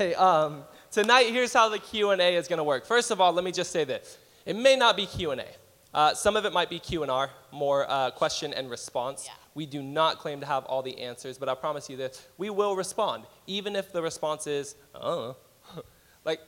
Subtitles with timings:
[0.00, 2.86] Hey, um, tonight here's how the Q&A is going to work.
[2.86, 4.16] First of all, let me just say this.
[4.46, 5.44] It may not be Q&A.
[5.92, 9.26] Uh, some of it might be Q&R, more uh, question and response.
[9.26, 9.34] Yeah.
[9.54, 12.48] We do not claim to have all the answers, but I promise you this, we
[12.48, 15.34] will respond, even if the response is, uh,
[16.24, 16.40] like,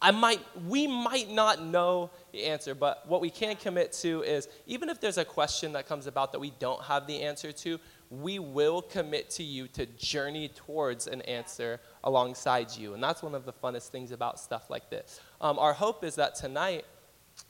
[0.00, 4.48] I might, we might not know the answer, but what we can commit to is
[4.66, 7.78] even if there's a question that comes about that we don't have the answer to,
[8.20, 12.92] we will commit to you to journey towards an answer alongside you.
[12.92, 15.20] And that's one of the funnest things about stuff like this.
[15.40, 16.84] Um, our hope is that tonight,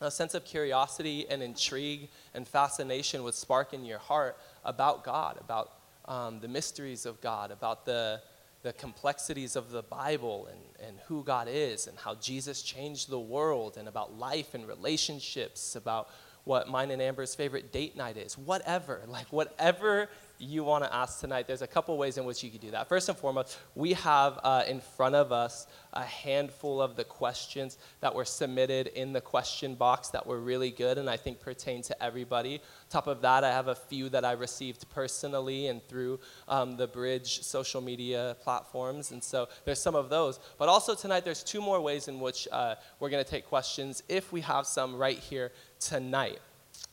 [0.00, 5.36] a sense of curiosity and intrigue and fascination would spark in your heart about God,
[5.40, 5.72] about
[6.04, 8.20] um, the mysteries of God, about the,
[8.62, 13.18] the complexities of the Bible and, and who God is and how Jesus changed the
[13.18, 16.08] world and about life and relationships, about
[16.44, 20.08] what mine and Amber's favorite date night is, whatever, like whatever
[20.42, 22.88] you want to ask tonight, there's a couple ways in which you could do that.
[22.88, 27.78] First and foremost, we have uh, in front of us a handful of the questions
[28.00, 31.80] that were submitted in the question box that were really good and I think pertain
[31.82, 32.60] to everybody.
[32.90, 36.88] Top of that, I have a few that I received personally and through um, the
[36.88, 39.12] Bridge social media platforms.
[39.12, 40.40] And so there's some of those.
[40.58, 44.02] But also tonight, there's two more ways in which uh, we're going to take questions
[44.08, 46.40] if we have some right here tonight.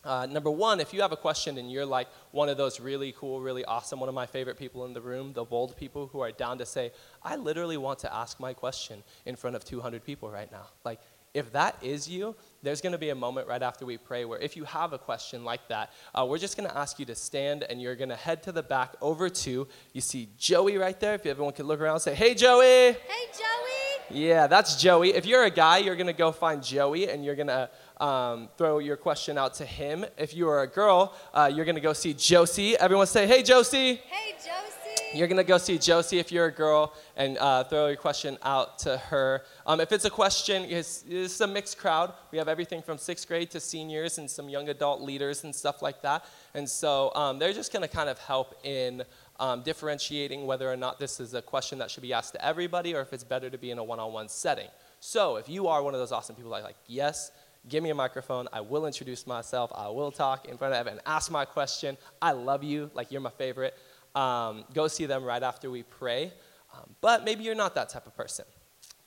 [0.03, 3.13] Uh, number one, if you have a question and you're like one of those really
[3.17, 6.21] cool, really awesome, one of my favorite people in the room, the bold people who
[6.21, 10.03] are down to say, I literally want to ask my question in front of 200
[10.03, 10.67] people right now.
[10.85, 10.99] Like,
[11.33, 14.39] if that is you, there's going to be a moment right after we pray where
[14.39, 17.15] if you have a question like that, uh, we're just going to ask you to
[17.15, 20.99] stand and you're going to head to the back over to, you see Joey right
[20.99, 21.13] there.
[21.13, 22.93] If everyone could look around and say, Hey, Joey.
[22.93, 23.79] Hey, Joey.
[24.11, 25.13] Yeah, that's Joey.
[25.13, 28.49] If you're a guy, you're going to go find Joey and you're going to um,
[28.57, 30.05] throw your question out to him.
[30.17, 32.77] If you are a girl, uh, you're going to go see Josie.
[32.77, 33.95] Everyone say, Hey, Josie.
[33.95, 34.69] Hey, Josie.
[35.11, 38.37] You're going to go see Josie if you're a girl and uh, throw your question
[38.43, 39.41] out to her.
[39.65, 42.13] Um, if it's a question, it's, it's a mixed crowd.
[42.31, 45.81] We have everything from sixth grade to seniors and some young adult leaders and stuff
[45.81, 46.25] like that.
[46.53, 49.03] And so um, they're just going to kind of help in
[49.39, 52.93] um, differentiating whether or not this is a question that should be asked to everybody
[52.93, 54.67] or if it's better to be in a one on one setting.
[54.99, 57.31] So if you are one of those awesome people that like, yes,
[57.67, 58.47] give me a microphone.
[58.53, 59.71] I will introduce myself.
[59.75, 61.97] I will talk in front of and ask my question.
[62.21, 63.77] I love you, like you're my favorite.
[64.15, 66.33] Um, go see them right after we pray.
[66.73, 68.45] Um, but maybe you're not that type of person.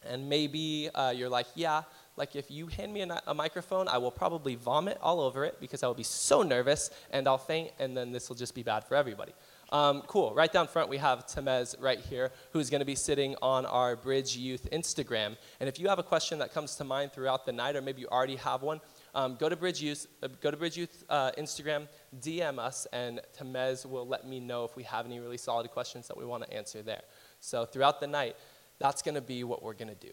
[0.05, 1.83] And maybe uh, you're like, yeah,
[2.17, 5.59] like if you hand me a, a, microphone, I will probably vomit all over it
[5.61, 8.63] because I will be so nervous and I'll faint, and then this will just be
[8.63, 9.33] bad for everybody.
[9.73, 10.35] Um, cool.
[10.35, 13.97] Right down front, we have Temez right here, who's going to be sitting on our
[13.97, 15.39] Bridge Youth Instagram.
[15.61, 18.03] And if you have a question that comes to mind throughout the night, or maybe
[18.03, 18.83] you already have one,
[19.15, 21.89] um, go to Bridge Youth, uh, go to Bridge Youth uh, Instagram,
[22.21, 26.07] DM us, and Temez will let me know if we have any really solid questions
[26.07, 27.03] that we want to answer there.
[27.41, 28.37] So throughout the night,
[28.79, 30.13] that's going to be what we're going to do.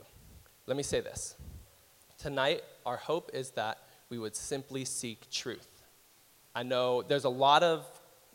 [0.67, 1.35] Let me say this.
[2.17, 5.67] Tonight, our hope is that we would simply seek truth.
[6.55, 7.85] I know there's a lot of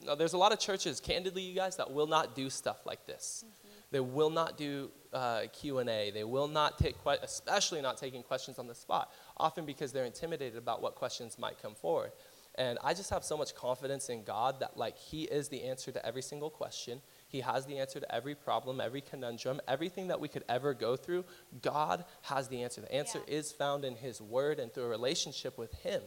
[0.05, 3.07] now, there's a lot of churches, candidly, you guys, that will not do stuff like
[3.07, 3.45] this.
[3.47, 3.69] Mm-hmm.
[3.91, 6.11] They will not do uh, Q&A.
[6.11, 10.05] They will not take, que- especially not taking questions on the spot, often because they're
[10.05, 12.11] intimidated about what questions might come forward.
[12.57, 15.91] And I just have so much confidence in God that, like, He is the answer
[15.91, 17.01] to every single question.
[17.29, 20.97] He has the answer to every problem, every conundrum, everything that we could ever go
[20.97, 21.25] through.
[21.63, 22.81] God has the answer.
[22.81, 23.35] The answer yeah.
[23.35, 26.03] is found in His Word and through a relationship with Him.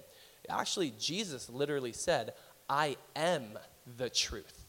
[0.50, 2.34] Actually, Jesus literally said,
[2.70, 3.58] I am
[3.98, 4.66] the truth.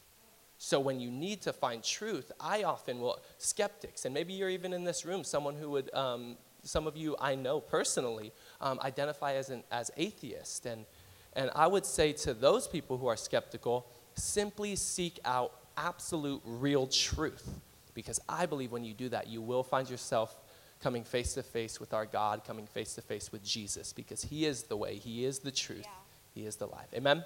[0.57, 4.73] So when you need to find truth, I often will, skeptics, and maybe you're even
[4.73, 9.35] in this room, someone who would, um, some of you I know personally, um, identify
[9.35, 10.65] as an as atheist.
[10.65, 10.85] And,
[11.33, 16.87] and I would say to those people who are skeptical, simply seek out absolute real
[16.87, 17.49] truth.
[17.93, 20.35] Because I believe when you do that, you will find yourself
[20.81, 24.45] coming face to face with our God, coming face to face with Jesus, because He
[24.45, 25.91] is the way, He is the truth, yeah.
[26.33, 26.87] He is the life.
[26.93, 27.23] Amen?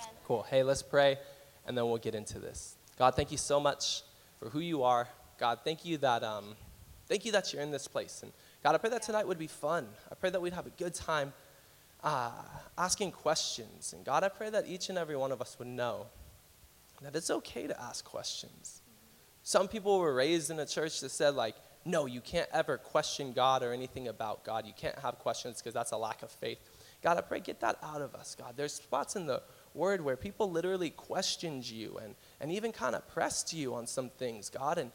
[0.00, 0.14] Amen.
[0.26, 0.42] Cool.
[0.44, 1.18] Hey, let's pray,
[1.66, 2.76] and then we'll get into this.
[2.98, 4.02] God, thank you so much
[4.38, 5.08] for who you are.
[5.38, 6.56] God, thank you that um,
[7.06, 8.22] thank you that you're in this place.
[8.22, 9.86] And God, I pray that tonight would be fun.
[10.10, 11.32] I pray that we'd have a good time
[12.02, 12.30] uh,
[12.76, 13.92] asking questions.
[13.92, 16.06] And God, I pray that each and every one of us would know
[17.02, 18.82] that it's okay to ask questions.
[19.42, 21.54] Some people were raised in a church that said, like,
[21.84, 24.66] no, you can't ever question God or anything about God.
[24.66, 26.58] You can't have questions because that's a lack of faith.
[27.02, 28.54] God, I pray, get that out of us, God.
[28.56, 29.40] There's spots in the
[29.78, 34.10] word where people literally questioned you and, and even kind of pressed you on some
[34.10, 34.76] things, God.
[34.76, 34.90] And,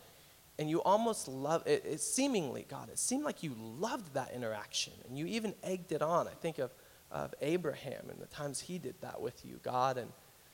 [0.59, 4.93] and you almost love it, it seemingly, God, it seemed like you loved that interaction
[5.07, 6.27] and you even egged it on.
[6.27, 6.71] I think of,
[7.11, 9.97] of Abraham and the times he did that with you, God.
[9.97, 10.11] And,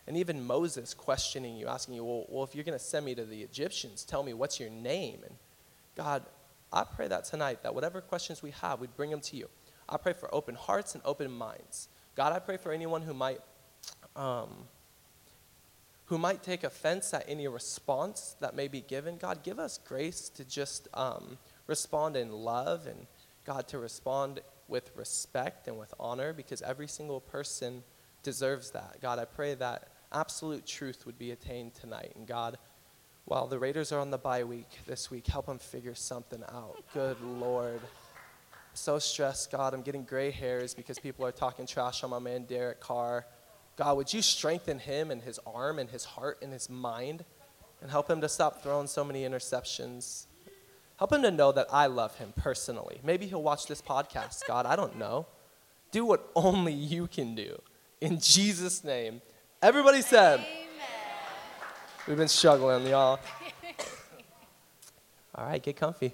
[0.07, 3.15] and even Moses questioning you, asking you, well, well if you're going to send me
[3.15, 5.19] to the Egyptians, tell me what's your name?
[5.25, 5.35] And
[5.97, 6.23] God,
[6.71, 9.49] I pray that tonight, that whatever questions we have, we'd bring them to you.
[9.87, 11.89] I pray for open hearts and open minds.
[12.15, 13.39] God, I pray for anyone who might,
[14.15, 14.49] um,
[16.05, 19.17] who might take offense at any response that may be given.
[19.17, 23.05] God, give us grace to just um, respond in love and,
[23.45, 27.83] God, to respond with respect and with honor because every single person
[28.23, 28.97] deserves that.
[29.01, 32.13] God, I pray that absolute truth would be attained tonight.
[32.15, 32.57] And God,
[33.25, 36.77] while the Raiders are on the bye week this week, help them figure something out.
[36.93, 37.81] Good Lord.
[38.73, 39.73] So stressed, God.
[39.73, 43.25] I'm getting gray hairs because people are talking trash on my man Derek Carr.
[43.79, 47.23] God, would you strengthen him and his arm and his heart and his mind
[47.81, 50.25] and help him to stop throwing so many interceptions?
[50.97, 52.99] Help him to know that I love him personally.
[53.05, 54.65] Maybe he'll watch this podcast, God.
[54.65, 55.27] I don't know.
[55.91, 57.61] Do what only you can do.
[58.01, 59.21] In Jesus' name.
[59.61, 60.49] Everybody said, Amen.
[62.05, 63.17] We've been struggling, y'all.
[65.35, 66.13] All right, get comfy.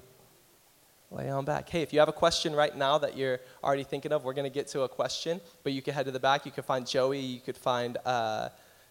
[1.16, 1.70] Lay on back.
[1.70, 4.52] Hey, if you have a question right now that you're already thinking of, we're going
[4.52, 6.46] to get to a question, but you can head to the back.
[6.46, 7.22] You can find Joey.
[7.22, 8.50] You could find uh,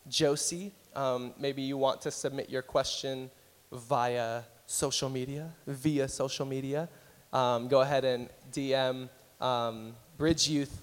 [0.09, 0.73] Josie.
[0.97, 3.31] Um, maybe you want to submit your question
[3.71, 6.88] via social media, via social media.
[7.31, 10.81] Um, go ahead and DM um, Bridge Youth,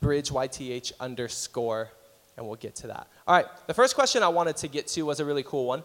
[0.00, 1.90] Bridge YTH underscore,
[2.36, 3.08] and we'll get to that.
[3.26, 5.82] All right, the first question I wanted to get to was a really cool one.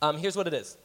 [0.00, 0.76] Um, here's what it is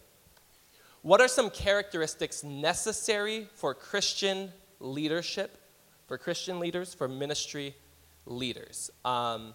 [1.08, 4.52] What are some characteristics necessary for Christian
[4.82, 5.58] leadership,
[6.06, 7.78] for Christian leaders, for ministry
[8.26, 8.92] leaders?
[9.06, 9.54] Um,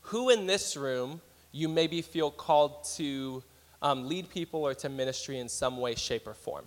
[0.00, 1.20] who in this room
[1.52, 3.42] you maybe feel called to
[3.82, 6.64] um, lead people or to ministry in some way, shape, or form?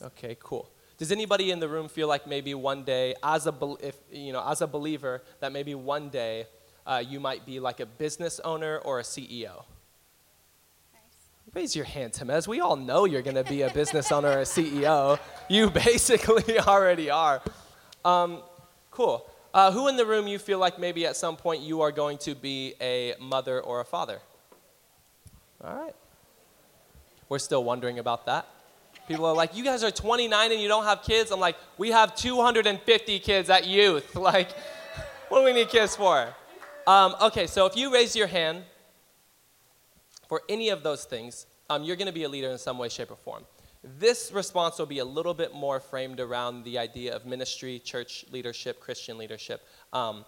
[0.00, 0.70] Okay, cool.
[0.96, 3.52] Does anybody in the room feel like maybe one day, as a
[3.82, 6.46] if you know, as a believer, that maybe one day
[6.86, 9.64] uh, you might be like a business owner or a CEO?
[11.58, 12.46] Raise your hand, Temez.
[12.46, 15.18] We all know you're going to be a business owner or a CEO.
[15.48, 17.42] You basically already are.
[18.04, 18.42] Um,
[18.92, 19.28] cool.
[19.52, 22.16] Uh, who in the room you feel like maybe at some point you are going
[22.18, 24.20] to be a mother or a father?
[25.64, 25.96] All right.
[27.28, 28.46] We're still wondering about that.
[29.08, 31.32] People are like, you guys are 29 and you don't have kids.
[31.32, 34.14] I'm like, we have 250 kids at youth.
[34.14, 34.52] Like,
[35.28, 36.28] what do we need kids for?
[36.86, 38.62] Um, okay, so if you raise your hand
[40.28, 42.88] for any of those things, um, you're going to be a leader in some way,
[42.88, 43.44] shape, or form.
[43.98, 48.24] This response will be a little bit more framed around the idea of ministry, church
[48.32, 49.62] leadership, Christian leadership.
[49.92, 50.24] Um,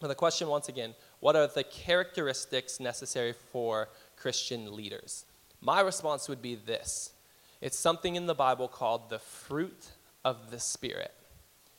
[0.00, 5.24] but the question, once again, what are the characteristics necessary for Christian leaders?
[5.60, 7.12] My response would be this
[7.60, 9.92] it's something in the Bible called the fruit
[10.24, 11.12] of the Spirit.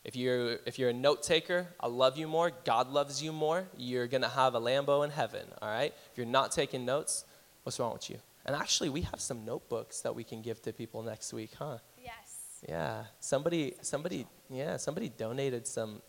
[0.04, 2.52] If you're, if you're a note taker, I love you more.
[2.66, 3.66] God loves you more.
[3.78, 5.94] You're going to have a Lambo in heaven, all right?
[6.12, 7.24] If you're not taking notes,
[7.64, 8.18] what's wrong with you?
[8.46, 11.78] And actually, we have some notebooks that we can give to people next week, huh?
[12.04, 12.60] Yes.
[12.68, 16.02] Yeah, somebody, somebody, yeah, somebody donated some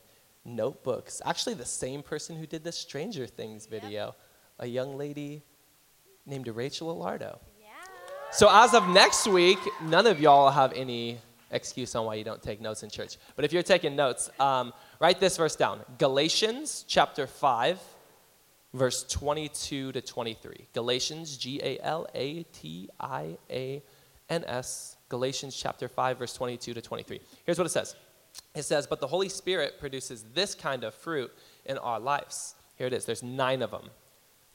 [0.45, 1.23] notebooks.
[1.25, 3.83] Actually, the same person who did the Stranger Things Yep.
[3.83, 4.15] video,
[4.59, 5.43] a young lady
[6.27, 7.39] named Rachel Alardo.
[7.61, 7.67] Yeah.
[8.33, 11.19] So as of next week, none of y'all have any
[11.51, 13.17] excuse on why you don't take notes in church.
[13.37, 17.79] But if you're taking notes, um, write this verse down: Galatians chapter five,
[18.75, 20.69] verse 22 to 23.
[20.75, 23.83] Galatians, G A L A T I A
[24.29, 24.97] N S.
[25.09, 27.21] Galatians chapter 5, verse 22 to 23.
[27.47, 27.95] Here's what it says.
[28.55, 31.33] It says, But the Holy Spirit produces this kind of fruit
[31.65, 32.57] in our lives.
[32.77, 33.07] Here it is.
[33.07, 33.91] There's nine of them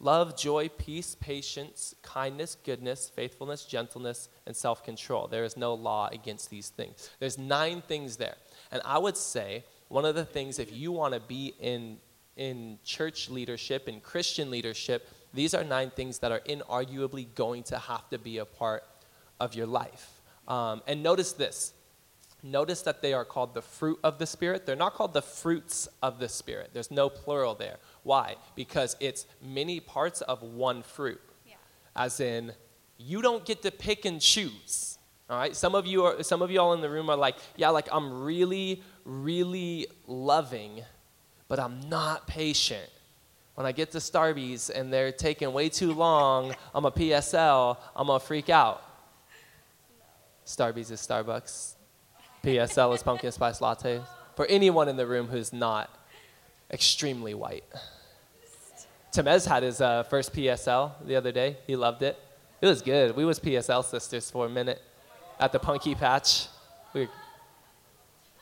[0.01, 5.27] love, joy, peace, patience, kindness, goodness, faithfulness, gentleness, and self control.
[5.27, 7.09] There is no law against these things.
[7.19, 8.35] There's nine things there.
[8.71, 11.97] And I would say one of the things, if you want to be in,
[12.39, 17.77] in church leadership, in Christian leadership, these are nine things that are inarguably going to
[17.77, 18.83] have to be a part
[19.39, 20.21] of your life.
[20.47, 21.73] Um, and notice this
[22.41, 24.65] Notice that they are called the fruit of the Spirit.
[24.65, 26.69] They're not called the fruits of the Spirit.
[26.73, 27.77] There's no plural there.
[28.03, 28.35] Why?
[28.55, 31.19] Because it's many parts of one fruit.
[31.45, 31.55] Yeah.
[31.95, 32.53] As in,
[32.97, 34.97] you don't get to pick and choose.
[35.29, 35.53] All right.
[35.53, 36.23] Some of you are.
[36.23, 40.81] Some of y'all in the room are like, yeah, like I'm really, really loving,
[41.49, 42.89] but I'm not patient.
[43.55, 47.75] When I get to Starbucks and they're taking way too long, I'm a PSL.
[47.93, 48.81] I'm gonna freak out.
[50.45, 51.73] Starbucks is Starbucks.
[52.41, 54.01] PSL is pumpkin spice latte.
[54.37, 55.89] For anyone in the room who's not
[56.71, 57.65] extremely white.
[59.11, 61.57] Temez had his uh, first PSL the other day.
[61.67, 62.17] He loved it.
[62.61, 63.15] It was good.
[63.15, 64.81] We was PSL sisters for a minute
[65.39, 66.47] at the Punky Patch.
[66.93, 67.09] We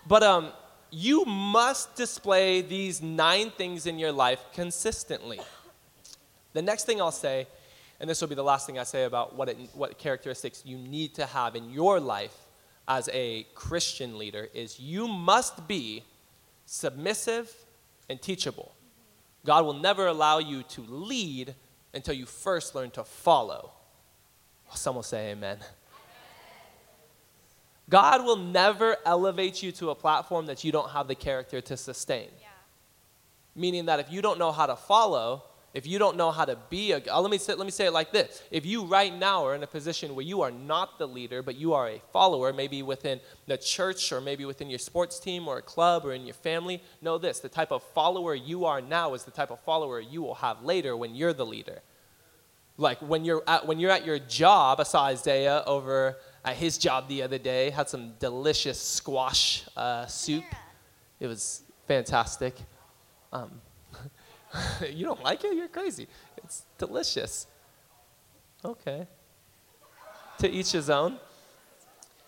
[0.07, 0.51] but um,
[0.89, 5.39] you must display these nine things in your life consistently.
[6.53, 7.47] The next thing I'll say
[7.99, 10.77] and this will be the last thing I say about what, it, what characteristics you
[10.77, 12.35] need to have in your life
[12.87, 16.03] as a Christian leader, is you must be
[16.65, 17.53] submissive
[18.07, 18.73] and teachable.
[19.45, 21.55] God will never allow you to lead
[21.93, 23.71] until you first learn to follow.
[24.73, 25.57] Some will say amen.
[27.89, 31.77] God will never elevate you to a platform that you don't have the character to
[31.77, 32.29] sustain.
[32.39, 32.47] Yeah.
[33.55, 36.57] Meaning that if you don't know how to follow, if you don't know how to
[36.69, 39.13] be a, uh, let me say, let me say it like this: If you right
[39.15, 42.01] now are in a position where you are not the leader, but you are a
[42.11, 46.13] follower, maybe within the church or maybe within your sports team or a club or
[46.13, 49.51] in your family, know this: the type of follower you are now is the type
[49.51, 51.81] of follower you will have later when you're the leader.
[52.77, 56.77] Like when you're at when you're at your job, I saw Isaiah over at his
[56.77, 60.43] job the other day, had some delicious squash uh, soup.
[61.19, 62.55] It was fantastic.
[63.33, 63.61] Um,
[64.89, 65.55] you don't like it?
[65.55, 66.07] You're crazy.
[66.43, 67.47] It's delicious.
[68.63, 69.07] Okay.
[70.39, 71.17] To each his own.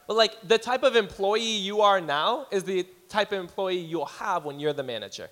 [0.08, 4.06] But like the type of employee you are now is the type of employee you'll
[4.06, 5.30] have when you're the manager,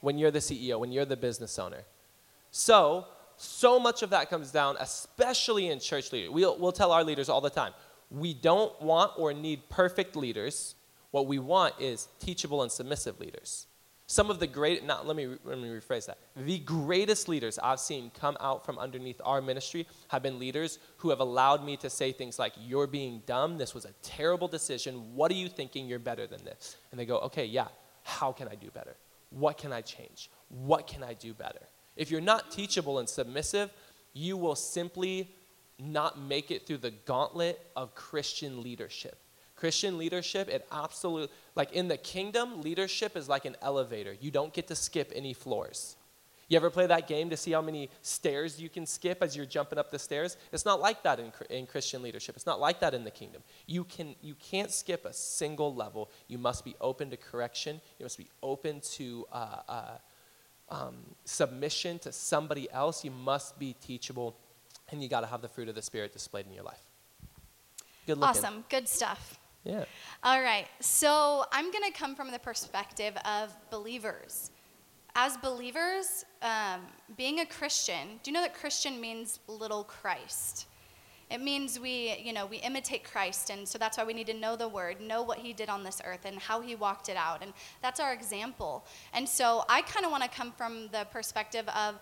[0.00, 1.84] when you're the CEO, when you're the business owner.
[2.50, 6.30] So, so much of that comes down, especially in church leaders.
[6.30, 7.72] We'll, we'll tell our leaders all the time
[8.10, 10.74] we don't want or need perfect leaders.
[11.10, 13.66] What we want is teachable and submissive leaders.
[14.06, 16.18] Some of the great, not, let me, let me rephrase that.
[16.36, 21.08] The greatest leaders I've seen come out from underneath our ministry have been leaders who
[21.08, 23.56] have allowed me to say things like, You're being dumb.
[23.56, 25.14] This was a terrible decision.
[25.14, 25.88] What are you thinking?
[25.88, 26.76] You're better than this.
[26.90, 27.68] And they go, Okay, yeah.
[28.02, 28.94] How can I do better?
[29.30, 30.30] What can I change?
[30.48, 31.66] What can I do better?
[31.96, 33.70] If you're not teachable and submissive,
[34.12, 35.34] you will simply
[35.78, 39.18] not make it through the gauntlet of Christian leadership.
[39.56, 44.14] Christian leadership, it absolutely, like in the kingdom, leadership is like an elevator.
[44.20, 45.96] You don't get to skip any floors.
[46.48, 49.46] You ever play that game to see how many stairs you can skip as you're
[49.46, 50.36] jumping up the stairs?
[50.52, 52.36] It's not like that in, in Christian leadership.
[52.36, 53.42] It's not like that in the kingdom.
[53.66, 56.10] You, can, you can't skip a single level.
[56.28, 57.80] You must be open to correction.
[57.98, 59.98] You must be open to uh, uh,
[60.68, 63.04] um, submission to somebody else.
[63.04, 64.36] You must be teachable
[64.90, 66.82] and you got to have the fruit of the Spirit displayed in your life.
[68.06, 68.44] Good looking.
[68.44, 68.64] Awesome.
[68.68, 69.38] Good stuff.
[69.64, 69.84] Yeah.
[70.22, 70.66] All right.
[70.80, 74.50] So I'm going to come from the perspective of believers.
[75.14, 76.80] As believers, um,
[77.16, 80.66] being a Christian, do you know that Christian means little Christ?
[81.30, 84.34] It means we, you know, we imitate Christ, and so that's why we need to
[84.34, 87.16] know the Word, know what He did on this earth, and how He walked it
[87.16, 88.84] out, and that's our example.
[89.14, 91.98] And so I kind of want to come from the perspective of,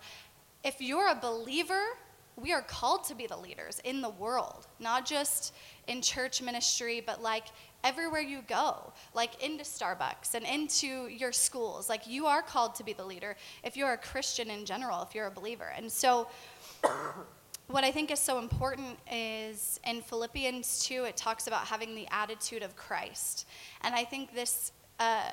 [0.63, 1.83] if you're a believer,
[2.35, 5.53] we are called to be the leaders in the world, not just
[5.87, 7.45] in church ministry, but like
[7.83, 11.89] everywhere you go, like into Starbucks and into your schools.
[11.89, 15.13] Like you are called to be the leader if you're a Christian in general, if
[15.13, 15.71] you're a believer.
[15.75, 16.27] And so,
[17.67, 22.07] what I think is so important is in Philippians 2, it talks about having the
[22.11, 23.47] attitude of Christ.
[23.81, 24.71] And I think this.
[24.99, 25.23] Uh,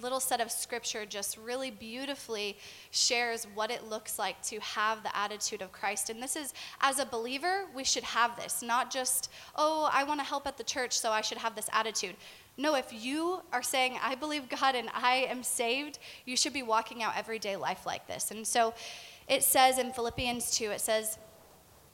[0.00, 2.56] little set of scripture just really beautifully
[2.90, 6.10] shares what it looks like to have the attitude of Christ.
[6.10, 10.20] And this is, as a believer, we should have this, not just, oh, I want
[10.20, 12.16] to help at the church, so I should have this attitude.
[12.56, 16.62] No, if you are saying, I believe God and I am saved, you should be
[16.62, 18.30] walking out everyday life like this.
[18.30, 18.74] And so
[19.28, 21.18] it says in Philippians 2, it says,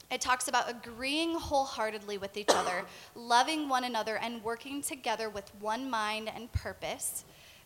[0.09, 5.51] it talks about agreeing wholeheartedly with each other, loving one another, and working together with
[5.59, 7.25] one mind and purpose.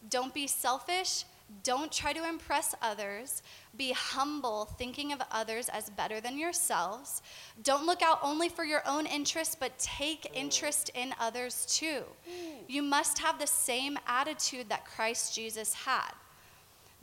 [0.09, 1.25] Don't be selfish.
[1.63, 3.43] Don't try to impress others.
[3.75, 7.21] Be humble, thinking of others as better than yourselves.
[7.61, 10.29] Don't look out only for your own interests, but take mm.
[10.33, 12.03] interest in others too.
[12.27, 12.63] Mm.
[12.67, 16.11] You must have the same attitude that Christ Jesus had.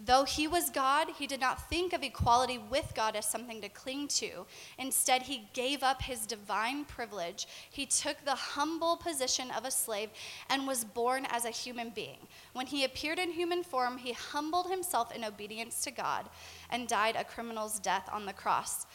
[0.00, 3.68] Though he was God, he did not think of equality with God as something to
[3.68, 4.46] cling to.
[4.78, 7.48] Instead, he gave up his divine privilege.
[7.68, 10.10] He took the humble position of a slave
[10.48, 12.28] and was born as a human being.
[12.52, 16.28] When he appeared in human form, he humbled himself in obedience to God
[16.70, 18.86] and died a criminal's death on the cross.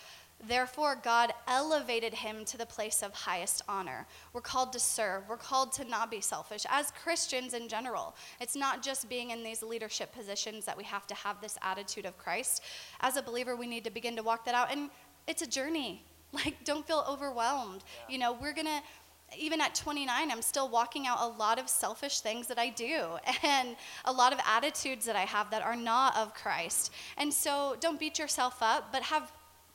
[0.47, 4.05] Therefore, God elevated him to the place of highest honor.
[4.33, 5.23] We're called to serve.
[5.29, 6.65] We're called to not be selfish.
[6.69, 11.07] As Christians in general, it's not just being in these leadership positions that we have
[11.07, 12.63] to have this attitude of Christ.
[12.99, 14.71] As a believer, we need to begin to walk that out.
[14.71, 14.89] And
[15.27, 16.03] it's a journey.
[16.33, 17.83] Like, don't feel overwhelmed.
[17.85, 18.11] Yeah.
[18.11, 18.81] You know, we're going to
[19.37, 23.17] even at 29, I'm still walking out a lot of selfish things that I do
[23.43, 26.91] and a lot of attitudes that I have that are not of Christ.
[27.17, 29.31] And so don't beat yourself up, but have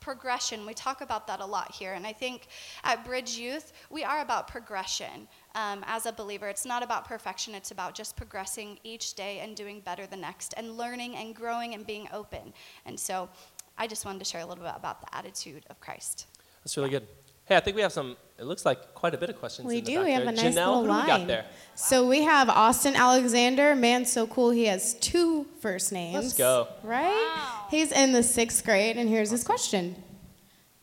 [0.09, 0.65] progression.
[0.65, 1.93] We talk about that a lot here.
[1.93, 2.47] And I think
[2.83, 6.47] at Bridge Youth, we are about progression um, as a believer.
[6.49, 10.55] It's not about perfection, it's about just progressing each day and doing better the next
[10.57, 12.53] and learning and growing and being open.
[12.87, 13.29] And so
[13.77, 16.25] I just wanted to share a little bit about the attitude of Christ.
[16.63, 17.07] That's really good.
[17.49, 18.15] Hey, I think we have some.
[18.37, 19.67] It looks like quite a bit of questions.
[19.67, 19.97] We in the do.
[19.97, 20.29] back We have there.
[20.33, 21.07] a nice Janelle, little who do we line.
[21.07, 21.45] got there?
[21.75, 23.75] So we have Austin Alexander.
[23.75, 24.51] Man, so cool.
[24.51, 26.13] He has two first names.
[26.13, 26.67] Let's go.
[26.83, 27.09] Right?
[27.09, 27.65] Wow.
[27.71, 29.95] He's in the sixth grade, and here's his question.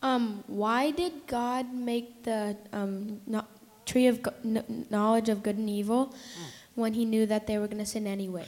[0.03, 3.45] Um, why did God make the um, no,
[3.87, 6.15] tree of go- kn- knowledge of good and evil
[6.75, 8.47] when He knew that they were going to sin anyway?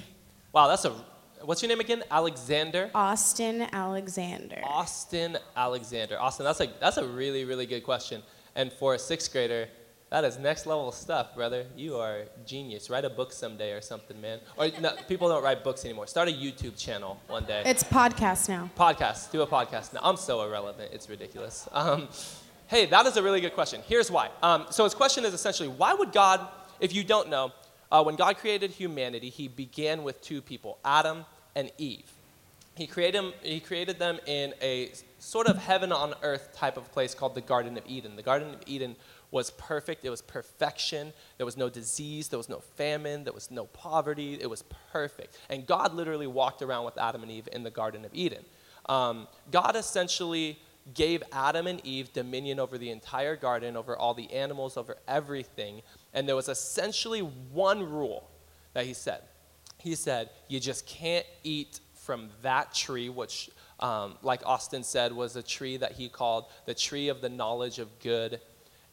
[0.52, 0.92] Wow, that's a.
[1.42, 2.02] What's your name again?
[2.10, 2.90] Alexander.
[2.94, 4.60] Austin Alexander.
[4.64, 6.20] Austin Alexander.
[6.20, 8.22] Austin, that's a that's a really really good question.
[8.54, 9.68] And for a sixth grader,
[10.10, 11.66] that is next level stuff, brother.
[11.76, 12.88] You are genius.
[12.88, 14.40] Write a book someday or something, man.
[14.56, 16.06] Or no, people don't write books anymore.
[16.06, 17.62] Start a YouTube channel one day.
[17.66, 18.70] It's podcast now.
[18.76, 19.30] podcast.
[19.30, 19.92] Do a podcast.
[19.92, 20.90] Now, I'm so irrelevant.
[20.92, 21.68] It's ridiculous.
[21.72, 22.08] Um,
[22.68, 23.82] hey, that is a really good question.
[23.86, 24.30] Here's why.
[24.42, 26.46] Um, so his question is essentially, why would God,
[26.80, 27.52] if you don't know,
[27.90, 32.10] uh, when God created humanity, he began with two people, Adam and Eve.
[32.74, 36.92] He created, them, he created them in a sort of heaven on earth type of
[36.92, 38.14] place called the Garden of Eden.
[38.14, 38.94] The Garden of Eden
[39.30, 41.12] was perfect, it was perfection.
[41.36, 44.38] There was no disease, there was no famine, there was no poverty.
[44.40, 45.36] It was perfect.
[45.50, 48.44] And God literally walked around with Adam and Eve in the Garden of Eden.
[48.88, 50.58] Um, God essentially
[50.94, 55.82] gave Adam and Eve dominion over the entire garden, over all the animals, over everything.
[56.14, 58.28] And there was essentially one rule
[58.74, 59.22] that he said.
[59.78, 63.50] He said, You just can't eat from that tree, which,
[63.80, 67.78] um, like Austin said, was a tree that he called the tree of the knowledge
[67.78, 68.40] of good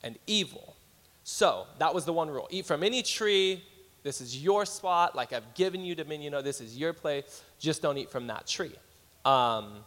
[0.04, 0.76] and evil.
[1.24, 2.48] So that was the one rule.
[2.52, 3.64] Eat from any tree.
[4.04, 5.16] This is your spot.
[5.16, 6.36] Like I've given you dominion.
[6.36, 7.44] Oh, this is your place.
[7.58, 8.76] Just don't eat from that tree.
[9.24, 9.78] Um,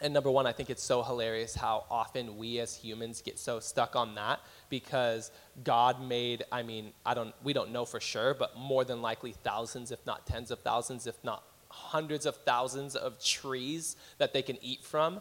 [0.00, 3.60] and number one, I think it's so hilarious how often we as humans get so
[3.60, 5.30] stuck on that because
[5.64, 9.32] God made, I mean, I don't, we don't know for sure, but more than likely
[9.42, 14.42] thousands, if not tens of thousands, if not hundreds of thousands of trees that they
[14.42, 15.20] can eat from.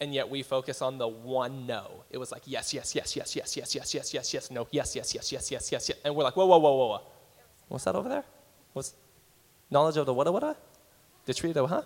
[0.00, 2.04] And yet we focus on the one no.
[2.10, 4.94] It was like, yes, yes, yes, yes, yes, yes, yes, yes, yes, yes, no, yes,
[4.94, 5.98] yes, yes, yes, yes, yes, yes.
[6.04, 7.00] And we're like, whoa, whoa, whoa, whoa, whoa.
[7.68, 8.24] What's that over there?
[8.74, 8.94] What's
[9.70, 10.56] knowledge of the what, what,
[11.24, 11.82] The tree the, huh?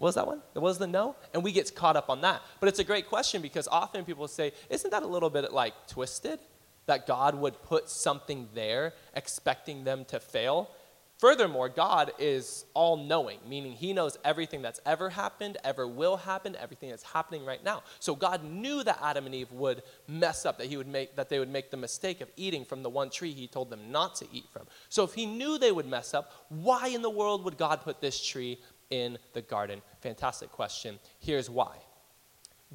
[0.00, 0.40] What was that one?
[0.54, 1.14] What was the no?
[1.34, 2.40] And we get caught up on that.
[2.58, 5.74] But it's a great question because often people say, isn't that a little bit like
[5.88, 6.38] twisted?
[6.86, 10.70] That God would put something there expecting them to fail?
[11.18, 16.56] Furthermore, God is all knowing, meaning He knows everything that's ever happened, ever will happen,
[16.56, 17.82] everything that's happening right now.
[17.98, 21.28] So God knew that Adam and Eve would mess up, that He would make that
[21.28, 24.14] they would make the mistake of eating from the one tree He told them not
[24.14, 24.62] to eat from.
[24.88, 28.00] So if He knew they would mess up, why in the world would God put
[28.00, 28.58] this tree
[28.90, 29.82] in the garden?
[30.00, 30.98] Fantastic question.
[31.18, 31.76] Here's why.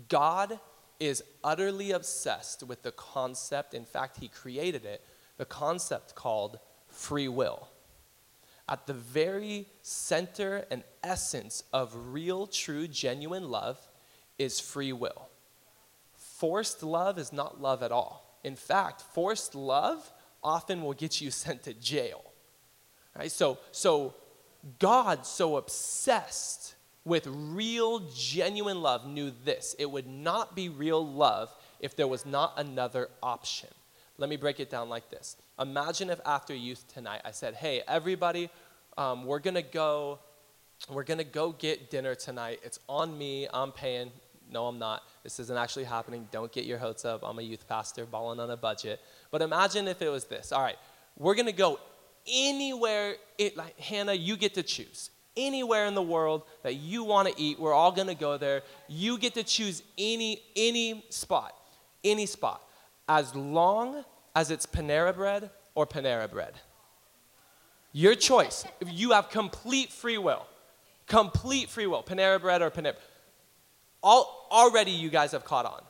[0.09, 0.59] God
[0.99, 5.05] is utterly obsessed with the concept, in fact, He created it,
[5.37, 7.67] the concept called free will
[8.67, 13.77] at the very center and essence of real, true, genuine love
[14.39, 15.29] is free will.
[16.15, 18.39] Forced love is not love at all.
[18.43, 20.11] In fact, forced love
[20.43, 22.23] often will get you sent to jail.
[23.17, 23.31] Right?
[23.31, 24.15] So, so
[24.79, 31.53] God, so obsessed with real, genuine love, knew this it would not be real love
[31.79, 33.69] if there was not another option.
[34.17, 35.37] Let me break it down like this.
[35.59, 38.49] Imagine if after youth tonight I said, hey, everybody,
[38.97, 40.19] um, we're to go.
[40.89, 42.59] We're to go get dinner tonight.
[42.63, 43.47] It's on me.
[43.53, 44.11] I'm paying.
[44.49, 45.03] No, I'm not.
[45.23, 46.27] This isn't actually happening.
[46.31, 47.21] Don't get your hopes up.
[47.23, 48.99] I'm a youth pastor balling on a budget.
[49.31, 50.51] But imagine if it was this.
[50.51, 50.77] All right,
[51.17, 51.79] we're to go
[52.27, 53.15] anywhere.
[53.37, 57.41] It, like Hannah, you get to choose anywhere in the world that you want to
[57.41, 57.59] eat.
[57.59, 58.61] We're all going to go there.
[58.87, 61.53] You get to choose any any spot,
[62.03, 62.61] any spot,
[63.07, 64.03] as long
[64.35, 66.53] as it's Panera bread or Panera bread.
[67.91, 68.65] Your choice.
[68.85, 70.45] You have complete free will.
[71.07, 72.03] Complete free will.
[72.03, 72.95] Panera bread or Panera.
[74.03, 75.81] All, already you guys have caught on.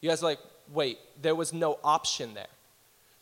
[0.00, 0.40] You guys are like,
[0.72, 2.48] wait, there was no option there.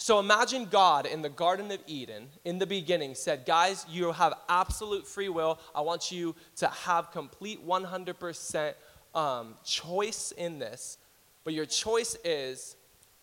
[0.01, 4.33] So imagine God in the Garden of Eden in the beginning said, guys, you have
[4.49, 5.61] absolute free will.
[5.75, 8.73] I want you to have complete 100%
[9.15, 10.97] um, choice in this.
[11.45, 12.77] But your choice is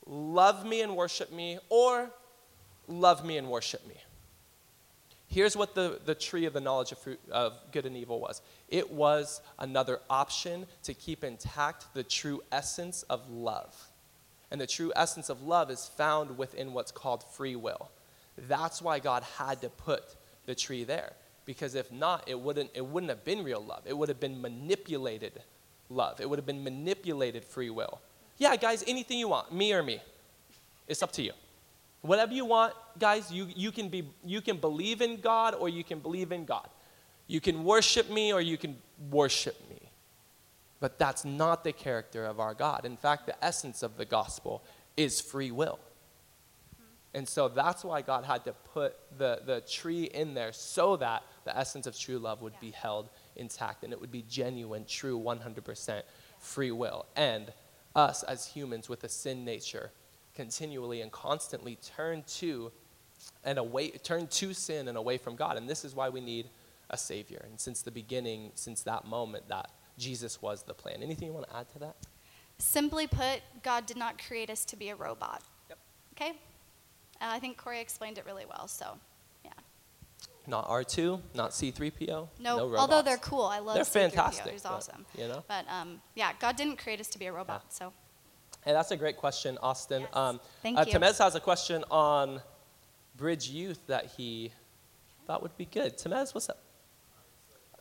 [0.05, 2.11] love me and worship me or
[2.87, 3.95] love me and worship me.
[5.25, 8.43] Here's what the, the tree of the knowledge of, fruit, of good and evil was
[8.69, 13.86] it was another option to keep intact the true essence of love.
[14.51, 17.89] And the true essence of love is found within what's called free will.
[18.37, 21.13] That's why God had to put the tree there.
[21.45, 23.83] Because if not, it wouldn't, it wouldn't have been real love.
[23.85, 25.41] It would have been manipulated
[25.89, 26.19] love.
[26.19, 27.99] It would have been manipulated free will.
[28.37, 30.01] Yeah, guys, anything you want, me or me.
[30.87, 31.31] It's up to you.
[32.01, 35.83] Whatever you want, guys, you, you, can be, you can believe in God or you
[35.83, 36.69] can believe in God.
[37.27, 38.77] You can worship me or you can
[39.09, 39.76] worship me.
[40.79, 42.85] But that's not the character of our God.
[42.85, 44.63] In fact, the essence of the gospel
[44.95, 45.79] is free will.
[47.13, 51.23] And so that's why God had to put the, the tree in there so that
[51.45, 55.19] the essence of true love would be held intact and it would be genuine, true,
[55.19, 56.03] 100%
[56.39, 57.05] free will.
[57.15, 57.51] And
[57.95, 59.91] us as humans with a sin nature
[60.35, 62.71] continually and constantly turn to
[63.43, 65.57] and away turn to sin and away from God.
[65.57, 66.49] And this is why we need
[66.91, 67.43] a savior.
[67.49, 71.01] And since the beginning, since that moment that Jesus was the plan.
[71.01, 71.95] Anything you want to add to that?
[72.59, 75.43] Simply put, God did not create us to be a robot.
[75.69, 75.77] Yep.
[76.15, 76.29] Okay?
[77.19, 78.97] And I think Corey explained it really well, so
[79.43, 79.51] yeah.
[80.47, 82.07] Not R2, not C3PO.
[82.07, 83.43] No, no although they're cool.
[83.43, 84.01] I love They're C-3PO.
[84.01, 85.05] fantastic, He's but, awesome.
[85.17, 85.43] you know?
[85.47, 87.93] But um, yeah, God didn't create us to be a robot, so
[88.67, 90.01] Hey, that's a great question, Austin.
[90.01, 90.09] Yes.
[90.13, 90.93] Um, Thank uh, you.
[90.93, 92.41] Temez has a question on
[93.15, 94.51] Bridge Youth that he
[95.25, 95.97] thought would be good.
[95.97, 96.59] Temez, what's up?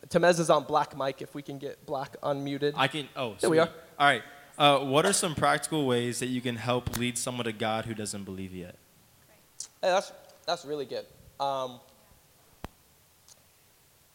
[0.09, 1.21] Temez is on black mic.
[1.21, 2.73] If we can get black unmuted.
[2.75, 3.07] I can.
[3.15, 3.69] Oh, There we are.
[3.99, 4.23] All right.
[4.57, 7.93] Uh, what are some practical ways that you can help lead someone to God who
[7.93, 8.75] doesn't believe yet?
[9.81, 10.11] Hey, that's
[10.45, 11.05] that's really good.
[11.39, 11.79] Um,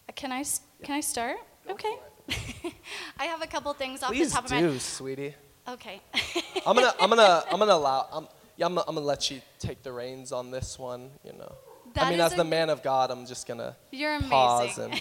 [0.09, 1.37] Uh, can I s- can I start?
[1.71, 1.95] okay.
[3.19, 4.71] I have a couple things off please the top do, of my.
[4.73, 4.81] head.
[4.81, 5.35] sweetie.
[5.69, 6.01] Okay.
[6.67, 8.09] I'm gonna I'm gonna I'm gonna allow.
[8.13, 11.11] I'm, yeah, I'm, gonna- I'm gonna let you take the reins on this one.
[11.25, 11.53] You know.
[11.97, 14.31] I mean, as the man of God, I'm just gonna You're amazing.
[14.31, 15.01] pause and.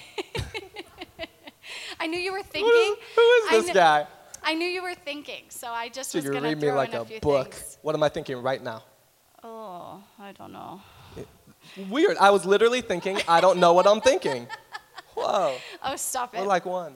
[2.02, 2.68] I knew you were thinking.
[2.68, 4.08] is, who is I this kn- guy?
[4.44, 6.94] I knew you were thinking, so I just So was you gonna read me like
[6.96, 7.54] a, a few book.
[7.54, 7.78] things.
[7.84, 8.84] What am I thinking right now?
[9.44, 10.82] Oh, I don't know.
[11.90, 12.18] Weird.
[12.18, 14.48] I was literally thinking, I don't know what I'm thinking.
[15.16, 15.56] Whoa.
[15.84, 16.40] Oh, stop it.
[16.40, 16.96] We're like one.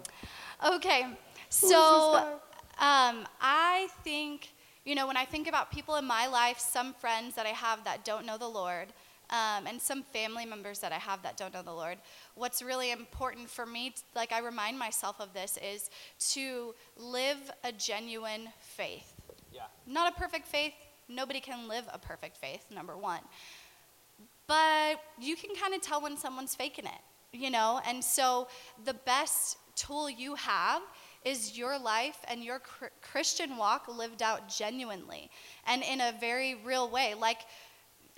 [0.66, 1.06] Okay,
[1.50, 2.40] so
[2.80, 4.50] um, I think,
[4.86, 7.84] you know, when I think about people in my life, some friends that I have
[7.84, 8.88] that don't know the Lord,
[9.30, 11.98] um, and some family members that I have that don't know the Lord,
[12.36, 15.90] what's really important for me, like I remind myself of this, is
[16.32, 19.14] to live a genuine faith.
[19.52, 19.64] Yeah.
[19.88, 20.74] Not a perfect faith.
[21.08, 23.22] Nobody can live a perfect faith, number one.
[24.48, 27.80] But you can kind of tell when someone's faking it, you know?
[27.88, 28.48] And so
[28.84, 30.82] the best tool you have
[31.24, 35.32] is your life and your cr- Christian walk lived out genuinely
[35.66, 37.16] and in a very real way.
[37.20, 37.40] Like,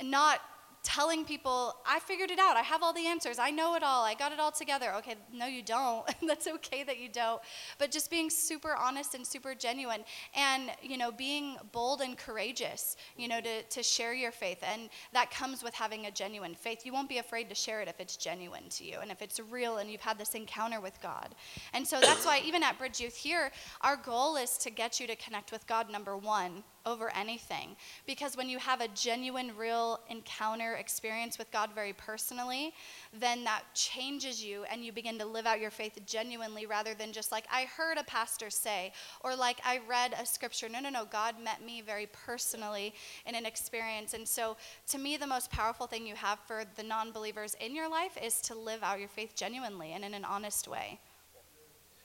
[0.03, 0.41] not
[0.88, 2.56] telling people, I figured it out.
[2.56, 3.39] I have all the answers.
[3.39, 4.06] I know it all.
[4.06, 4.93] I got it all together.
[5.00, 6.06] Okay, no, you don't.
[6.26, 7.41] That's okay that you don't.
[7.78, 12.95] But just being super honest and super genuine and, you know, being bold and courageous,
[13.17, 14.63] you know, to, to share your faith.
[14.63, 16.86] And that comes with having a genuine faith.
[16.86, 19.41] You won't be afraid to share it if it's genuine to you and if it's
[19.41, 21.36] real and you've had this encounter with God.
[21.73, 25.08] And so that's why, even at Bridge Youth here, our goal is to get you
[25.08, 27.76] to connect with God, number one, over anything.
[28.08, 32.73] Because when you have a genuine, real encounter experience with God very personally,
[33.13, 37.12] then that changes you and you begin to live out your faith genuinely rather than
[37.12, 40.69] just like, I heard a pastor say, or like, I read a scripture.
[40.69, 41.06] No, no, no.
[41.06, 42.93] God met me very personally
[43.26, 44.13] in an experience.
[44.13, 44.56] And so,
[44.88, 48.17] to me, the most powerful thing you have for the non believers in your life
[48.23, 51.00] is to live out your faith genuinely and in an honest way.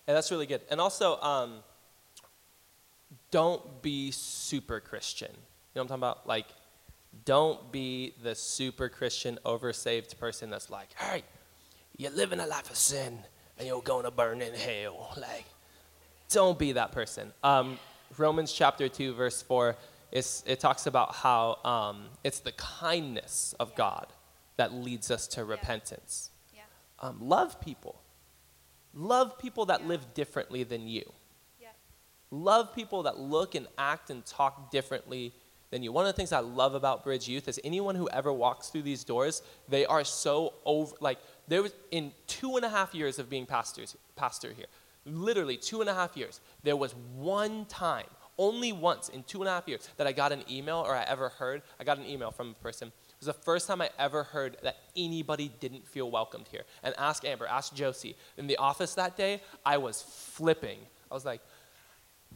[0.08, 0.62] Yeah, that's really good.
[0.70, 1.62] And also, um,
[3.30, 5.30] don't be super Christian.
[5.30, 6.26] You know what I'm talking about?
[6.26, 6.46] Like,
[7.24, 11.22] don't be the super Christian, oversaved person that's like, hey,
[11.96, 13.18] you're living a life of sin
[13.58, 15.12] and you're going to burn in hell.
[15.16, 15.44] Like,
[16.30, 17.32] don't be that person.
[17.44, 17.78] Um,
[18.16, 19.76] Romans chapter 2, verse 4,
[20.10, 24.06] it's, it talks about how um, it's the kindness of God
[24.56, 26.30] that leads us to repentance.
[26.54, 26.60] Yeah.
[27.00, 28.00] Um, love people.
[28.94, 31.12] Love people that live differently than you.
[32.32, 35.34] Love people that look and act and talk differently
[35.70, 35.92] than you.
[35.92, 38.82] One of the things I love about Bridge Youth is anyone who ever walks through
[38.82, 43.18] these doors, they are so over, like, there was, in two and a half years
[43.18, 44.66] of being pastors, pastor here,
[45.04, 48.06] literally two and a half years, there was one time,
[48.38, 51.02] only once in two and a half years, that I got an email or I
[51.02, 52.88] ever heard, I got an email from a person.
[52.88, 56.62] It was the first time I ever heard that anybody didn't feel welcomed here.
[56.82, 58.16] And ask Amber, ask Josie.
[58.36, 60.78] In the office that day, I was flipping.
[61.10, 61.40] I was like,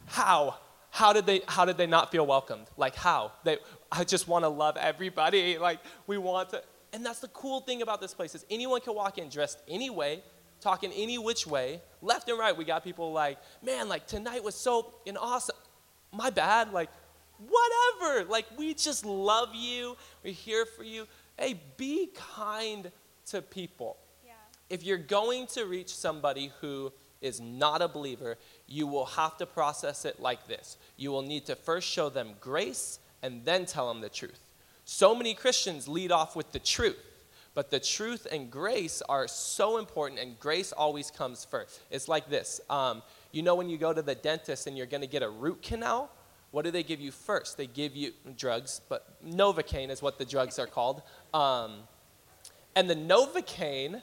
[0.05, 0.57] how?
[0.89, 2.67] How did they how did they not feel welcomed?
[2.77, 3.31] Like how?
[3.43, 3.57] They
[3.91, 5.57] I just want to love everybody.
[5.61, 8.95] Like we want to and that's the cool thing about this place is anyone can
[8.95, 10.23] walk in dressed any way,
[10.61, 12.55] talking any which way, left and right.
[12.55, 15.55] We got people like, man, like tonight was so an awesome.
[16.13, 16.89] My bad, like
[17.37, 18.25] whatever.
[18.25, 19.97] Like we just love you.
[20.23, 21.07] We're here for you.
[21.37, 22.91] Hey, be kind
[23.27, 24.31] to people Yeah.
[24.69, 29.45] if you're going to reach somebody who is not a believer, you will have to
[29.45, 30.77] process it like this.
[30.97, 34.39] You will need to first show them grace and then tell them the truth.
[34.85, 36.97] So many Christians lead off with the truth,
[37.53, 41.81] but the truth and grace are so important, and grace always comes first.
[41.91, 43.01] It's like this um,
[43.31, 45.61] You know, when you go to the dentist and you're going to get a root
[45.61, 46.11] canal,
[46.51, 47.57] what do they give you first?
[47.57, 51.01] They give you drugs, but Novocaine is what the drugs are called.
[51.33, 51.79] Um,
[52.75, 54.01] and the Novocaine,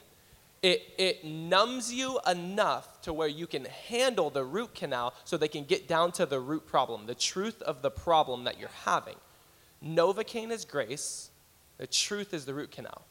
[0.61, 5.47] it, it numbs you enough to where you can handle the root canal so they
[5.47, 9.15] can get down to the root problem, the truth of the problem that you're having.
[9.83, 11.29] Novocaine is grace,
[11.77, 13.05] the truth is the root canal.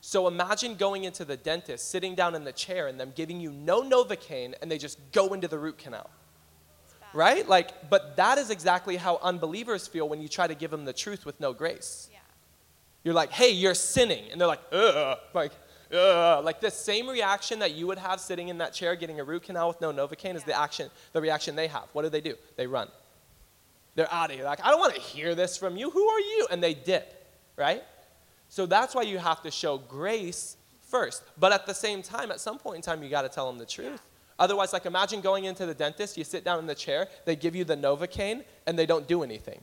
[0.00, 3.50] So imagine going into the dentist, sitting down in the chair, and them giving you
[3.50, 6.08] no Novocaine, and they just go into the root canal.
[7.12, 7.46] Right?
[7.46, 10.92] Like, but that is exactly how unbelievers feel when you try to give them the
[10.92, 12.08] truth with no grace.
[12.10, 12.18] Yeah.
[13.02, 14.30] You're like, hey, you're sinning.
[14.30, 15.18] And they're like, ugh.
[15.34, 15.52] Like,
[15.92, 16.44] ugh.
[16.44, 19.44] Like the same reaction that you would have sitting in that chair getting a root
[19.44, 21.84] canal with no Novocaine is the action, the reaction they have.
[21.92, 22.34] What do they do?
[22.56, 22.88] They run.
[23.94, 24.44] They're out of here.
[24.44, 25.90] Like, I don't want to hear this from you.
[25.90, 26.46] Who are you?
[26.50, 27.26] And they dip,
[27.56, 27.82] right?
[28.48, 31.22] So that's why you have to show grace first.
[31.38, 33.58] But at the same time, at some point in time, you got to tell them
[33.58, 34.02] the truth.
[34.38, 37.54] Otherwise, like imagine going into the dentist, you sit down in the chair, they give
[37.54, 39.60] you the Novocaine, and they don't do anything.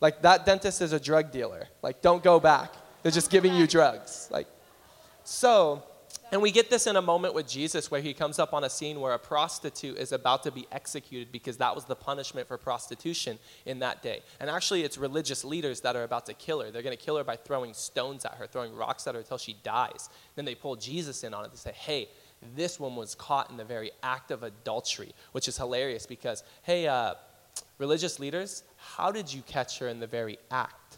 [0.00, 1.66] Like that dentist is a drug dealer.
[1.82, 2.72] Like, don't go back.
[3.02, 4.28] They're just giving you drugs.
[4.30, 4.46] Like,
[5.28, 5.82] so,
[6.32, 8.70] and we get this in a moment with Jesus where he comes up on a
[8.70, 12.56] scene where a prostitute is about to be executed because that was the punishment for
[12.56, 14.22] prostitution in that day.
[14.40, 16.70] And actually, it's religious leaders that are about to kill her.
[16.70, 19.36] They're going to kill her by throwing stones at her, throwing rocks at her until
[19.36, 20.08] she dies.
[20.34, 21.50] Then they pull Jesus in on it.
[21.50, 22.08] They say, hey,
[22.56, 26.86] this woman was caught in the very act of adultery, which is hilarious because, hey,
[26.88, 27.14] uh,
[27.76, 30.97] religious leaders, how did you catch her in the very act?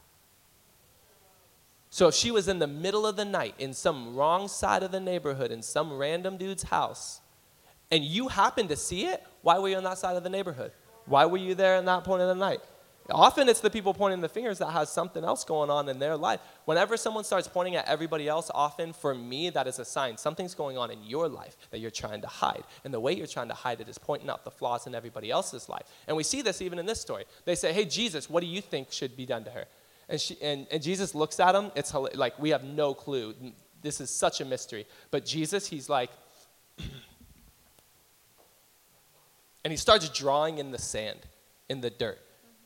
[1.91, 4.93] So if she was in the middle of the night in some wrong side of
[4.93, 7.21] the neighborhood in some random dude's house,
[7.91, 10.71] and you happened to see it, why were you on that side of the neighborhood?
[11.07, 12.61] Why were you there in that point of the night?
[13.13, 16.17] Often it's the people pointing the fingers that has something else going on in their
[16.17, 16.41] life.
[16.65, 20.55] Whenever someone starts pointing at everybody else, often for me, that is a sign something's
[20.55, 22.63] going on in your life that you're trying to hide.
[22.85, 25.31] And the way you're trying to hide it is pointing out the flaws in everybody
[25.31, 25.87] else's life.
[26.07, 27.25] And we see this even in this story.
[27.45, 29.65] They say, Hey, Jesus, what do you think should be done to her?
[30.11, 31.71] And, she, and, and Jesus looks at him.
[31.77, 33.35] It's like we have no clue.
[33.81, 34.87] This is such a mystery.
[35.13, 36.11] But Jesus, he's like,
[39.65, 41.21] and he starts drawing in the sand,
[41.69, 42.19] in the dirt.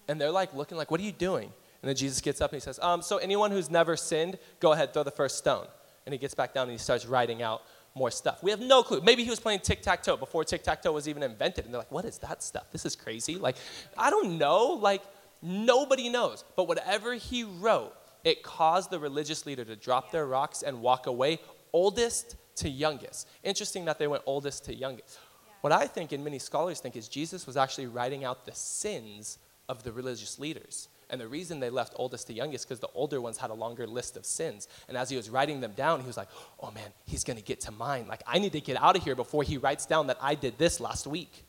[0.08, 1.52] And they're like looking like, what are you doing?
[1.82, 4.72] And then Jesus gets up and he says, um, so anyone who's never sinned, go
[4.72, 5.66] ahead, throw the first stone.
[6.06, 7.62] And he gets back down and he starts writing out
[7.94, 8.42] more stuff.
[8.42, 9.02] We have no clue.
[9.02, 11.66] Maybe he was playing tic tac toe before tic tac toe was even invented.
[11.66, 12.70] And they're like, what is that stuff?
[12.72, 13.36] This is crazy.
[13.36, 13.56] Like,
[13.98, 14.78] I don't know.
[14.80, 15.02] Like,
[15.44, 16.42] nobody knows.
[16.56, 21.06] But whatever he wrote, it caused the religious leader to drop their rocks and walk
[21.06, 21.38] away,
[21.72, 23.28] oldest to youngest.
[23.42, 25.18] Interesting that they went oldest to youngest.
[25.60, 29.38] What I think, and many scholars think, is Jesus was actually writing out the sins
[29.68, 30.88] of the religious leaders.
[31.10, 33.86] And the reason they left oldest to youngest because the older ones had a longer
[33.86, 34.68] list of sins.
[34.88, 36.28] And as he was writing them down, he was like,
[36.60, 38.06] "Oh man, he's going to get to mine.
[38.08, 40.58] Like I need to get out of here before he writes down that I did
[40.58, 41.44] this last week."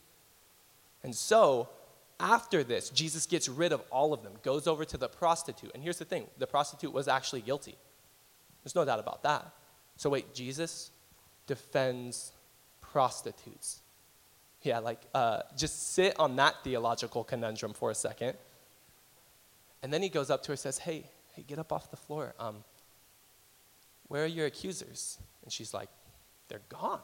[1.02, 1.68] And so,
[2.18, 5.70] after this, Jesus gets rid of all of them, goes over to the prostitute.
[5.74, 7.76] And here's the thing, the prostitute was actually guilty.
[8.64, 9.46] There's no doubt about that.
[9.96, 10.90] So wait, Jesus
[11.46, 12.32] defends
[12.80, 13.80] prostitutes.
[14.62, 18.34] Yeah, like, uh, just sit on that theological conundrum for a second.
[19.82, 21.96] And then he goes up to her and says, Hey, hey, get up off the
[21.96, 22.34] floor.
[22.40, 22.64] Um,
[24.08, 25.18] where are your accusers?
[25.44, 25.88] And she's like,
[26.48, 27.00] They're gone.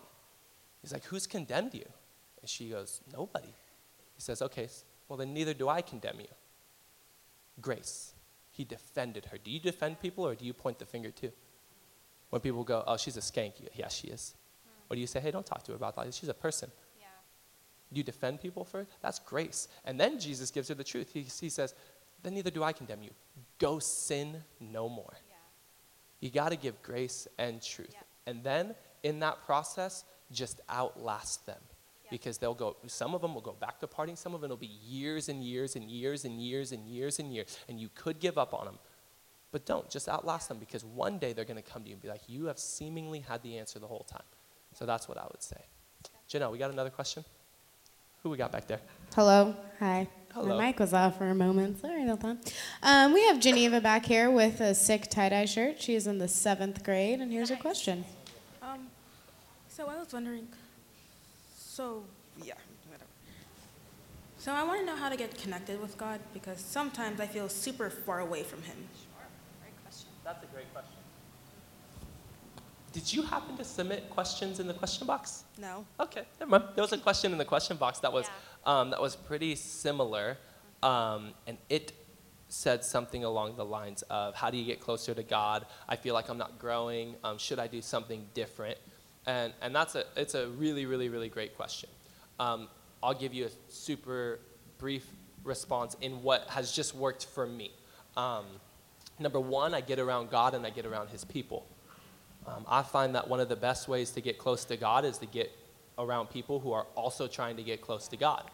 [0.81, 1.87] He's like, Who's condemned you?
[2.40, 3.55] And she goes, Nobody.
[4.14, 4.68] He says, Okay,
[5.12, 6.29] well, then neither do I condemn you.
[7.61, 8.14] Grace.
[8.51, 9.37] He defended her.
[9.37, 11.33] Do you defend people or do you point the finger too?
[12.31, 14.33] When people go, Oh, she's a skank, yeah, she is.
[14.64, 14.70] Hmm.
[14.90, 16.14] Or do you say, Hey, don't talk to her about that?
[16.14, 16.70] She's a person.
[16.98, 17.09] Yeah.
[17.92, 18.87] You defend people for?
[19.03, 19.68] That's grace.
[19.85, 21.11] And then Jesus gives her the truth.
[21.12, 21.75] He, he says,
[22.22, 23.11] Then neither do I condemn you.
[23.59, 25.12] Go sin no more.
[25.29, 25.37] Yeah.
[26.20, 27.90] You got to give grace and truth.
[27.92, 28.07] Yep.
[28.29, 31.61] And then in that process, just outlast them.
[32.12, 32.20] Yep.
[32.20, 34.57] Because they'll go, some of them will go back to partying, some of them will
[34.57, 37.59] be years and years and years and years and years and years.
[37.68, 38.79] And you could give up on them.
[39.51, 42.03] But don't, just outlast them because one day they're going to come to you and
[42.03, 44.22] be like, You have seemingly had the answer the whole time.
[44.75, 45.61] So that's what I would say.
[46.29, 47.25] Janelle, we got another question?
[48.22, 48.81] Who we got back there?
[49.14, 49.55] Hello.
[49.81, 50.09] Hi.
[50.33, 50.57] Hello.
[50.57, 51.81] My mic was off for a moment.
[51.81, 52.55] Sorry about that.
[52.83, 55.83] Um, we have Geneva back here with a sick tie dye shirt.
[55.83, 58.07] She is in the seventh grade, and here's her question.
[58.62, 58.87] Um,
[59.68, 60.48] so I was wondering,
[61.72, 62.04] so,
[62.44, 62.52] yeah,
[62.87, 63.08] whatever.
[64.37, 67.48] So I want to know how to get connected with God because sometimes I feel
[67.48, 68.76] super far away from Him.
[69.62, 70.08] Great question.
[70.22, 70.92] That's a great question.
[72.92, 75.44] Did you happen to submit questions in the question box?
[75.58, 75.87] No.
[75.98, 76.64] Okay, never mind.
[76.74, 78.30] There was a question in the question box that was
[78.66, 80.37] um, that was pretty similar,
[80.82, 81.92] um, and it
[82.50, 85.64] said something along the lines of, "How do you get closer to God?
[85.88, 87.14] I feel like I'm not growing.
[87.24, 88.76] Um, should I do something different?"
[89.26, 91.88] And and that's a it's a really really really great question.
[92.40, 92.68] Um,
[93.02, 94.40] I'll give you a super
[94.78, 95.06] brief
[95.44, 97.72] response in what has just worked for me.
[98.16, 98.46] Um,
[99.18, 101.66] number one, I get around God and I get around His people.
[102.46, 105.18] Um, I find that one of the best ways to get close to God is
[105.18, 105.52] to get
[105.98, 108.50] around people who are also trying to get close to God.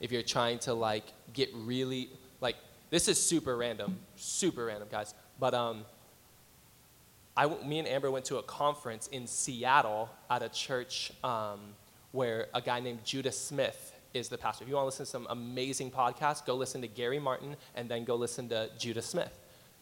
[0.00, 2.56] If you're trying to like get really like
[2.90, 5.14] this is super random, super random, guys.
[5.40, 5.84] But um,
[7.36, 11.60] I, me and Amber went to a conference in Seattle at a church um,
[12.12, 14.64] where a guy named Judah Smith is the pastor.
[14.64, 17.88] If you want to listen to some amazing podcasts, go listen to Gary Martin and
[17.88, 19.38] then go listen to Judah Smith.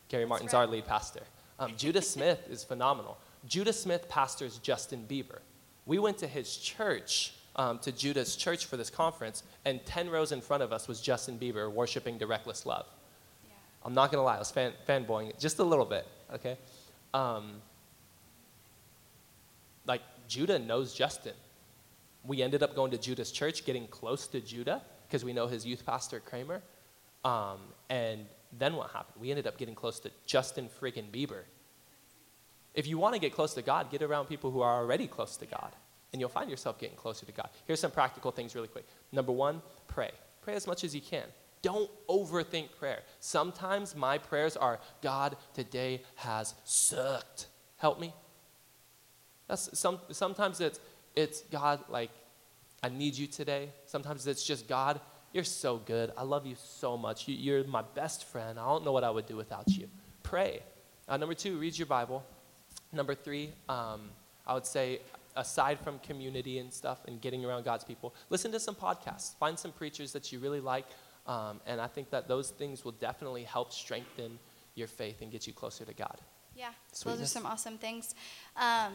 [0.09, 1.23] Gary Martin's our lead pastor.
[1.59, 3.19] Um, Judah Smith is phenomenal.
[3.47, 5.39] Judah Smith pastors Justin Bieber.
[5.87, 10.31] We went to his church, um, to Judah's church for this conference, and 10 rows
[10.31, 12.87] in front of us was Justin Bieber worshiping the Reckless Love.
[13.85, 16.59] I'm not going to lie, I was fan, fanboying it just a little bit, okay?
[17.13, 17.63] Um,
[19.87, 21.35] like, Judah knows Justin.
[22.25, 25.67] We ended up going to Judah's church, getting close to Judah, because we know his
[25.67, 26.63] youth pastor, Kramer.
[27.25, 28.27] Um, and
[28.59, 29.21] then what happened?
[29.21, 31.43] We ended up getting close to Justin friggin' Bieber.
[32.75, 35.37] If you want to get close to God, get around people who are already close
[35.39, 35.75] to God,
[36.13, 37.49] and you'll find yourself getting closer to God.
[37.67, 38.87] Here's some practical things really quick.
[39.13, 40.11] Number one, pray.
[40.43, 41.25] Pray as much as you can.
[41.63, 43.01] Don't overthink prayer.
[43.21, 47.47] Sometimes my prayers are, God, today has sucked.
[47.77, 48.15] Help me.
[49.47, 50.81] That's some, sometimes it's,
[51.17, 52.11] it's God, like,
[52.83, 53.71] I need you today.
[53.85, 55.01] Sometimes it's just God,
[55.33, 56.13] you're so good.
[56.17, 57.29] I love you so much.
[57.29, 58.59] You, you're my best friend.
[58.59, 59.89] I don't know what I would do without you.
[60.23, 60.63] Pray.
[61.09, 62.25] Uh, number two, read your Bible.
[62.93, 64.11] Number three, um,
[64.47, 65.01] I would say,
[65.37, 69.37] aside from community and stuff and getting around God's people, listen to some podcasts.
[69.37, 70.87] Find some preachers that you really like.
[71.31, 74.37] Um, and I think that those things will definitely help strengthen
[74.75, 76.19] your faith and get you closer to God.
[76.57, 76.73] Yeah,
[77.05, 78.17] those are some awesome things.
[78.57, 78.95] Um,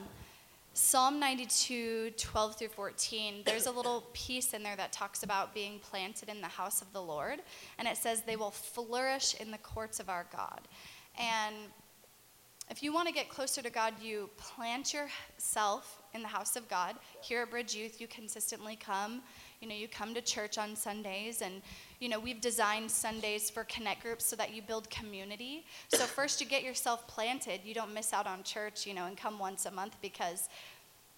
[0.74, 5.80] Psalm 92, 12 through 14, there's a little piece in there that talks about being
[5.80, 7.39] planted in the house of the Lord.
[7.80, 10.60] And it says, they will flourish in the courts of our God.
[11.17, 11.56] And
[12.69, 16.67] if you want to get closer to God, you plant yourself in the house of
[16.67, 16.98] God.
[17.21, 19.21] Here at Bridge Youth, you consistently come.
[19.65, 21.63] You know, you come to church on Sundays, and
[21.99, 25.65] you know we've designed Sundays for connect groups so that you build community.
[25.88, 27.62] So first, you get yourself planted.
[27.63, 30.49] You don't miss out on church, you know, and come once a month because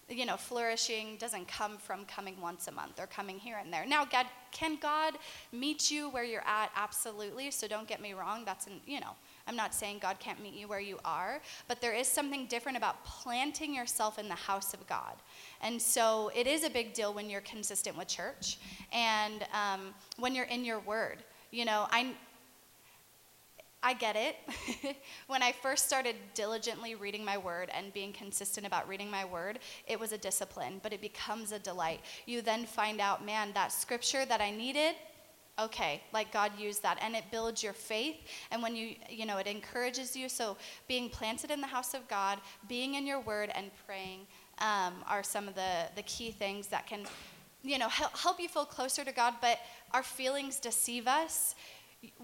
[0.08, 3.84] you know, flourishing doesn't come from coming once a month or coming here and there.
[3.84, 5.18] Now, God, can God
[5.52, 6.70] meet you where you're at?
[6.74, 7.50] Absolutely.
[7.50, 8.46] So don't get me wrong.
[8.46, 9.14] That's, an, you know,
[9.48, 12.76] I'm not saying God can't meet you where you are, but there is something different
[12.76, 15.14] about planting yourself in the house of God.
[15.62, 18.58] And so it is a big deal when you're consistent with church
[18.92, 21.22] and um, when you're in your word.
[21.50, 22.14] You know, I,
[23.82, 24.36] I get it.
[25.28, 29.60] when I first started diligently reading my word and being consistent about reading my word,
[29.86, 32.00] it was a discipline, but it becomes a delight.
[32.26, 34.94] You then find out, man, that scripture that I needed,
[35.58, 38.16] okay, like God used that and it builds your faith
[38.50, 40.28] and when you you know, it encourages you.
[40.28, 44.20] So being planted in the house of God, being in your word and praying
[44.58, 47.00] um, are some of the the key things that can
[47.62, 49.58] you know help, help you feel closer to God, but
[49.92, 51.54] our feelings deceive us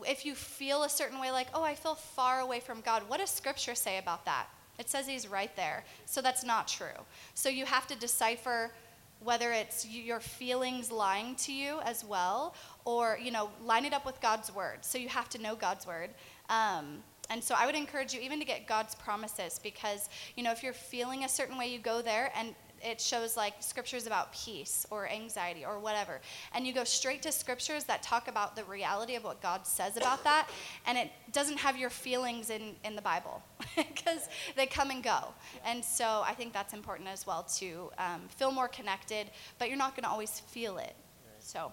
[0.07, 3.19] if you feel a certain way, like, oh, I feel far away from God, what
[3.21, 4.47] does Scripture say about that?
[4.79, 5.85] It says He's right there.
[6.07, 6.87] So that's not true.
[7.35, 8.73] So you have to decipher
[9.21, 14.05] whether it's your feelings lying to you as well, or you know, line it up
[14.05, 14.85] with God's word.
[14.85, 16.11] So you have to know God's word.
[16.49, 20.53] Um, and so I would encourage you even to get God's promises because you know
[20.53, 24.33] if you're feeling a certain way, you go there and it shows like scriptures about
[24.33, 26.21] peace or anxiety or whatever.
[26.55, 29.97] And you go straight to scriptures that talk about the reality of what God says
[29.97, 30.49] about that,
[30.87, 33.43] and it doesn't have your feelings in, in the Bible
[33.77, 35.35] because they come and go.
[35.65, 39.79] And so I think that's important as well to um, feel more connected, but you're
[39.79, 40.95] not going to always feel it.
[41.41, 41.73] So.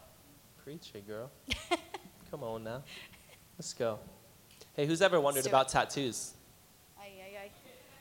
[0.63, 1.31] Preach it, girl.
[2.31, 2.83] Come on now.
[3.57, 3.99] Let's go.
[4.73, 6.33] Hey, who's ever wondered about tattoos?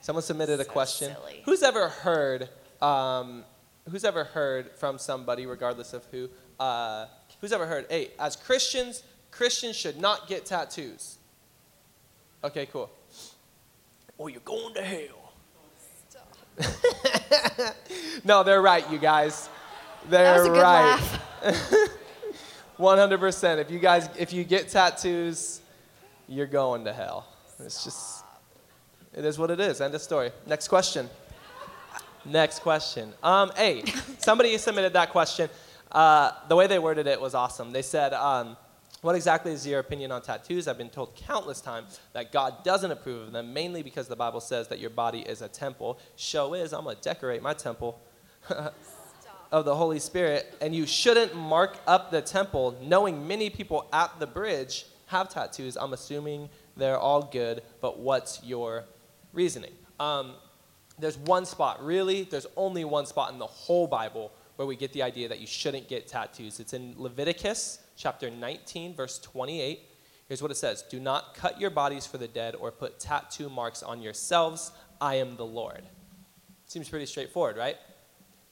[0.01, 1.14] Someone submitted a question.
[1.14, 1.42] silly.
[1.44, 2.49] Who's ever heard?
[2.82, 3.44] Um,
[3.88, 6.28] who's ever heard from somebody, regardless of who?
[6.58, 7.06] Uh,
[7.40, 7.87] who's ever heard?
[7.88, 11.18] Hey, as Christians, Christians should not get tattoos.
[12.42, 12.90] Okay, cool.
[14.18, 15.33] Or you're going to hell.
[18.24, 19.48] no, they're right, you guys.
[20.08, 21.00] They're That was a good right.
[22.78, 23.58] 100%.
[23.60, 25.60] If you guys, if you get tattoos,
[26.28, 27.26] you're going to hell.
[27.58, 28.24] It's just,
[29.14, 29.81] it is what it is.
[29.81, 30.31] End of story.
[30.46, 31.08] Next question.
[32.25, 33.12] Next question.
[33.23, 33.85] Um, hey,
[34.18, 35.48] somebody submitted that question.
[35.90, 37.73] Uh, the way they worded it was awesome.
[37.73, 38.56] They said, um,
[39.02, 40.68] what exactly is your opinion on tattoos?
[40.68, 44.40] I've been told countless times that God doesn't approve of them, mainly because the Bible
[44.40, 45.98] says that your body is a temple.
[46.16, 48.00] Show is, I'm going to decorate my temple.
[49.52, 54.18] of the Holy Spirit, and you shouldn't mark up the temple, knowing many people at
[54.21, 55.77] the bridge have tattoos.
[55.77, 58.85] I'm assuming they're all good, but what's your
[59.33, 59.73] reasoning?
[59.98, 60.35] Um,
[61.01, 64.92] there's one spot, really, there's only one spot in the whole Bible where we get
[64.92, 66.61] the idea that you shouldn't get tattoos.
[66.61, 69.81] It's in Leviticus chapter 19, verse 28.
[70.29, 73.48] Here's what it says Do not cut your bodies for the dead or put tattoo
[73.48, 74.73] marks on yourselves.
[75.01, 75.83] I am the Lord.
[76.67, 77.77] Seems pretty straightforward, right?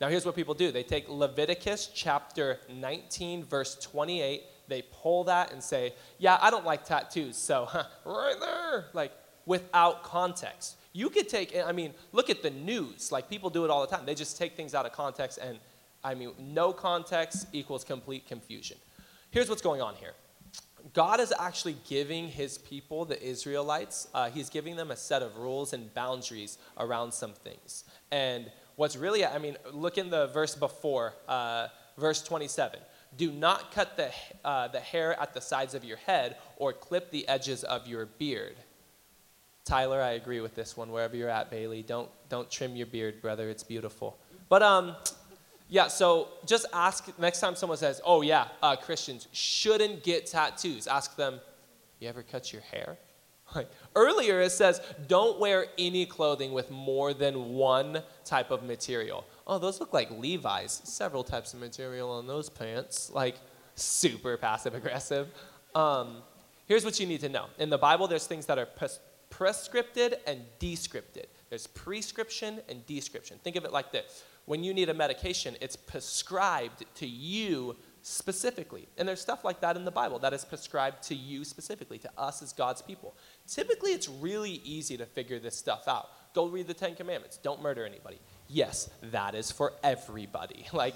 [0.00, 5.52] Now, here's what people do they take Leviticus chapter 19, verse 28, they pull that
[5.52, 9.12] and say, Yeah, I don't like tattoos, so huh, right there, like
[9.46, 10.77] without context.
[10.98, 13.12] You could take, I mean, look at the news.
[13.12, 14.04] Like people do it all the time.
[14.04, 15.60] They just take things out of context, and
[16.02, 18.78] I mean, no context equals complete confusion.
[19.30, 20.14] Here's what's going on here
[20.92, 25.36] God is actually giving his people, the Israelites, uh, he's giving them a set of
[25.36, 27.84] rules and boundaries around some things.
[28.10, 32.80] And what's really, I mean, look in the verse before, uh, verse 27.
[33.16, 34.10] Do not cut the,
[34.44, 38.06] uh, the hair at the sides of your head or clip the edges of your
[38.06, 38.56] beard.
[39.68, 40.90] Tyler, I agree with this one.
[40.90, 43.50] Wherever you're at, Bailey, don't, don't trim your beard, brother.
[43.50, 44.16] It's beautiful.
[44.48, 44.96] But um,
[45.68, 50.86] yeah, so just ask next time someone says, oh, yeah, uh, Christians shouldn't get tattoos,
[50.86, 51.38] ask them,
[52.00, 52.96] you ever cut your hair?
[53.94, 59.26] Earlier it says, don't wear any clothing with more than one type of material.
[59.46, 60.80] Oh, those look like Levi's.
[60.84, 63.10] Several types of material on those pants.
[63.12, 63.36] Like,
[63.74, 65.28] super passive aggressive.
[65.74, 66.22] Um,
[66.66, 69.00] here's what you need to know in the Bible, there's things that are pres-
[69.30, 71.26] prescripted and descripted.
[71.50, 73.38] There's prescription and description.
[73.42, 78.88] Think of it like this when you need a medication, it's prescribed to you specifically.
[78.96, 82.10] And there's stuff like that in the Bible that is prescribed to you specifically, to
[82.16, 83.14] us as God's people.
[83.46, 86.08] Typically, it's really easy to figure this stuff out.
[86.34, 87.36] Go read the Ten Commandments.
[87.36, 88.18] Don't murder anybody.
[88.48, 90.66] Yes, that is for everybody.
[90.72, 90.94] Like,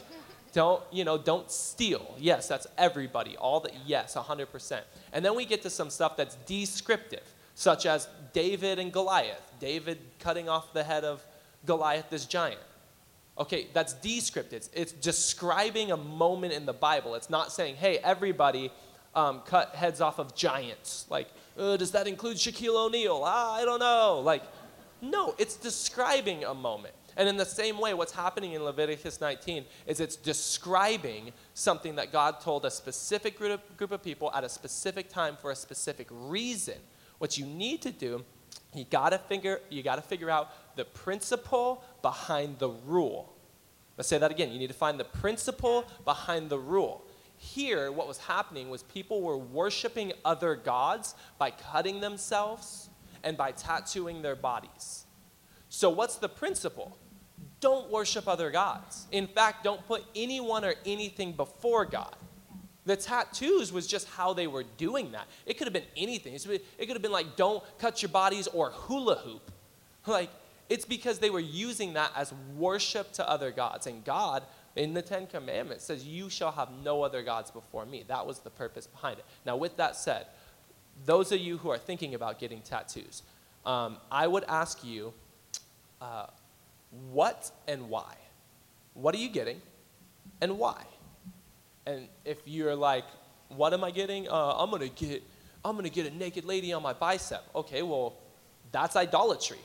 [0.53, 2.15] don't, you know, don't steal.
[2.19, 3.37] Yes, that's everybody.
[3.39, 4.81] All the, yes, 100%.
[5.13, 7.25] And then we get to some stuff that's descriptive,
[7.55, 9.53] such as David and Goliath.
[9.61, 11.25] David cutting off the head of
[11.67, 12.61] Goliath, this giant.
[13.39, 14.59] Okay, that's descriptive.
[14.59, 17.15] It's, it's describing a moment in the Bible.
[17.15, 18.71] It's not saying, hey, everybody
[19.15, 21.07] um, cut heads off of giants.
[21.09, 21.29] Like,
[21.59, 23.23] uh, does that include Shaquille O'Neal?
[23.25, 24.21] Ah, I don't know.
[24.25, 24.43] Like,
[25.01, 26.95] no, it's describing a moment.
[27.17, 32.11] And in the same way, what's happening in Leviticus 19 is it's describing something that
[32.11, 35.57] God told a specific group of, group of people at a specific time for a
[35.57, 36.79] specific reason.
[37.23, 38.25] What you need to do,
[38.75, 43.33] you gotta figure, you gotta figure out the principle behind the rule.
[43.97, 44.51] Let's say that again.
[44.51, 47.05] You need to find the principle behind the rule.
[47.37, 52.91] Here, what was happening was people were worshiping other gods by cutting themselves
[53.23, 55.07] and by tattooing their bodies.
[55.69, 56.99] So, what's the principle?
[57.61, 59.07] Don't worship other gods.
[59.13, 62.17] In fact, don't put anyone or anything before God.
[62.85, 65.29] The tattoos was just how they were doing that.
[65.47, 66.35] It could have been anything.
[66.35, 69.51] It could have been like, don't cut your bodies or hula hoop.
[70.05, 70.31] Like,
[70.69, 73.87] it's because they were using that as worship to other gods.
[73.87, 74.43] And God,
[74.75, 78.05] in the Ten Commandments, says, You shall have no other gods before me.
[78.09, 79.25] That was the purpose behind it.
[79.47, 80.27] Now, with that said,
[81.05, 83.23] those of you who are thinking about getting tattoos,
[83.65, 85.13] um, I would ask you,
[86.01, 86.27] uh,
[87.13, 88.15] what and why?
[88.95, 89.61] What are you getting
[90.41, 90.85] and why?
[91.87, 93.05] And if you're like,
[93.49, 94.29] what am I getting?
[94.29, 95.23] Uh, I'm gonna get,
[95.65, 97.45] I'm gonna get a naked lady on my bicep.
[97.55, 98.15] Okay, well,
[98.71, 99.59] that's idolatry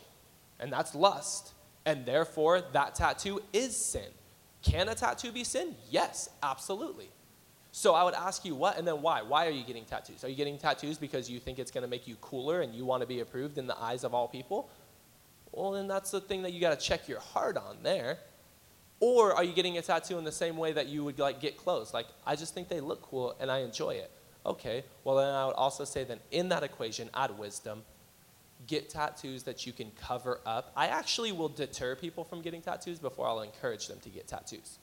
[0.60, 1.54] and that's lust.
[1.86, 4.10] And therefore, that tattoo is sin.
[4.62, 5.76] Can a tattoo be sin?
[5.90, 7.10] Yes, absolutely.
[7.72, 9.22] So I would ask you what and then why?
[9.22, 10.24] Why are you getting tattoos?
[10.24, 12.86] Are you getting tattoos because you think it's going to make you cooler and you
[12.86, 14.70] want to be approved in the eyes of all people?
[15.52, 18.18] Well, then that's the thing that you got to check your heart on there.
[19.00, 21.58] Or are you getting a tattoo in the same way that you would like get
[21.58, 21.94] clothes?
[21.94, 24.12] Like I just think they look cool and I enjoy it.
[24.46, 24.84] Okay.
[25.04, 27.84] Well, then I would also say then in that equation add wisdom
[28.66, 30.72] get tattoos that you can cover up.
[30.76, 34.80] I actually will deter people from getting tattoos before I'll encourage them to get tattoos.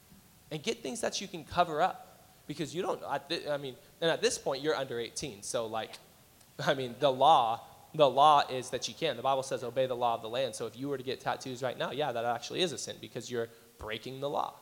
[0.51, 2.11] And get things that you can cover up.
[2.47, 3.01] Because you don't,
[3.51, 5.43] I mean, and at this point, you're under 18.
[5.43, 5.93] So, like,
[6.65, 7.62] I mean, the law,
[7.95, 9.17] the law is that you can.
[9.17, 10.55] The Bible says obey the law of the land.
[10.55, 12.97] So if you were to get tattoos right now, yeah, that actually is a sin
[13.01, 13.49] because you're
[13.85, 14.55] breaking the law.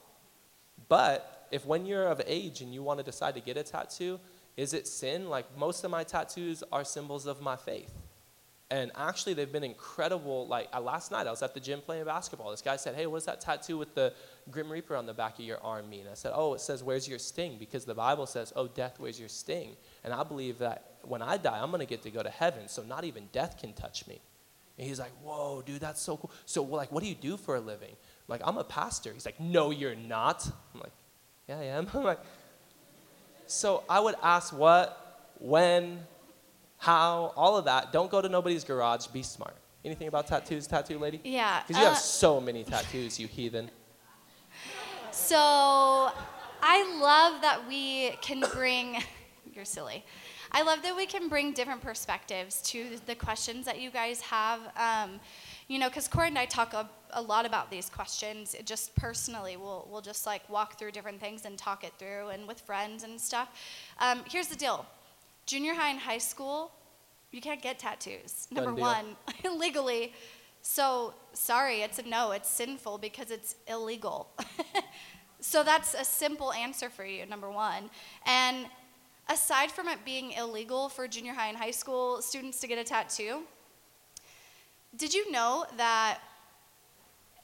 [0.88, 4.18] But if when you're of age and you want to decide to get a tattoo,
[4.56, 5.28] is it sin?
[5.28, 7.92] Like most of my tattoos are symbols of my faith.
[8.72, 10.46] And actually, they've been incredible.
[10.46, 12.50] Like uh, last night, I was at the gym playing basketball.
[12.50, 14.14] This guy said, "Hey, what's that tattoo with the
[14.50, 17.06] Grim Reaper on the back of your arm mean?" I said, "Oh, it says where's
[17.06, 20.96] your sting?" Because the Bible says, "Oh, death, where's your sting?" And I believe that
[21.02, 23.74] when I die, I'm gonna get to go to heaven, so not even death can
[23.74, 24.22] touch me.
[24.78, 27.56] And he's like, "Whoa, dude, that's so cool." So, like, what do you do for
[27.56, 27.94] a living?
[28.28, 29.12] Like, I'm a pastor.
[29.12, 30.46] He's like, No, you're not.
[30.74, 30.92] I'm like,
[31.48, 31.88] Yeah, I am.
[31.94, 32.20] I'm like,
[33.46, 36.00] so I would ask what, when,
[36.78, 37.92] how, all of that.
[37.92, 39.06] Don't go to nobody's garage.
[39.08, 39.56] Be smart.
[39.84, 41.20] Anything about tattoos, tattoo lady?
[41.24, 41.62] Yeah.
[41.62, 43.70] Because you uh, have so many tattoos, you heathen.
[45.10, 45.36] So
[46.62, 49.02] I love that we can bring,
[49.54, 50.04] you're silly.
[50.52, 54.60] I love that we can bring different perspectives to the questions that you guys have.
[54.76, 55.18] Um,
[55.66, 59.56] you know, because Corey and I talk a, a lot about these questions just personally.
[59.56, 63.04] We'll, we'll just like walk through different things and talk it through and with friends
[63.04, 63.48] and stuff.
[64.00, 64.86] Um, here's the deal
[65.46, 66.70] junior high and high school,
[67.30, 69.16] you can't get tattoos, number one,
[69.56, 70.12] legally.
[70.62, 72.30] So, sorry, it's a no.
[72.30, 74.28] It's sinful because it's illegal.
[75.40, 77.90] so, that's a simple answer for you, number one.
[78.26, 78.66] And
[79.28, 82.84] aside from it being illegal for junior high and high school students to get a
[82.84, 83.40] tattoo,
[84.96, 86.18] did you know that,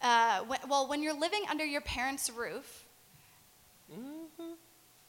[0.03, 2.85] uh, when, well, when you're living under your parents' roof,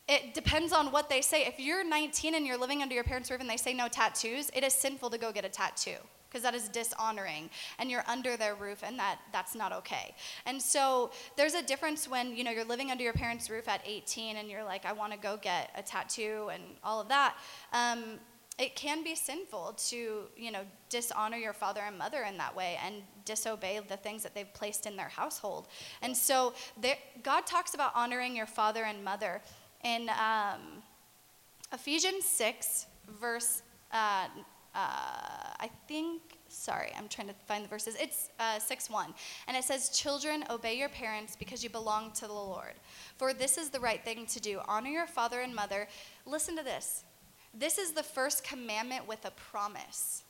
[0.08, 1.46] it depends on what they say.
[1.46, 4.50] If you're 19 and you're living under your parents' roof and they say no tattoos,
[4.56, 5.98] it is sinful to go get a tattoo
[6.30, 10.16] because that is dishonoring and you're under their roof and that that's not okay.
[10.46, 13.82] And so there's a difference when, you know, you're living under your parents' roof at
[13.86, 17.36] 18 and you're like I want to go get a tattoo and all of that.
[17.74, 18.20] Um,
[18.60, 22.78] it can be sinful to, you know, dishonor your father and mother in that way
[22.86, 25.68] and disobey the things that they've placed in their household.
[26.02, 29.42] And so there, God talks about honoring your father and mother
[29.84, 30.84] in um,
[31.72, 32.88] Ephesians 6,
[33.22, 33.62] verse,
[33.94, 34.28] uh,
[34.76, 34.78] uh,
[35.60, 37.96] I think, sorry, I'm trying to find the verses.
[38.00, 39.14] It's uh, 6 1.
[39.48, 42.74] And it says, Children, obey your parents because you belong to the Lord.
[43.18, 44.60] For this is the right thing to do.
[44.68, 45.88] Honor your father and mother.
[46.26, 47.04] Listen to this.
[47.54, 50.24] This is the first commandment with a promise.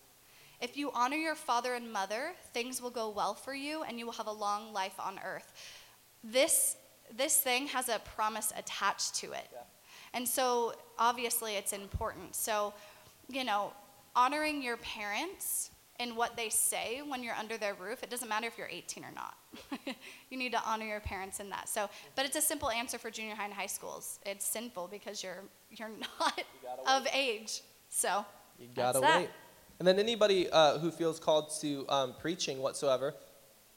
[0.61, 4.05] If you honor your father and mother, things will go well for you and you
[4.05, 5.53] will have a long life on earth.
[6.23, 6.75] This,
[7.15, 9.47] this thing has a promise attached to it.
[10.13, 12.35] And so obviously it's important.
[12.35, 12.73] So,
[13.29, 13.73] you know,
[14.15, 18.47] honoring your parents in what they say when you're under their roof, it doesn't matter
[18.47, 19.35] if you're 18 or not.
[20.29, 21.67] you need to honor your parents in that.
[21.67, 24.19] So, but it's a simple answer for junior high and high schools.
[24.25, 26.41] It's sinful because you're you're not
[26.87, 27.61] of age.
[27.89, 28.25] So,
[28.57, 29.19] You gotta that.
[29.19, 29.29] wait.
[29.79, 33.13] And then anybody uh, who feels called to um, preaching whatsoever,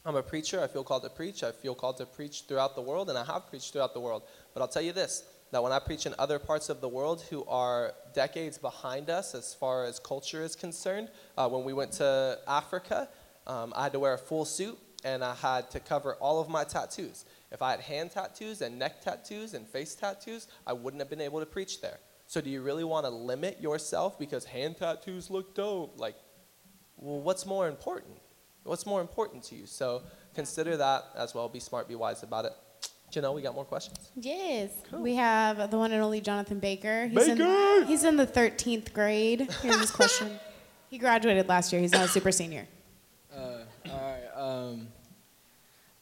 [0.04, 0.60] I'm a preacher.
[0.60, 1.42] I feel called to preach.
[1.44, 4.22] I feel called to preach throughout the world, and I have preached throughout the world.
[4.52, 7.22] But I'll tell you this: that when I preach in other parts of the world
[7.28, 11.92] who are decades behind us as far as culture is concerned, uh, when we went
[11.92, 13.09] to Africa,
[13.46, 16.48] um, I had to wear a full suit and I had to cover all of
[16.48, 17.26] my tattoos.
[17.50, 21.20] If I had hand tattoos and neck tattoos and face tattoos, I wouldn't have been
[21.20, 21.98] able to preach there.
[22.26, 26.00] So, do you really want to limit yourself because hand tattoos look dope?
[26.00, 26.14] Like,
[26.96, 28.16] well, what's more important?
[28.62, 29.66] What's more important to you?
[29.66, 30.03] So,
[30.34, 31.48] consider that as well.
[31.48, 32.53] Be smart, be wise about it.
[33.12, 34.10] Janelle, we got more questions.
[34.16, 34.70] Yes.
[34.90, 37.06] We have the one and only Jonathan Baker.
[37.08, 39.50] He's In, he's in the 13th grade.
[39.60, 40.40] Here's his question.
[40.90, 41.82] he graduated last year.
[41.82, 42.66] He's now a super senior.
[43.36, 43.58] Uh,
[43.90, 44.28] all right.
[44.34, 44.88] Um,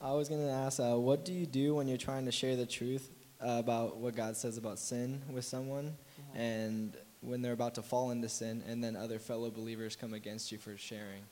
[0.01, 2.65] I was gonna ask, uh, what do you do when you're trying to share the
[2.65, 5.97] truth uh, about what God says about sin with someone,
[6.35, 10.53] and when they're about to fall into sin, and then other fellow believers come against
[10.53, 11.23] you for sharing?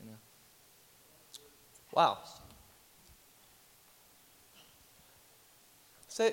[0.00, 0.16] You know.
[1.92, 2.18] Wow.
[6.16, 6.32] Say,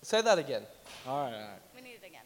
[0.00, 0.62] say that again.
[1.06, 1.34] All right.
[1.34, 1.48] All right.
[1.74, 2.22] we need it again.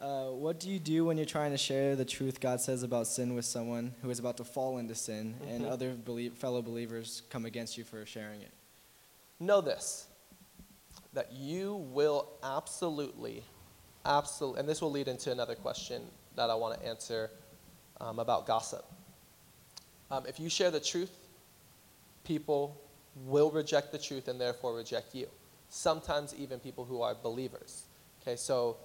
[0.00, 3.06] Uh, what do you do when you're trying to share the truth God says about
[3.06, 5.70] sin with someone who is about to fall into sin, and Mhm.
[5.70, 8.50] other belie- fellow believers come against you for sharing it?
[9.38, 10.06] Know this
[11.12, 13.44] that you will absolutely,
[14.06, 17.30] absolutely, and this will lead into another question that I want to answer
[18.00, 18.86] um, about gossip.
[20.10, 21.10] Um, if you share the truth,
[22.24, 22.74] people
[23.26, 25.28] will reject the truth and therefore reject you.
[25.74, 27.86] Sometimes even people who are believers.
[28.22, 28.76] Okay, so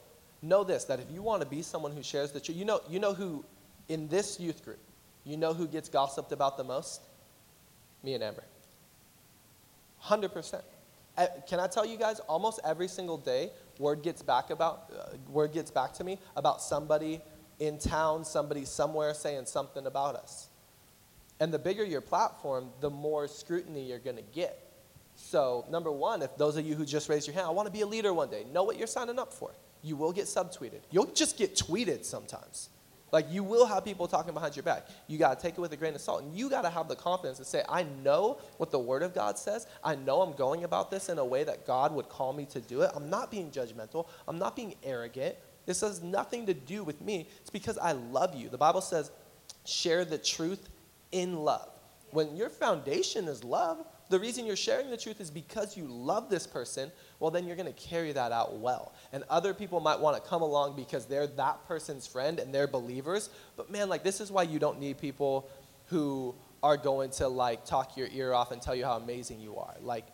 [0.41, 2.81] know this that if you want to be someone who shares the truth, you know,
[2.89, 3.45] you know who
[3.89, 4.79] in this youth group,
[5.23, 7.01] you know who gets gossiped about the most?
[8.01, 8.43] Me and Amber.
[10.03, 10.63] 100%.
[11.15, 15.15] Uh, Can I tell you guys, almost every single day, word gets back about, uh,
[15.29, 17.21] word gets back to me about somebody
[17.59, 20.47] in town, somebody somewhere saying something about us.
[21.39, 24.68] And the bigger your platform, the more scrutiny you're going to get.
[25.21, 27.71] So, number one, if those of you who just raised your hand, I want to
[27.71, 29.51] be a leader one day, know what you're signing up for.
[29.83, 30.79] You will get subtweeted.
[30.91, 32.69] You'll just get tweeted sometimes.
[33.11, 34.87] Like, you will have people talking behind your back.
[35.07, 36.23] You got to take it with a grain of salt.
[36.23, 39.13] And you got to have the confidence to say, I know what the Word of
[39.13, 39.67] God says.
[39.83, 42.61] I know I'm going about this in a way that God would call me to
[42.61, 42.91] do it.
[42.95, 44.07] I'm not being judgmental.
[44.27, 45.35] I'm not being arrogant.
[45.65, 47.27] This has nothing to do with me.
[47.41, 48.47] It's because I love you.
[48.47, 49.11] The Bible says,
[49.65, 50.69] share the truth
[51.11, 51.69] in love.
[52.11, 56.29] When your foundation is love, the reason you're sharing the truth is because you love
[56.29, 58.93] this person, well, then you're going to carry that out well.
[59.13, 62.67] And other people might want to come along because they're that person's friend and they're
[62.67, 63.29] believers.
[63.55, 65.47] But man, like, this is why you don't need people
[65.85, 69.57] who are going to, like, talk your ear off and tell you how amazing you
[69.57, 69.75] are.
[69.81, 70.05] Like,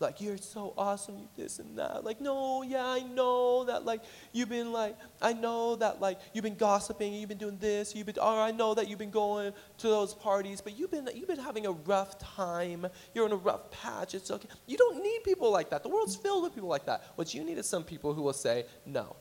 [0.00, 2.04] like you're so awesome you this and that.
[2.04, 6.42] Like no yeah i know that like you've been like i know that like you've
[6.44, 9.52] been gossiping you've been doing this you've been or i know that you've been going
[9.78, 12.86] to those parties but you've been you've been having a rough time.
[13.14, 14.14] You're in a rough patch.
[14.14, 14.48] It's okay.
[14.66, 15.82] You don't need people like that.
[15.82, 17.04] The world's filled with people like that.
[17.16, 19.16] What you need is some people who will say no.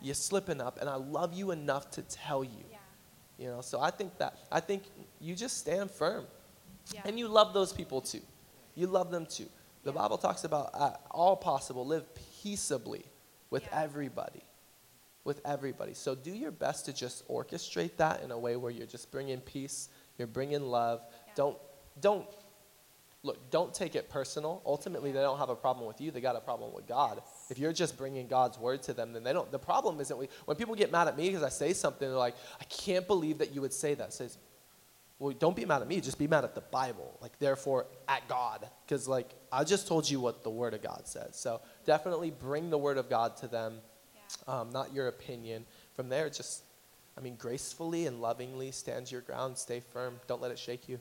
[0.00, 2.64] You're slipping up and i love you enough to tell you.
[2.70, 2.76] Yeah.
[3.38, 4.82] you know so i think that i think
[5.20, 6.26] you just stand firm.
[6.94, 7.02] Yeah.
[7.04, 8.22] and you love those people too.
[8.74, 9.48] You love them too
[9.84, 12.04] the bible talks about uh, all possible live
[12.42, 13.04] peaceably
[13.50, 13.82] with Yeah.
[13.82, 14.42] everybody
[15.24, 15.92] with everybody.
[15.92, 19.40] So do your best to just orchestrate that in a way where you're just bringing
[19.40, 21.02] peace you're bringing love.
[21.10, 21.32] Yeah.
[21.36, 21.58] don't
[22.00, 22.26] don't
[23.22, 24.62] look don't take it personal.
[24.64, 27.20] Ultimately they don't have a problem with you they got a problem with god.
[27.50, 30.28] If you're just bringing god's word to them then they don't the problem isn't we,
[30.46, 33.38] when people get mad at me because i say something they're like i can't believe
[33.38, 34.12] that you would say that.
[34.14, 34.38] Says
[35.18, 37.18] well don't be mad at me just be mad at the bible.
[37.20, 38.68] Like therefore at god.
[38.86, 41.36] Because like i just told you what the word of god says.
[41.36, 43.78] So definitely bring the word of god to them.
[44.14, 44.60] Yeah.
[44.60, 45.64] um, not your opinion.
[45.94, 46.62] From there just
[47.16, 50.98] i mean gracefully and lovingly stand your ground stay firm don't let it shake you.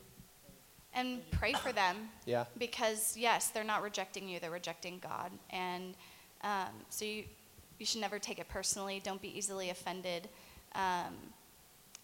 [0.94, 1.96] And pray for them.
[2.26, 2.46] Yeah.
[2.58, 5.32] Because yes they're not rejecting you they're rejecting god.
[5.50, 5.96] And
[6.42, 7.24] um, so you,
[7.80, 9.02] you should never take it personally.
[9.04, 10.30] Don't be easily offended.
[10.76, 11.16] Um,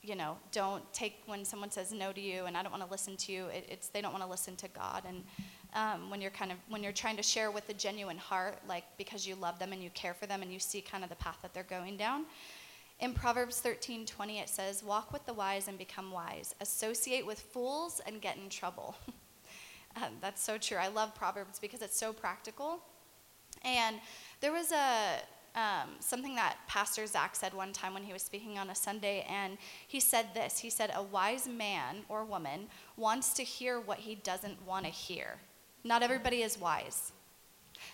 [0.03, 2.91] you know don't take when someone says no to you and i don't want to
[2.91, 5.23] listen to you it, it's they don't want to listen to god and
[5.75, 8.83] um, when you're kind of when you're trying to share with a genuine heart like
[8.97, 11.15] because you love them and you care for them and you see kind of the
[11.15, 12.25] path that they're going down
[12.99, 16.55] in Proverbs 13 20, it says, Walk with the wise and become wise.
[16.61, 18.95] Associate with fools and get in trouble.
[19.97, 20.77] um, that's so true.
[20.77, 22.79] I love Proverbs because it's so practical.
[23.65, 23.97] And
[24.41, 25.17] there was a
[25.55, 29.25] um, something that Pastor Zach said one time when he was speaking on a Sunday,
[29.29, 30.59] and he said this.
[30.59, 34.91] He said, A wise man or woman wants to hear what he doesn't want to
[34.91, 35.37] hear.
[35.83, 37.11] Not everybody is wise.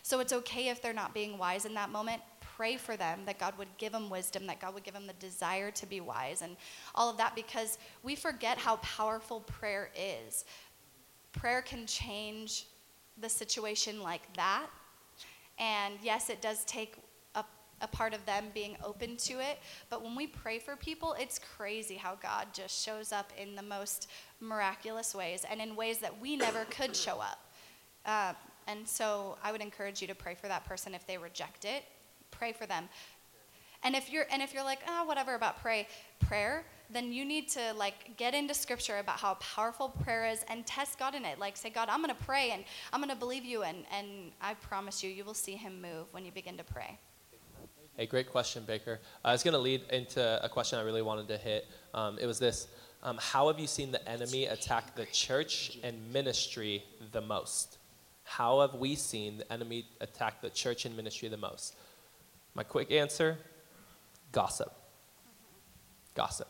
[0.03, 2.21] So it's okay if they're not being wise in that moment.
[2.39, 5.13] Pray for them that God would give them wisdom, that God would give them the
[5.13, 6.55] desire to be wise, and
[6.93, 10.45] all of that because we forget how powerful prayer is.
[11.31, 12.65] Prayer can change
[13.19, 14.67] the situation like that.
[15.57, 16.95] And yes, it does take
[17.81, 19.59] a, part of them being open to it.
[19.89, 23.61] But when we pray for people, it's crazy how God just shows up in the
[23.61, 24.09] most
[24.39, 27.51] miraculous ways and in ways that we never could show up.
[28.05, 28.33] Uh,
[28.67, 31.83] and so I would encourage you to pray for that person if they reject it.
[32.31, 32.87] Pray for them.
[33.83, 35.87] And if you're and if you're like, ah, whatever about pray,
[36.19, 40.65] prayer, then you need to like get into scripture about how powerful prayer is and
[40.65, 41.39] test God in it.
[41.39, 45.03] Like say, God, I'm gonna pray and I'm gonna believe you and, and I promise
[45.03, 46.97] you, you will see him move when you begin to pray.
[47.99, 49.01] Hey, great question, Baker.
[49.25, 51.67] Uh, it's going to lead into a question I really wanted to hit.
[51.93, 52.69] Um, it was this
[53.03, 57.77] um, How have you seen the enemy attack the church and ministry the most?
[58.23, 61.75] How have we seen the enemy attack the church and ministry the most?
[62.55, 63.37] My quick answer
[64.31, 64.71] gossip.
[66.15, 66.47] Gossip.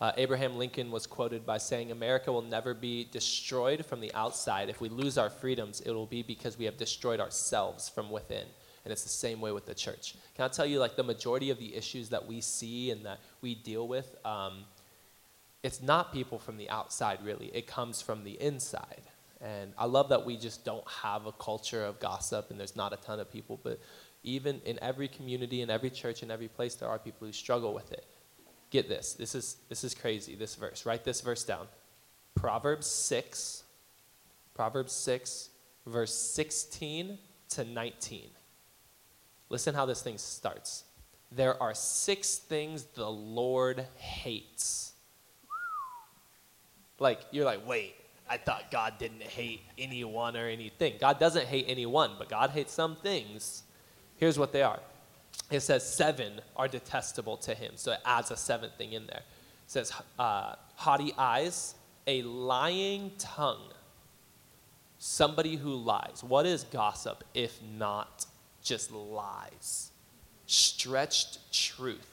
[0.00, 4.70] Uh, Abraham Lincoln was quoted by saying, America will never be destroyed from the outside.
[4.70, 8.46] If we lose our freedoms, it will be because we have destroyed ourselves from within.
[8.88, 10.14] And it's the same way with the church.
[10.34, 13.20] Can I tell you, like, the majority of the issues that we see and that
[13.42, 14.64] we deal with, um,
[15.62, 17.50] it's not people from the outside, really.
[17.52, 19.02] It comes from the inside.
[19.42, 22.94] And I love that we just don't have a culture of gossip and there's not
[22.94, 23.78] a ton of people, but
[24.22, 27.74] even in every community, in every church, in every place, there are people who struggle
[27.74, 28.06] with it.
[28.70, 29.12] Get this.
[29.12, 30.86] This is, this is crazy, this verse.
[30.86, 31.66] Write this verse down.
[32.34, 33.64] Proverbs 6,
[34.54, 35.50] Proverbs 6,
[35.86, 37.18] verse 16
[37.50, 38.30] to 19.
[39.50, 40.84] Listen how this thing starts.
[41.32, 44.92] There are six things the Lord hates.
[46.98, 47.94] Like, you're like, wait,
[48.28, 50.94] I thought God didn't hate anyone or anything.
[51.00, 53.62] God doesn't hate anyone, but God hates some things.
[54.16, 54.80] Here's what they are
[55.50, 57.72] it says seven are detestable to him.
[57.76, 59.20] So it adds a seventh thing in there.
[59.20, 61.74] It says uh, haughty eyes,
[62.06, 63.72] a lying tongue,
[64.98, 66.22] somebody who lies.
[66.26, 68.26] What is gossip if not
[68.68, 69.90] just lies?
[70.46, 72.06] Stretched truth.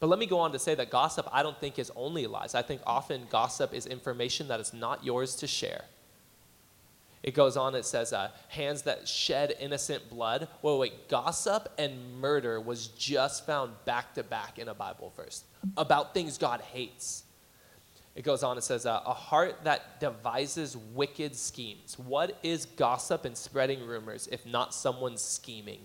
[0.00, 2.54] But let me go on to say that gossip, I don't think, is only lies.
[2.54, 5.84] I think often gossip is information that is not yours to share.
[7.22, 10.46] It goes on, it says, uh, hands that shed innocent blood.
[10.60, 15.44] Wait, wait, gossip and murder was just found back to back in a Bible verse
[15.78, 17.24] about things God hates.
[18.14, 21.98] It goes on, it says, uh, a heart that devises wicked schemes.
[21.98, 25.80] What is gossip and spreading rumors if not someone scheming?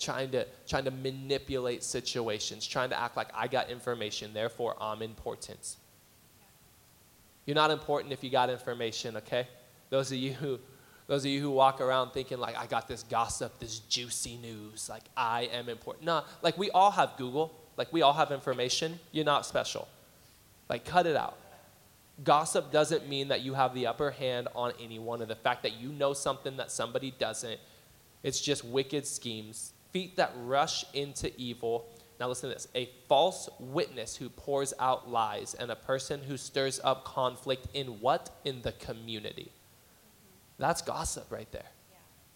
[0.00, 5.02] Trying to, trying to manipulate situations, trying to act like I got information, therefore I'm
[5.02, 5.76] important.
[7.44, 9.46] You're not important if you got information, okay?
[9.90, 10.58] Those of you who
[11.06, 14.88] those of you who walk around thinking like I got this gossip, this juicy news,
[14.88, 16.06] like I am important.
[16.06, 18.98] No, like we all have Google, like we all have information.
[19.12, 19.86] You're not special.
[20.68, 21.38] Like cut it out.
[22.22, 25.74] Gossip doesn't mean that you have the upper hand on anyone, or the fact that
[25.74, 27.58] you know something that somebody doesn't.
[28.22, 31.86] It's just wicked schemes, feet that rush into evil.
[32.20, 36.36] Now, listen to this a false witness who pours out lies, and a person who
[36.36, 38.30] stirs up conflict in what?
[38.44, 39.50] In the community.
[40.58, 41.66] That's gossip right there.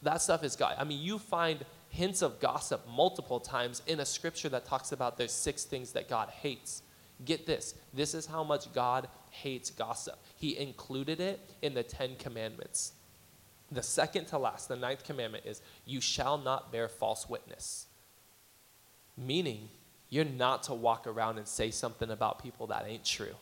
[0.02, 0.74] That stuff is God.
[0.78, 5.16] I mean, you find hints of gossip multiple times in a scripture that talks about
[5.16, 6.82] there's six things that God hates.
[7.24, 7.74] Get this.
[7.92, 10.18] This is how much God hates gossip.
[10.36, 12.92] He included it in the Ten Commandments.
[13.70, 17.86] The second to last, the ninth commandment is, You shall not bear false witness.
[19.16, 19.68] Meaning,
[20.10, 23.34] you're not to walk around and say something about people that ain't true.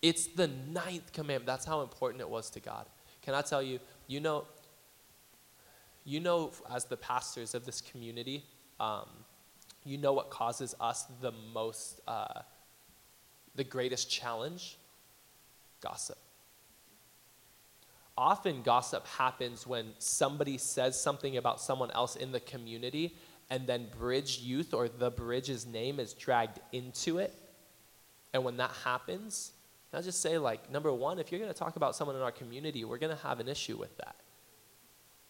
[0.00, 1.46] It's the ninth commandment.
[1.46, 2.86] That's how important it was to God.
[3.22, 4.44] Can I tell you, you know,
[6.04, 8.44] you know, as the pastors of this community,
[8.78, 9.08] um,
[9.86, 12.42] you know what causes us the most, uh,
[13.54, 14.76] the greatest challenge?
[15.80, 16.18] Gossip.
[18.18, 23.14] Often, gossip happens when somebody says something about someone else in the community,
[23.50, 27.32] and then Bridge Youth or the Bridge's name is dragged into it.
[28.32, 29.52] And when that happens,
[29.92, 32.32] I'll just say, like, number one, if you're going to talk about someone in our
[32.32, 34.16] community, we're going to have an issue with that.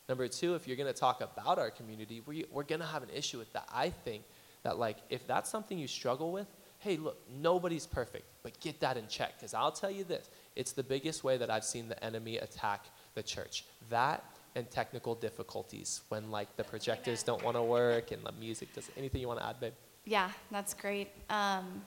[0.09, 3.03] Number two, if you're going to talk about our community, we, we're going to have
[3.03, 3.69] an issue with that.
[3.73, 4.23] I think
[4.67, 6.49] that, like, if that's something you struggle with,
[6.81, 9.39] hey, look, nobody's perfect, but get that in check.
[9.39, 12.87] Because I'll tell you this it's the biggest way that I've seen the enemy attack
[13.15, 13.65] the church.
[13.91, 14.25] That
[14.57, 18.91] and technical difficulties when, like, the projectors don't want to work and the music does
[18.97, 19.73] anything you want to add, babe?
[20.05, 21.11] Yeah, that's great.
[21.31, 21.83] Um,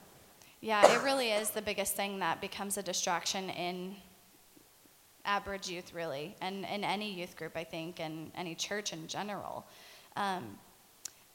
[0.62, 3.96] yeah, it really is the biggest thing that becomes a distraction in
[5.26, 9.66] average youth, really, and in any youth group, I think, and any church in general.
[10.16, 10.58] Um,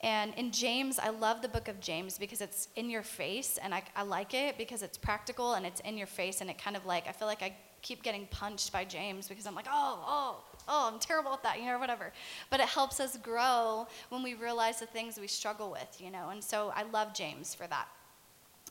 [0.05, 3.75] and in James, I love the book of James because it's in your face, and
[3.75, 6.77] I, I like it because it's practical and it's in your face, and it kind
[6.77, 10.05] of like, I feel like I keep getting punched by James because I'm like, oh,
[10.07, 12.13] oh, oh, I'm terrible at that, you know, whatever.
[12.51, 16.29] But it helps us grow when we realize the things we struggle with, you know,
[16.29, 17.89] and so I love James for that.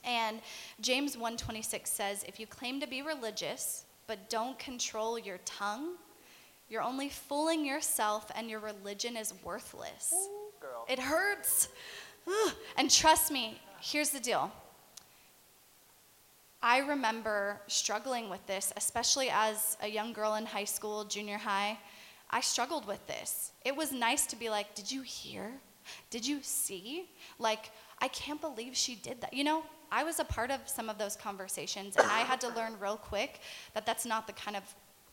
[0.03, 0.39] And
[0.81, 5.97] James 1:26 says, "If you claim to be religious but don't control your tongue,
[6.69, 10.13] you're only fooling yourself and your religion is worthless."
[10.89, 11.69] It hurts.
[12.77, 14.51] And trust me, here's the deal.
[16.61, 21.77] I remember struggling with this, especially as a young girl in high school, junior high.
[22.29, 23.51] I struggled with this.
[23.65, 25.51] It was nice to be like, Did you hear?
[26.09, 27.09] Did you see?
[27.37, 29.33] Like, I can't believe she did that.
[29.33, 32.47] You know, I was a part of some of those conversations, and I had to
[32.55, 33.41] learn real quick
[33.73, 34.63] that that's not the kind of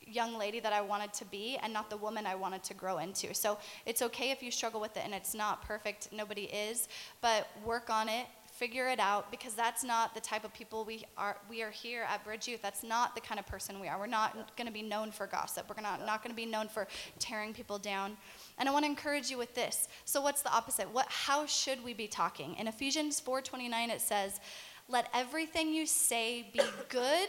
[0.07, 2.98] young lady that I wanted to be and not the woman I wanted to grow
[2.98, 3.34] into.
[3.34, 6.88] So it's okay if you struggle with it and it's not perfect, nobody is,
[7.20, 8.26] but work on it,
[8.61, 12.05] figure it out because that's not the type of people we are we are here
[12.09, 12.61] at Bridge Youth.
[12.61, 13.98] That's not the kind of person we are.
[13.98, 15.72] We're not going to be known for gossip.
[15.74, 16.86] We're not, not going to be known for
[17.18, 18.16] tearing people down.
[18.59, 19.88] And I want to encourage you with this.
[20.05, 20.92] So what's the opposite?
[20.92, 22.55] What how should we be talking?
[22.57, 24.40] In Ephesians 4:29 it says,
[24.88, 27.28] "Let everything you say be good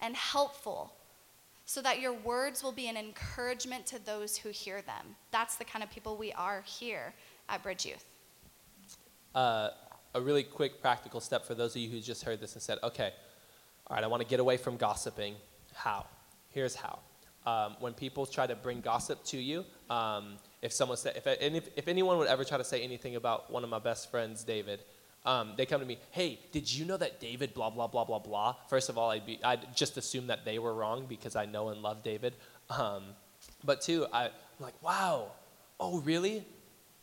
[0.00, 0.93] and helpful."
[1.66, 5.16] So that your words will be an encouragement to those who hear them.
[5.30, 7.14] That's the kind of people we are here
[7.48, 8.04] at Bridge Youth.
[9.34, 9.70] uh,
[10.14, 12.78] a really quick practical step for those of you who just heard this and said,
[12.82, 13.12] okay,
[13.86, 15.34] all right, I want to get away from gossiping.
[15.74, 16.06] How?
[16.50, 17.00] Here's how.
[17.46, 21.68] Um, when people try to bring gossip to you, um, if someone said, if, if,
[21.76, 24.80] if anyone would ever try to say anything about one of my best friends, David,
[25.24, 28.18] um, they come to me, hey, did you know that David blah, blah, blah, blah,
[28.18, 28.56] blah?
[28.68, 31.68] First of all, I'd, be, I'd just assume that they were wrong because I know
[31.68, 32.34] and love David.
[32.70, 33.04] Um,
[33.64, 35.32] but two, I, I'm like, wow,
[35.80, 36.44] oh, really?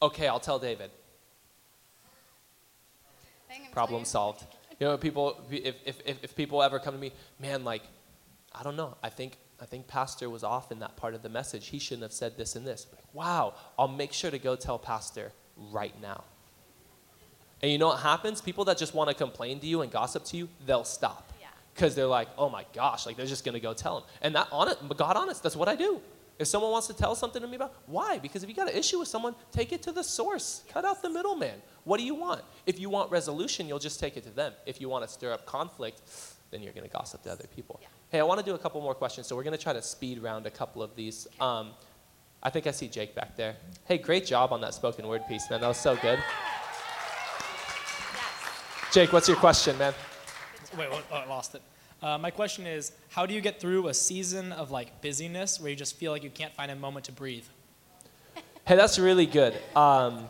[0.02, 0.92] Okay, I'll tell David
[3.72, 4.46] problem solved.
[4.80, 7.84] You know, people if, if, if, if people ever come to me, man, like,
[8.54, 11.30] I don't know, I think I think Pastor was off in that part of the
[11.30, 11.68] message.
[11.68, 12.88] He shouldn't have said this and this.
[12.92, 16.24] Like, wow, I'll make sure to go tell Pastor right now.
[17.62, 18.42] And you know what happens?
[18.42, 21.32] People that just want to complain to you and gossip to you, they'll stop.
[21.40, 21.48] Yeah.
[21.74, 24.10] Because they're like, oh my gosh, like they're just gonna go tell them.
[24.22, 26.02] And that honest, God honest, that's what I do.
[26.40, 28.18] If someone wants to tell something to me about, why?
[28.18, 30.64] Because if you got an issue with someone, take it to the source.
[30.70, 31.62] Cut out the middleman.
[31.84, 32.42] What do you want?
[32.66, 34.54] If you want resolution, you'll just take it to them.
[34.66, 36.02] If you want to stir up conflict,
[36.50, 37.80] then you're going to gossip to other people.
[38.10, 39.84] Hey, I want to do a couple more questions, so we're going to try to
[39.84, 41.28] speed round a couple of these.
[41.40, 41.74] Um,
[42.42, 43.56] I think I see Jake back there.
[43.86, 45.62] Hey, great job on that spoken word piece, man.
[45.62, 46.18] That was so good.
[48.92, 49.94] Jake, what's your question, man?
[50.78, 50.90] Wait?
[50.92, 51.62] Oh, I lost it.
[52.02, 55.70] Uh, my question is, how do you get through a season of like busyness where
[55.70, 57.46] you just feel like you can't find a moment to breathe?
[58.68, 59.58] Hey, that's really good.
[59.78, 60.28] Um,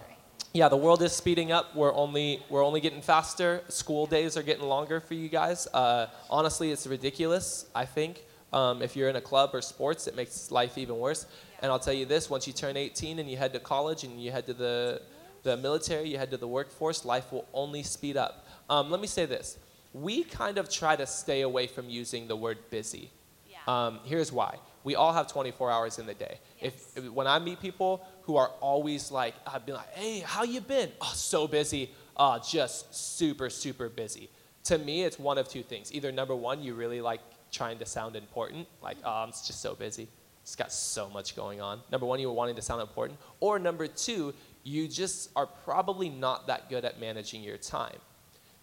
[0.54, 1.76] yeah, the world is speeding up.
[1.76, 3.64] We're only we're only getting faster.
[3.68, 5.66] School days are getting longer for you guys.
[5.74, 7.66] Uh, honestly, it's ridiculous.
[7.74, 11.26] I think um, if you're in a club or sports, it makes life even worse.
[11.64, 14.22] And I'll tell you this: once you turn 18 and you head to college and
[14.22, 15.02] you head to the
[15.44, 18.46] the military, you head to the workforce, life will only speed up.
[18.72, 19.58] Um, let me say this:
[19.94, 23.12] we kind of try to stay away from using the word busy.
[23.50, 23.58] Yeah.
[23.68, 26.40] Um, here's why: we all have 24 hours in the day.
[26.62, 30.44] If, if when I meet people who are always like, I've been like, "Hey, how
[30.44, 31.92] you been?" Oh, so busy.
[32.16, 34.30] Uh, just super, super busy.
[34.66, 35.94] To me, it's one of two things.
[35.94, 37.20] Either number one, you really like
[37.52, 40.08] trying to sound important, like, oh, I'm just so busy.
[40.44, 41.82] It's got so much going on.
[41.92, 43.20] Number one, you were wanting to sound important.
[43.40, 47.98] Or number two, you just are probably not that good at managing your time.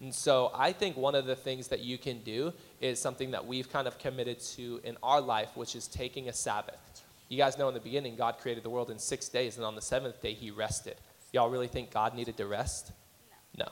[0.01, 3.45] And so I think one of the things that you can do is something that
[3.45, 7.03] we've kind of committed to in our life, which is taking a Sabbath.
[7.27, 9.75] You guys know in the beginning, God created the world in six days, and on
[9.75, 10.95] the seventh day, He rested.
[11.31, 12.91] Y'all really think God needed to rest?
[13.57, 13.67] No.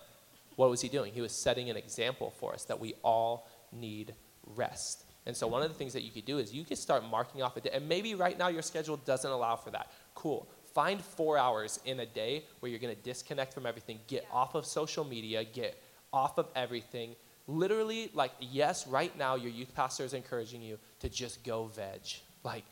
[0.58, 1.14] What was He doing?
[1.14, 4.14] He was setting an example for us that we all need
[4.56, 5.06] rest.
[5.26, 7.42] And so one of the things that you could do is you could start marking
[7.42, 7.72] off a day.
[7.74, 9.92] And maybe right now your schedule doesn't allow for that.
[10.14, 10.48] Cool.
[10.74, 14.56] Find four hours in a day where you're going to disconnect from everything, get off
[14.56, 15.82] of social media, get
[16.14, 17.16] off of everything.
[17.48, 22.02] Literally, like, yes, right now your youth pastor is encouraging you to just go veg.
[22.44, 22.64] Like,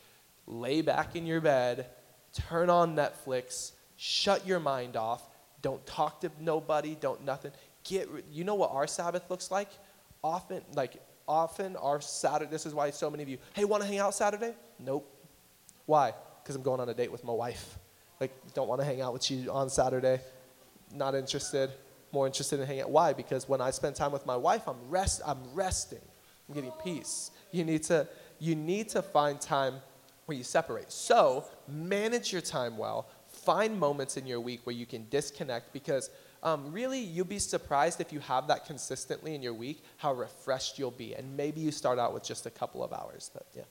[0.48, 1.88] lay back in your bed,
[2.34, 5.24] turn on Netflix, shut your mind off,
[5.62, 7.52] don't talk to nobody, don't nothing.
[7.84, 9.70] Get, you know what our Sabbath looks like?
[10.24, 13.88] Often, like, often our Saturday, this is why so many of you, hey, want to
[13.88, 14.54] hang out Saturday?
[14.80, 15.10] Nope.
[15.86, 16.14] Why?
[16.44, 17.78] Because I'm going on a date with my wife.
[18.20, 20.20] Like, don't want to hang out with you on Saturday.
[20.94, 21.72] Not interested.
[22.16, 22.92] More interested in hanging out.
[22.92, 23.12] Why?
[23.12, 25.22] Because when I spend time with my wife, I'm rest.
[25.26, 26.06] I'm resting.
[26.48, 27.32] I'm getting peace.
[27.52, 28.08] You need to.
[28.40, 29.74] You need to find time
[30.26, 30.92] where you separate.
[30.92, 33.10] So manage your time well.
[33.28, 36.10] Find moments in your week where you can disconnect because
[36.42, 40.80] um, really you'll be surprised if you have that consistently in your week how refreshed
[40.80, 41.14] you'll be.
[41.16, 43.30] And maybe you start out with just a couple of hours.
[43.34, 43.64] But yeah,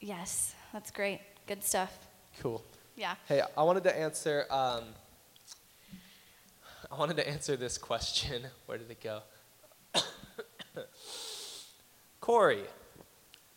[0.00, 1.20] Yes, that's great.
[1.46, 1.92] Good stuff.
[2.40, 2.62] cool.
[2.94, 3.14] Yeah.
[3.26, 4.44] Hey, I wanted to answer.
[4.50, 4.84] Um,
[6.90, 8.42] I wanted to answer this question.
[8.66, 9.22] Where did it go?
[12.20, 12.62] Corey,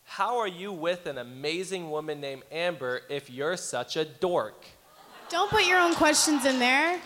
[0.03, 4.65] how are you with an amazing woman named Amber if you're such a dork?
[5.29, 6.99] Don't put your own questions in there.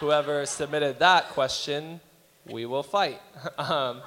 [0.00, 2.00] Whoever submitted that question,
[2.46, 3.22] we will fight.
[3.58, 4.02] um,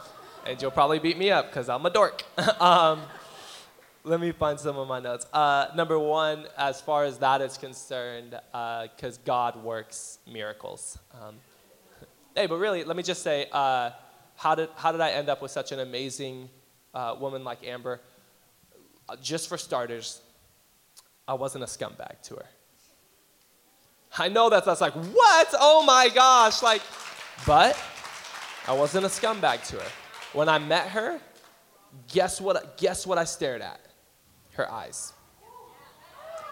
[0.45, 2.24] and you'll probably beat me up because I'm a dork.
[2.62, 3.01] um,
[4.08, 5.26] let me find some of my notes.
[5.34, 10.97] Uh, number one, as far as that is concerned, because God works miracles.
[11.14, 11.36] Um,
[12.36, 13.91] hey, but really, let me just say, uh,
[14.36, 16.49] how did how did I end up with such an amazing
[16.93, 17.99] uh, woman like Amber?
[19.10, 20.22] Uh, just for starters,
[21.28, 22.45] I wasn't a scumbag to her.
[24.18, 25.53] I know that that's like, what?
[25.60, 26.64] Oh my gosh.
[26.64, 26.82] Like,
[27.45, 27.78] but
[28.68, 29.89] I wasn't a scumbag to her.
[30.34, 31.20] When I met her,
[32.12, 33.80] guess what, guess what I stared at?
[34.58, 35.14] Her eyes.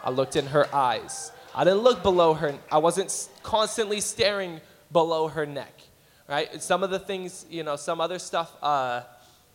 [0.04, 1.32] I looked in her eyes.
[1.56, 2.54] I didn't look below her.
[2.72, 5.74] I wasn't constantly staring below her neck,
[6.30, 6.62] right?
[6.62, 9.02] Some of the things, you know, some other stuff, uh,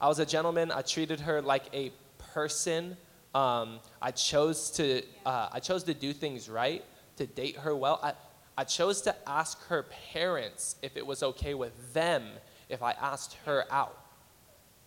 [0.01, 0.73] I was a gentleman.
[0.73, 1.93] I treated her like a
[2.35, 2.97] person.
[3.37, 6.85] Um, I chose to, uh, I chose to do things right,
[7.19, 8.01] to date her well.
[8.03, 8.15] I,
[8.59, 12.25] I chose to ask her parents if it was okay with them
[12.69, 13.97] if I asked her out.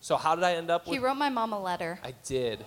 [0.00, 0.92] So how did I end up with?
[0.92, 1.98] He wrote my mom a letter.
[2.04, 2.62] I did.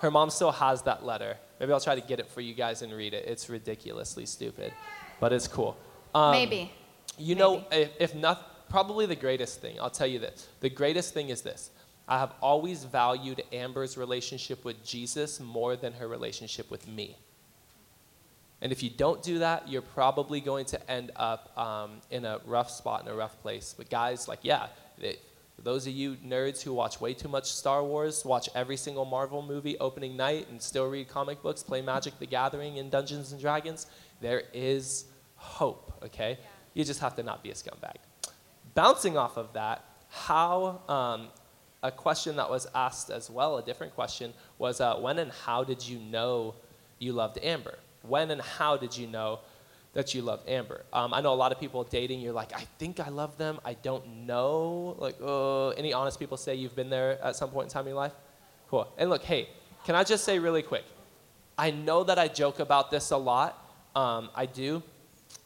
[0.00, 1.36] Her mom still has that letter.
[1.58, 3.24] Maybe I'll try to get it for you guys and read it.
[3.26, 4.72] It's ridiculously stupid,
[5.20, 5.76] but it's cool.
[6.14, 6.72] Um, Maybe.
[7.18, 10.48] You know, if, if not, probably the greatest thing, I'll tell you this.
[10.60, 11.70] The greatest thing is this.
[12.06, 17.16] I have always valued Amber's relationship with Jesus more than her relationship with me.
[18.60, 22.40] And if you don't do that, you're probably going to end up um, in a
[22.44, 23.74] rough spot, in a rough place.
[23.76, 24.68] But guys, like, yeah,
[25.00, 25.20] it,
[25.62, 29.42] those of you nerds who watch way too much Star Wars, watch every single Marvel
[29.42, 33.40] movie opening night, and still read comic books, play Magic the Gathering and Dungeons and
[33.40, 33.86] Dragons,
[34.20, 35.06] there is
[35.36, 36.38] hope, okay?
[36.74, 37.96] You just have to not be a scumbag.
[38.74, 41.28] Bouncing off of that, how, um,
[41.82, 45.64] a question that was asked as well, a different question, was uh, when and how
[45.64, 46.54] did you know
[46.98, 47.78] you loved Amber?
[48.02, 49.40] When and how did you know
[49.98, 50.84] that you loved Amber?
[50.92, 53.58] Um, I know a lot of people dating, you're like, I think I love them,
[53.64, 54.94] I don't know.
[54.96, 57.88] Like, uh, any honest people say you've been there at some point in time in
[57.88, 58.12] your life?
[58.70, 58.86] Cool.
[58.96, 59.48] And look, hey,
[59.84, 60.84] can I just say really quick?
[61.58, 63.60] I know that I joke about this a lot.
[63.96, 64.84] Um, I do.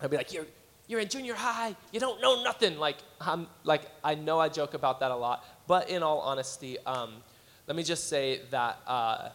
[0.02, 0.44] I'd be like, you're,
[0.86, 1.74] you're in junior high.
[1.90, 2.78] You don't know nothing.
[2.78, 5.46] Like, I'm, like, I know I joke about that a lot.
[5.66, 7.22] But in all honesty, um,
[7.66, 9.30] let me just say that uh,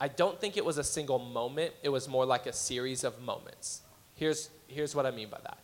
[0.00, 1.72] I don't think it was a single moment.
[1.84, 3.81] It was more like a series of moments.
[4.22, 5.58] Here's, here's what I mean by that.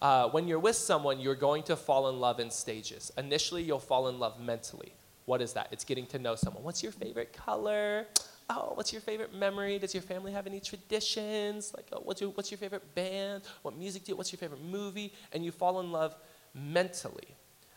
[0.00, 3.10] Uh, when you're with someone, you're going to fall in love in stages.
[3.18, 4.92] Initially, you'll fall in love mentally.
[5.24, 5.66] What is that?
[5.72, 6.62] It's getting to know someone.
[6.62, 8.06] What's your favorite color?
[8.48, 9.80] Oh, what's your favorite memory?
[9.80, 11.74] Does your family have any traditions?
[11.76, 13.42] Like, oh, what's, your, what's your favorite band?
[13.62, 14.16] What music do you?
[14.16, 15.12] What's your favorite movie?
[15.32, 16.14] And you fall in love
[16.54, 17.34] mentally.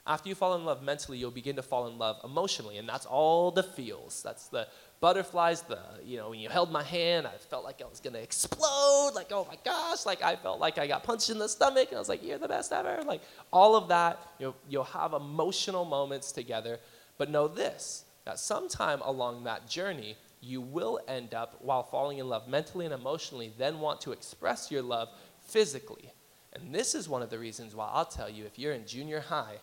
[0.07, 3.05] After you fall in love mentally, you'll begin to fall in love emotionally, and that's
[3.05, 4.23] all the feels.
[4.23, 4.67] That's the
[5.01, 8.19] butterflies, the, you know, when you held my hand, I felt like I was gonna
[8.19, 11.89] explode, like, oh my gosh, like I felt like I got punched in the stomach,
[11.89, 13.03] and I was like, you're the best ever.
[13.03, 16.79] Like, all of that, you'll, you'll have emotional moments together,
[17.17, 22.29] but know this, that sometime along that journey, you will end up, while falling in
[22.29, 25.09] love mentally and emotionally, then want to express your love
[25.41, 26.13] physically.
[26.53, 29.19] And this is one of the reasons why I'll tell you if you're in junior
[29.19, 29.57] high,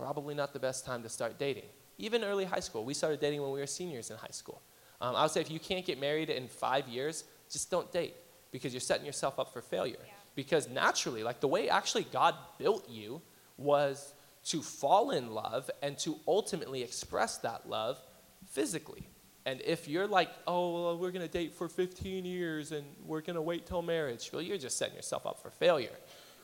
[0.00, 1.66] probably not the best time to start dating.
[1.98, 2.84] Even early high school.
[2.84, 4.62] We started dating when we were seniors in high school.
[5.00, 8.14] Um, I would say if you can't get married in five years, just don't date
[8.50, 9.96] because you're setting yourself up for failure.
[9.98, 10.12] Yeah.
[10.34, 13.20] Because naturally, like the way actually God built you
[13.58, 14.14] was
[14.46, 17.98] to fall in love and to ultimately express that love
[18.46, 19.06] physically.
[19.44, 23.20] And if you're like, oh, well, we're going to date for 15 years and we're
[23.20, 25.88] going to wait till marriage, well, you're just setting yourself up for failure.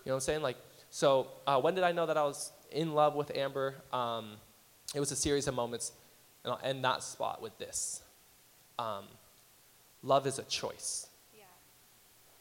[0.04, 0.42] You know what I'm saying?
[0.42, 0.56] Like,
[0.90, 3.74] so uh, when did I know that I was in love with Amber?
[3.92, 4.36] Um,
[4.94, 5.92] it was a series of moments,
[6.44, 8.02] and I'll end that spot with this.
[8.78, 9.04] Um,
[10.02, 11.08] love is a choice.
[11.36, 11.44] Yeah.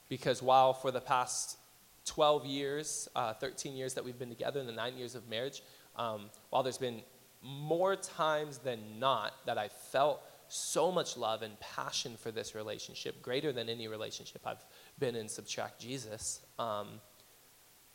[0.10, 1.58] Because while for the past
[2.06, 5.62] 12 years, uh, 13 years that we've been together, and the nine years of marriage,
[5.96, 7.02] um, while there's been
[7.42, 13.22] more times than not that I felt so much love and passion for this relationship,
[13.22, 14.64] greater than any relationship I've
[15.00, 17.00] been in, subtract Jesus, um,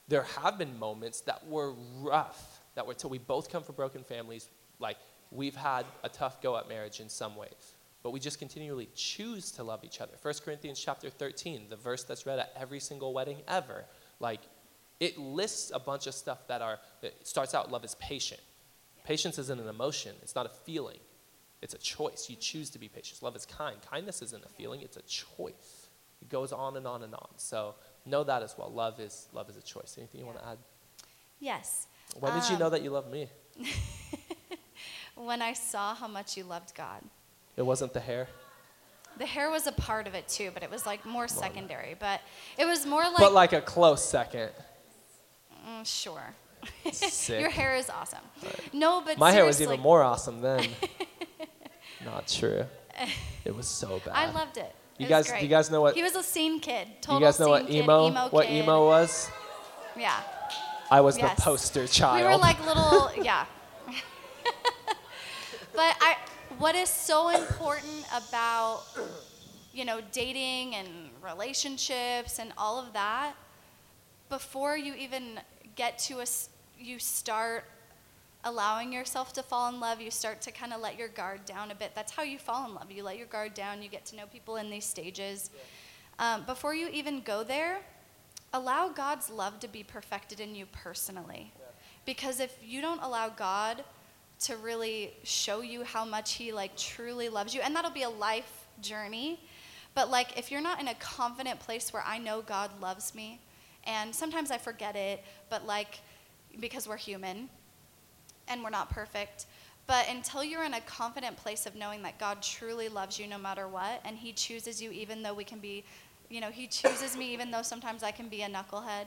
[0.09, 4.03] there have been moments that were rough, that were till we both come from broken
[4.03, 4.49] families,
[4.79, 4.97] like
[5.31, 7.75] we've had a tough go at marriage in some ways.
[8.03, 10.15] But we just continually choose to love each other.
[10.21, 13.85] 1 Corinthians chapter 13, the verse that's read at every single wedding ever,
[14.21, 14.41] like
[15.01, 18.41] it lists a bunch of stuff that are, it starts out love is patient.
[19.05, 20.99] Patience isn't an emotion, it's not a feeling,
[21.63, 22.29] it's a choice.
[22.31, 23.23] You choose to be patient.
[23.23, 23.77] Love is kind.
[23.91, 25.89] Kindness isn't a feeling, it's a choice.
[26.23, 27.29] It goes on and on and on.
[27.37, 27.75] So
[28.07, 28.71] know that as well.
[28.71, 29.97] Love is love is a choice.
[29.99, 30.59] Anything you want to add?
[31.39, 31.87] Yes.
[32.19, 33.29] When did you Um, know that you loved me?
[35.17, 37.03] When I saw how much you loved God.
[37.57, 38.29] It wasn't the hair.
[39.19, 41.95] The hair was a part of it too, but it was like more secondary.
[41.99, 42.21] But
[42.57, 44.51] it was more like, but like a close second.
[45.69, 46.33] mm, sure.
[47.39, 48.25] Your hair is awesome.
[48.73, 50.69] No, but My hair was even more awesome then.
[52.05, 52.65] Not true.
[53.45, 54.15] It was so bad.
[54.15, 54.75] I loved it.
[55.01, 55.43] You guys- great.
[55.43, 56.87] you guys know what- He was a scene kid.
[57.01, 58.63] Total you guys know what kid, emo, emo what kid.
[58.65, 59.31] emo was?
[59.97, 60.21] Yeah.
[60.91, 61.37] I was Yes.
[61.37, 62.17] the poster child.
[62.21, 63.47] We were like little, yeah.
[65.75, 66.17] but I,
[66.59, 68.83] what is so important about,
[69.73, 70.89] you know, dating and
[71.23, 73.35] relationships and all of that,
[74.29, 75.41] before you even
[75.77, 76.27] get to a,
[76.79, 77.65] you start
[78.45, 81.71] allowing yourself to fall in love, you start to kind of let your guard down
[81.71, 81.93] a bit.
[81.95, 82.91] That's how you fall in love.
[82.91, 85.51] You let your guard down, you get to know people in these stages.
[86.19, 87.81] Um, before you even go there,
[88.53, 91.53] allow God's love to be perfected in you personally.
[92.07, 93.85] Because if you don't allow God
[94.41, 98.11] to really show you how much he like truly loves you, and that'll be a
[98.11, 99.39] life journey,
[99.95, 103.39] but like if you're not in a confident place where I know God loves me,
[103.85, 106.01] and sometimes I forget it, but like
[106.59, 107.49] because we're human
[108.51, 109.47] and we're not perfect,
[109.87, 113.39] but until you're in a confident place of knowing that God truly loves you no
[113.39, 115.85] matter what, and He chooses you even though we can be,
[116.29, 119.07] you know, He chooses me even though sometimes I can be a knucklehead.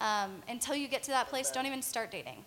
[0.00, 2.44] Um, until you get to that place, don't even start dating,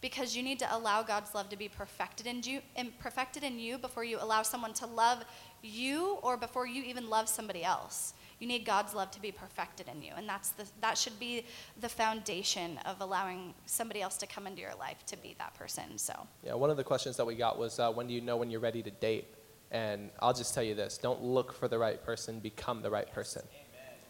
[0.00, 2.60] because you need to allow God's love to be perfected in you,
[2.98, 5.24] perfected in you before you allow someone to love
[5.62, 8.14] you, or before you even love somebody else.
[8.38, 11.46] You need God's love to be perfected in you, and that's the, that should be
[11.80, 15.96] the foundation of allowing somebody else to come into your life to be that person.
[15.96, 16.12] So.
[16.44, 18.50] Yeah, one of the questions that we got was uh, when do you know when
[18.50, 19.26] you're ready to date?
[19.70, 23.10] And I'll just tell you this don't look for the right person, become the right
[23.12, 23.42] person.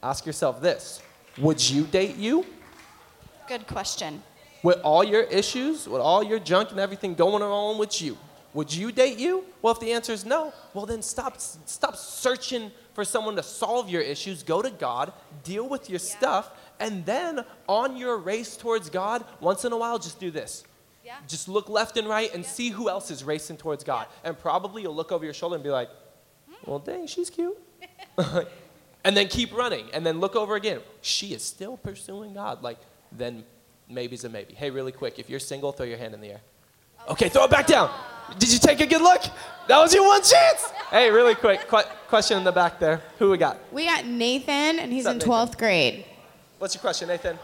[0.02, 1.02] Ask yourself this
[1.38, 2.44] Would you date you?
[3.48, 4.22] Good question.
[4.62, 8.18] with all your issues, with all your junk and everything going on with you,
[8.54, 9.44] would you date you?
[9.62, 13.90] Well, if the answer is no, well then stop stop searching for someone to solve
[13.90, 14.42] your issues.
[14.42, 15.12] Go to God,
[15.44, 19.98] deal with your stuff, and then on your race towards God, once in a while
[19.98, 20.64] just do this.
[21.04, 21.16] Yeah.
[21.28, 24.06] Just look left and right and see who else is racing towards God.
[24.24, 25.90] And probably you'll look over your shoulder and be like,
[26.48, 26.54] hmm?
[26.64, 27.58] "Well, dang, she's cute."
[29.04, 30.80] and then keep running and then look over again.
[31.02, 32.62] She is still pursuing God.
[32.62, 32.78] Like
[33.12, 33.44] then
[33.90, 34.54] maybe's a maybe.
[34.54, 36.40] Hey, really quick, if you're single, throw your hand in the air.
[37.06, 37.90] Oh, okay, throw it back down.
[38.38, 39.22] Did you take a good look?
[39.68, 40.70] That was your one chance.
[40.90, 43.02] Hey, really quick, qu- question in the back there.
[43.18, 43.58] Who we got?
[43.72, 46.04] We got Nathan, and he's in up, 12th grade.
[46.58, 47.38] What's your question, Nathan?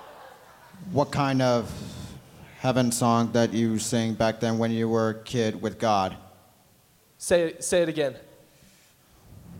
[0.92, 1.70] What kind of
[2.58, 6.16] heaven song that you sing back then when you were a kid with God?
[7.18, 8.14] Say, say it again.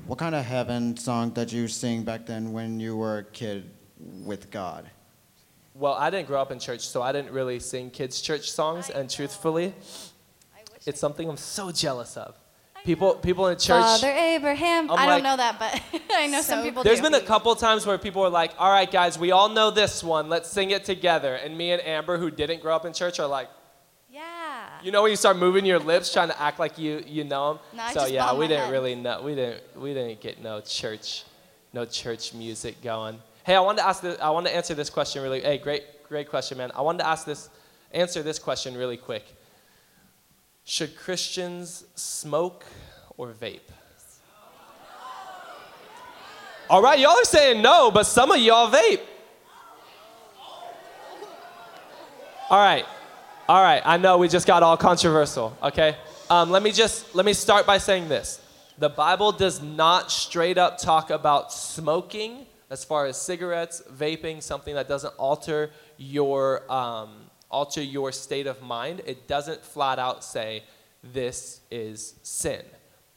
[0.07, 3.71] What kind of heaven song that you sing back then when you were a kid
[4.25, 4.91] with God?
[5.75, 8.91] Well, I didn't grow up in church, so I didn't really sing kids' church songs,
[8.91, 9.75] and truthfully,
[10.87, 12.37] it's something I'm so jealous of.
[12.85, 13.81] People, people in the church.
[13.81, 14.91] Father Abraham.
[14.91, 17.05] I'm I like- don't know that, but I know some So people There's do.
[17.05, 20.03] been a couple times where people are like, all right, guys, we all know this
[20.03, 20.29] one.
[20.29, 21.37] Let's sing it together.
[21.37, 23.49] And me and Amber, who didn't grow up in church, are like,
[24.11, 24.67] yeah.
[24.83, 27.55] you know when you start moving your lips trying to act like you you know
[27.55, 27.63] them?
[27.75, 28.73] No, I so just yeah, bob we my didn't head.
[28.73, 31.25] really know we didn't we didn't get no church
[31.73, 33.19] no church music going.
[33.45, 35.85] Hey, I wanted to ask this, I wanted to answer this question really hey, great
[36.09, 36.71] great question, man.
[36.75, 37.49] I wanted to ask this
[37.93, 39.25] answer this question really quick.
[40.65, 42.65] Should Christians smoke
[43.17, 43.61] or vape?
[46.71, 49.01] All right, y'all are saying no, but some of y'all vape.
[52.49, 52.87] All right.
[53.49, 55.97] All right, I know we just got all controversial, okay?
[56.31, 58.41] Um, let me just let me start by saying this.
[58.79, 64.75] The Bible does not straight up talk about smoking as far as cigarettes, vaping, something
[64.75, 69.03] that doesn't alter your um, alter your state of mind.
[69.07, 70.65] It doesn't flat out say
[71.03, 72.63] this is sin.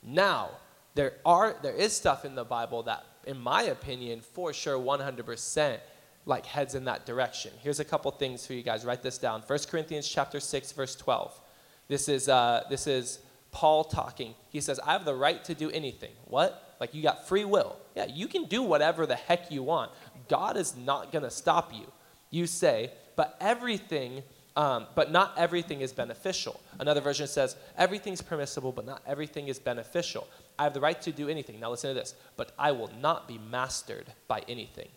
[0.04, 0.52] Now,
[0.94, 5.80] there are there is stuff in the Bible that, in my opinion, for sure, 100%
[6.26, 7.52] like heads in that direction.
[7.62, 8.86] Here's a couple things for you guys.
[8.86, 9.42] Write this down.
[9.46, 11.40] 1 Corinthians chapter 6, verse 12.
[11.88, 13.20] This is, uh, this is
[13.52, 14.34] Paul talking.
[14.50, 16.12] He says, I have the right to do anything.
[16.26, 16.76] What?
[16.80, 17.78] Like you got free will.
[17.96, 19.92] Yeah, you can do whatever the heck you want.
[20.28, 21.92] God is not going to stop you.
[22.32, 24.24] You say, but everything,
[24.56, 26.60] um, but not everything is beneficial.
[26.80, 30.28] Another version says, everything's permissible, but not everything is beneficial.
[30.58, 31.60] I have the right to do anything.
[31.60, 32.16] Now listen to this.
[32.38, 34.90] But I will not be mastered by anything.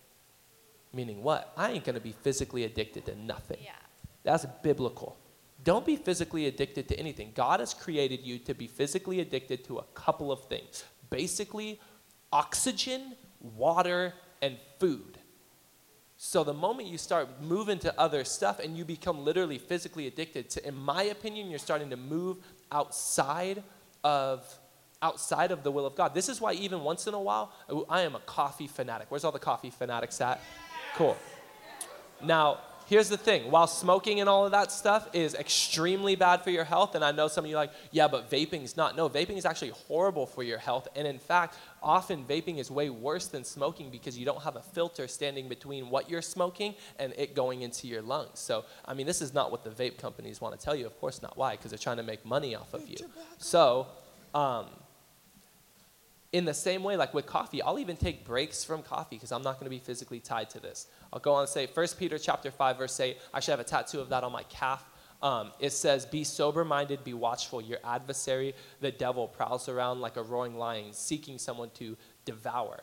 [0.93, 1.53] Meaning what?
[1.57, 3.59] I ain't going to be physically addicted to nothing.
[3.63, 3.73] Yeah.
[4.23, 5.17] That's biblical.
[5.65, 7.33] Don't be physically addicted to anything.
[7.35, 11.81] God has created you to be physically addicted to a couple of things basically,
[12.33, 14.13] oxygen, water,
[14.43, 15.18] and food.
[16.21, 20.51] So the moment you start moving to other stuff and you become literally physically addicted
[20.51, 22.39] to, in my opinion, you're starting to move
[22.73, 23.63] outside
[24.03, 24.45] of
[25.01, 26.15] outside of the will of God.
[26.15, 27.53] This is why even once in a while,
[27.89, 29.07] I am a coffee fanatic.
[29.11, 30.41] Where's all the coffee fanatics at?
[30.97, 31.17] Cool.
[32.21, 32.59] Now,
[32.89, 36.65] here's the thing while smoking and all of that stuff is extremely bad for your
[36.65, 38.97] health, and I know some of you are like, yeah, but vaping's not.
[38.97, 40.89] No, vaping is actually horrible for your health.
[40.97, 44.63] And in fact, often vaping is way worse than smoking because you don't have a
[44.63, 48.39] filter standing between what you're smoking and it going into your lungs.
[48.39, 50.87] So, I mean, this is not what the vape companies want to tell you.
[50.87, 51.37] Of course not.
[51.37, 51.57] Why?
[51.57, 52.97] Because they're trying to make money off of you.
[53.39, 53.87] So,
[54.35, 54.67] um,
[56.33, 59.43] in the same way, like with coffee, I'll even take breaks from coffee because I'm
[59.43, 60.87] not going to be physically tied to this.
[61.13, 63.17] I'll go on and say 1 Peter chapter 5, verse 8.
[63.33, 64.85] I should have a tattoo of that on my calf.
[65.21, 67.61] Um, it says, Be sober minded, be watchful.
[67.61, 72.81] Your adversary, the devil, prowls around like a roaring lion, seeking someone to devour.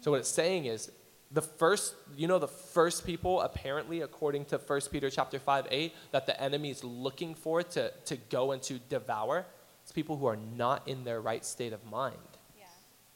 [0.00, 0.90] So, what it's saying is,
[1.30, 5.92] the first, you know, the first people, apparently, according to 1 Peter chapter 5, 8,
[6.12, 9.44] that the enemy is looking for to, to go and to devour,
[9.82, 12.16] it's people who are not in their right state of mind
[12.58, 12.66] Yeah.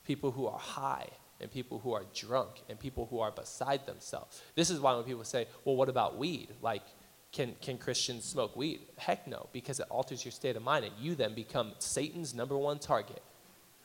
[0.05, 1.09] people who are high
[1.41, 4.43] and people who are drunk and people who are beside themselves.
[4.57, 6.49] This is why when people say, well, what about weed?
[6.61, 6.83] Like,
[7.33, 8.81] can, can Christians smoke weed?
[8.97, 12.57] Heck no, because it alters your state of mind and you then become Satan's number
[12.57, 13.23] one target.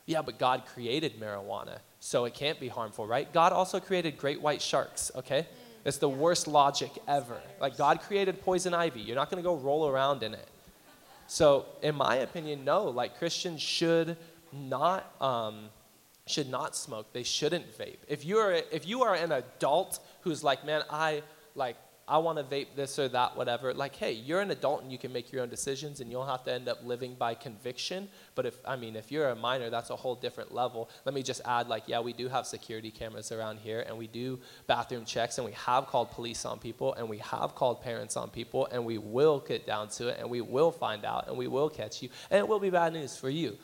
[0.06, 3.32] Yeah, but God created marijuana, so it can't be harmful, right?
[3.32, 5.46] God also created great white sharks, okay?
[5.84, 7.40] It's the worst logic ever.
[7.60, 9.00] Like, God created poison ivy.
[9.00, 10.48] You're not to go roll around in it.
[11.26, 12.84] So, in my opinion, no.
[12.84, 14.16] Like Christians should
[14.52, 15.68] not um,
[16.26, 17.12] should not smoke.
[17.12, 17.98] They shouldn't vape.
[18.08, 21.22] If you are if you are an adult who's like, man, I
[21.54, 21.76] like
[22.06, 23.72] I want to vape this or that, whatever.
[23.72, 26.44] Like, hey, you're an adult and you can make your own decisions, and you'll have
[26.44, 28.08] to end up living by conviction.
[28.34, 30.90] But if I mean, if you're a minor, that's a whole different level.
[31.06, 34.06] Let me just add, like, yeah, we do have security cameras around here, and we
[34.06, 38.16] do bathroom checks, and we have called police on people, and we have called parents
[38.16, 41.36] on people, and we will get down to it, and we will find out, and
[41.38, 43.56] we will catch you, and it will be bad news for you.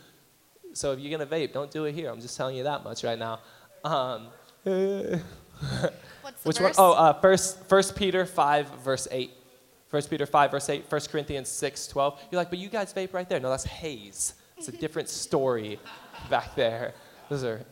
[0.73, 2.11] So if you're gonna vape, don't do it here.
[2.11, 3.41] I'm just telling you that much right now.
[3.85, 4.29] Um,
[6.43, 6.79] What's the which verse?
[6.79, 6.87] one?
[6.89, 9.33] Oh, uh, first, First Peter five verse eight.
[9.89, 10.89] First Peter five verse eight.
[10.89, 12.21] First Corinthians six twelve.
[12.31, 13.41] You're like, but you guys vape right there.
[13.41, 14.35] No, that's haze.
[14.57, 15.79] It's a different story
[16.29, 16.95] back there.
[17.29, 17.65] Those are,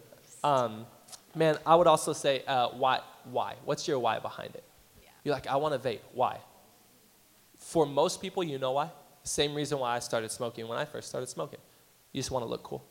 [0.43, 0.87] um,
[1.35, 1.59] man.
[1.67, 3.01] I would also say, uh, why?
[3.31, 3.55] Why?
[3.65, 4.65] What's your why behind it?
[5.25, 6.01] You're like, I want to vape.
[6.15, 6.39] Why?
[7.59, 8.91] For most people, you know why.
[9.25, 11.59] Same reason why I started smoking when I first started smoking.
[12.13, 12.85] You just want to look cool.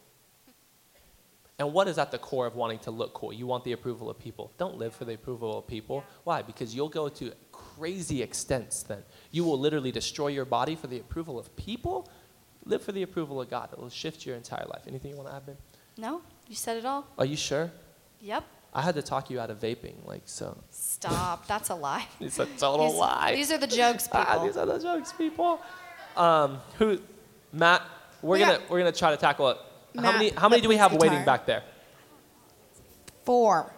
[1.59, 3.33] And what is at the core of wanting to look cool?
[3.33, 4.51] You want the approval of people.
[4.59, 6.03] Don't live for the approval of people.
[6.23, 6.43] Why?
[6.43, 9.01] Because you'll go to crazy extents then.
[9.31, 12.07] You will literally destroy your body for the approval of people.
[12.65, 13.69] Live for the approval of God.
[13.73, 14.83] It will shift your entire life.
[14.87, 15.55] Anything you want to add, babe?
[15.97, 17.07] No, you said it all.
[17.17, 17.71] Are you sure?
[18.21, 18.43] Yep.
[18.75, 20.55] I had to talk you out of vaping, like so.
[20.69, 21.47] Stop.
[21.47, 22.05] That's a lie.
[22.19, 23.33] It's a total These- lie.
[23.35, 24.25] These are the jokes, people.
[24.27, 25.59] Ah, these are the jokes, people.
[26.15, 26.99] Um, who,
[27.51, 27.81] Matt?
[28.21, 29.57] We're We gonna got- we're gonna try to tackle it.
[29.97, 31.63] How many how many do we plays have waiting back there?
[33.25, 33.73] Four.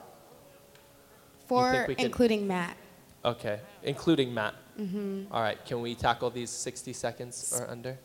[1.48, 2.78] Four, we can- including Matt.
[3.26, 4.54] Okay, including Matt.
[4.80, 5.34] Mm-hmm.
[5.34, 7.98] right, can we tackle these 60 seconds or under?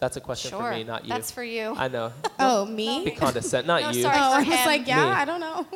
[0.00, 0.62] That's a question sure.
[0.62, 1.08] for me, not you.
[1.08, 1.74] That's for you.
[1.76, 2.12] I know.
[2.38, 3.04] Oh, me?
[3.04, 4.02] Be condescent, not No, you.
[4.02, 4.16] sorry.
[4.18, 5.10] oh, I was like, yeah, Me.
[5.10, 5.66] I don't know.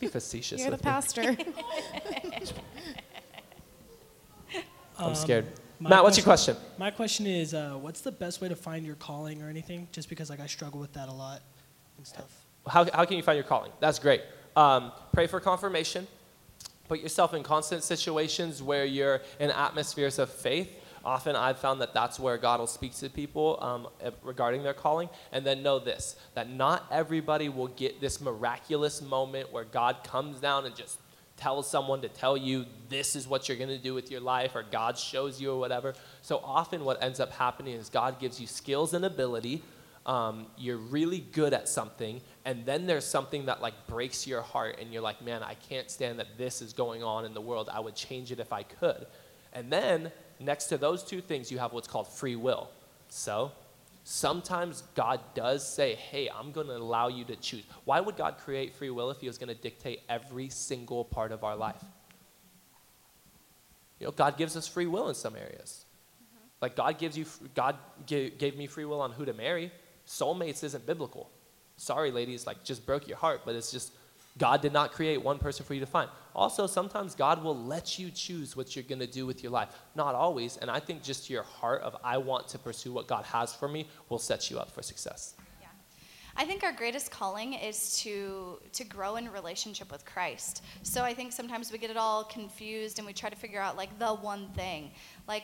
[0.00, 0.82] Be facetious You're the me.
[0.82, 1.36] pastor.
[4.98, 5.46] I'm scared.
[5.80, 6.56] My Matt, what's your question?
[6.76, 9.86] My question is, uh, what's the best way to find your calling or anything?
[9.92, 11.40] Just because like I struggle with that a lot
[11.96, 12.44] and stuff.
[12.66, 13.70] How, how can you find your calling?
[13.78, 14.22] That's great.
[14.56, 16.08] Um, pray for confirmation.
[16.88, 20.70] Put yourself in constant situations where you're in atmospheres of faith.
[21.04, 24.74] Often I've found that that's where God will speak to people um, eh, regarding their
[24.74, 25.08] calling.
[25.30, 30.40] And then know this that not everybody will get this miraculous moment where God comes
[30.40, 30.98] down and just
[31.38, 34.54] tells someone to tell you this is what you're going to do with your life
[34.54, 35.94] or God shows you or whatever.
[36.22, 39.62] So often what ends up happening is God gives you skills and ability
[40.08, 44.78] um, you're really good at something and then there's something that like breaks your heart
[44.80, 47.68] and you're like man i can't stand that this is going on in the world.
[47.72, 49.06] I would change it if i could.
[49.52, 50.10] And then
[50.40, 52.70] next to those two things you have what's called free will.
[53.10, 53.52] So
[54.10, 57.62] sometimes god does say hey i'm going to allow you to choose.
[57.84, 61.30] Why would god create free will if he was going to dictate every single part
[61.30, 61.84] of our life?
[64.00, 65.84] You know god gives us free will in some areas.
[66.24, 66.46] Mm-hmm.
[66.62, 67.76] Like god gives you god
[68.06, 69.70] gave, gave me free will on who to marry.
[70.06, 71.30] Soulmates isn't biblical.
[71.76, 73.92] Sorry, ladies, like just broke your heart, but it's just
[74.38, 76.08] God did not create one person for you to find.
[76.34, 79.70] Also, sometimes God will let you choose what you're going to do with your life.
[79.96, 83.24] Not always, and I think just your heart of I want to pursue what God
[83.24, 85.34] has for me will set you up for success.
[86.40, 90.62] I think our greatest calling is to to grow in relationship with Christ.
[90.84, 93.76] So I think sometimes we get it all confused and we try to figure out
[93.76, 94.92] like the one thing.
[95.26, 95.42] Like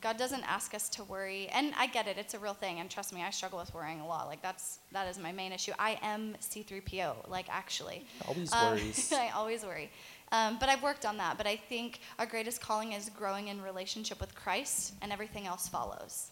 [0.00, 2.78] God doesn't ask us to worry, and I get it; it's a real thing.
[2.80, 4.26] And trust me, I struggle with worrying a lot.
[4.26, 5.72] Like that's that is my main issue.
[5.78, 8.06] I am C3PO, like actually.
[8.26, 9.12] Always Um, worries.
[9.16, 9.90] I always worry,
[10.32, 11.36] um, but I've worked on that.
[11.36, 15.68] But I think our greatest calling is growing in relationship with Christ, and everything else
[15.68, 16.30] follows.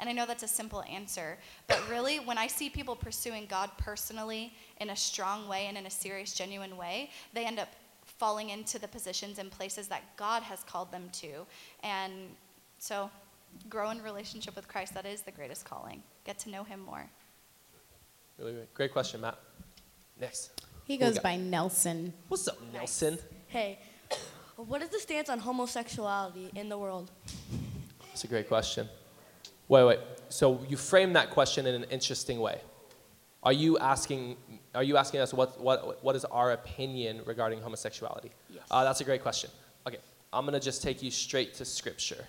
[0.00, 1.38] And I know that's a simple answer,
[1.68, 5.86] but really, when I see people pursuing God personally in a strong way and in
[5.86, 7.68] a serious, genuine way, they end up
[8.18, 11.46] falling into the positions and places that God has called them to.
[11.82, 12.12] And
[12.78, 13.10] so,
[13.68, 16.02] grow in relationship with Christ, that is the greatest calling.
[16.24, 17.08] Get to know Him more.
[18.38, 19.38] Really, really great question, Matt.
[20.20, 20.50] Next.
[20.84, 22.12] He goes by Nelson.
[22.28, 23.18] What's up, Nelson?
[23.46, 23.78] Hey,
[24.56, 27.10] what is the stance on homosexuality in the world?
[28.08, 28.88] That's a great question.
[29.68, 29.98] Wait, wait.
[30.28, 32.60] So you frame that question in an interesting way.
[33.42, 34.36] Are you asking?
[34.74, 38.30] Are you asking us what what what is our opinion regarding homosexuality?
[38.48, 38.64] Yes.
[38.70, 39.50] Uh, that's a great question.
[39.86, 39.98] Okay,
[40.32, 42.24] I'm gonna just take you straight to scripture.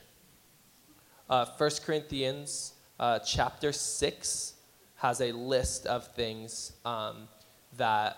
[1.27, 4.53] Uh, 1 Corinthians uh, chapter six
[4.97, 7.27] has a list of things um,
[7.77, 8.17] that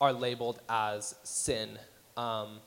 [0.00, 1.78] are labeled as sin.
[2.16, 2.60] Um,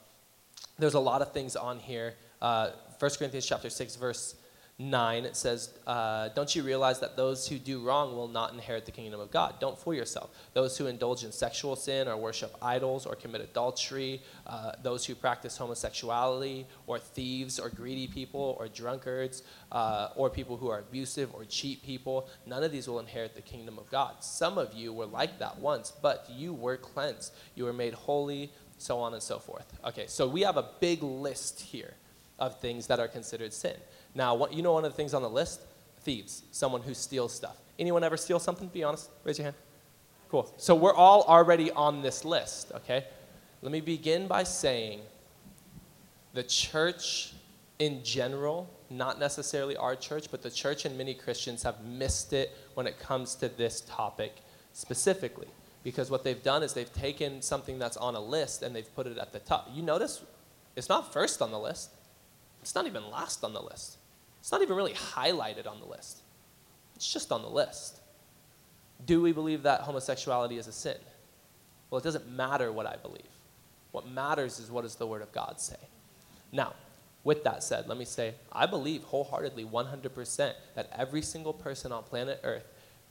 [0.77, 2.15] there's a lot of things on here.
[2.41, 4.36] Uh, 1 Corinthians chapter 6, verse
[4.78, 8.86] 9, it says, uh, Don't you realize that those who do wrong will not inherit
[8.86, 9.56] the kingdom of God?
[9.62, 10.32] Don't fool yourself.
[10.54, 15.16] Those who indulge in sexual sin or worship idols or commit adultery, uh, those who
[15.16, 21.34] practice homosexuality or thieves or greedy people or drunkards uh, or people who are abusive
[21.34, 24.16] or cheat people, none of these will inherit the kingdom of God.
[24.20, 27.34] Some of you were like that once, but you were cleansed.
[27.56, 29.72] You were made holy, so on and so forth.
[29.86, 31.94] Okay, so we have a big list here.
[32.40, 33.76] of things that are considered sin.
[34.16, 35.62] Now, what, you know one of the things on the list?
[36.00, 37.58] Thieves, someone who steals stuff.
[37.78, 38.70] Anyone ever steal something?
[38.70, 39.10] Be honest.
[39.24, 39.56] Raise your hand.
[40.30, 40.52] Cool.
[40.58, 43.06] So we're all already on this list, okay?
[43.62, 45.02] Let me begin by saying
[46.34, 47.34] the church
[47.80, 52.56] in general, not necessarily our church, but the church and many Christians have missed it
[52.74, 54.38] when it comes to this topic
[54.74, 55.48] specifically.
[55.84, 59.08] Because what they've done is they've taken something that's on a list and they've put
[59.08, 59.70] it at the top.
[59.74, 60.24] You notice
[60.76, 61.92] it's not first on the list,
[62.62, 63.98] it's not even last on the list,
[64.46, 66.20] it's not even really highlighted on the list.
[66.96, 68.00] It's just on the list.
[69.04, 70.98] Do we believe that homosexuality is a sin?
[71.90, 73.26] Well, it doesn't matter what I believe.
[73.92, 75.80] What matters is what does the Word of God say.
[76.52, 76.74] Now,
[77.24, 82.04] with that said, let me say I believe wholeheartedly, 100%, that every single person on
[82.04, 82.68] planet Earth,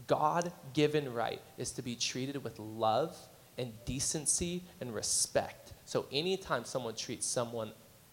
[0.07, 3.17] God given right is to be treated with love
[3.59, 5.73] and decency and respect.
[5.85, 7.73] So anytime someone treats someone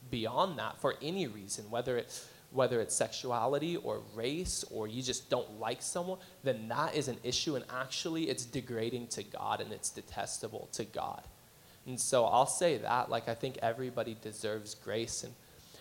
[0.09, 5.29] beyond that for any reason, whether it's whether it's sexuality or race or you just
[5.29, 9.71] don't like someone, then that is an issue and actually it's degrading to God and
[9.71, 11.23] it's detestable to God.
[11.87, 15.33] And so I'll say that like I think everybody deserves grace and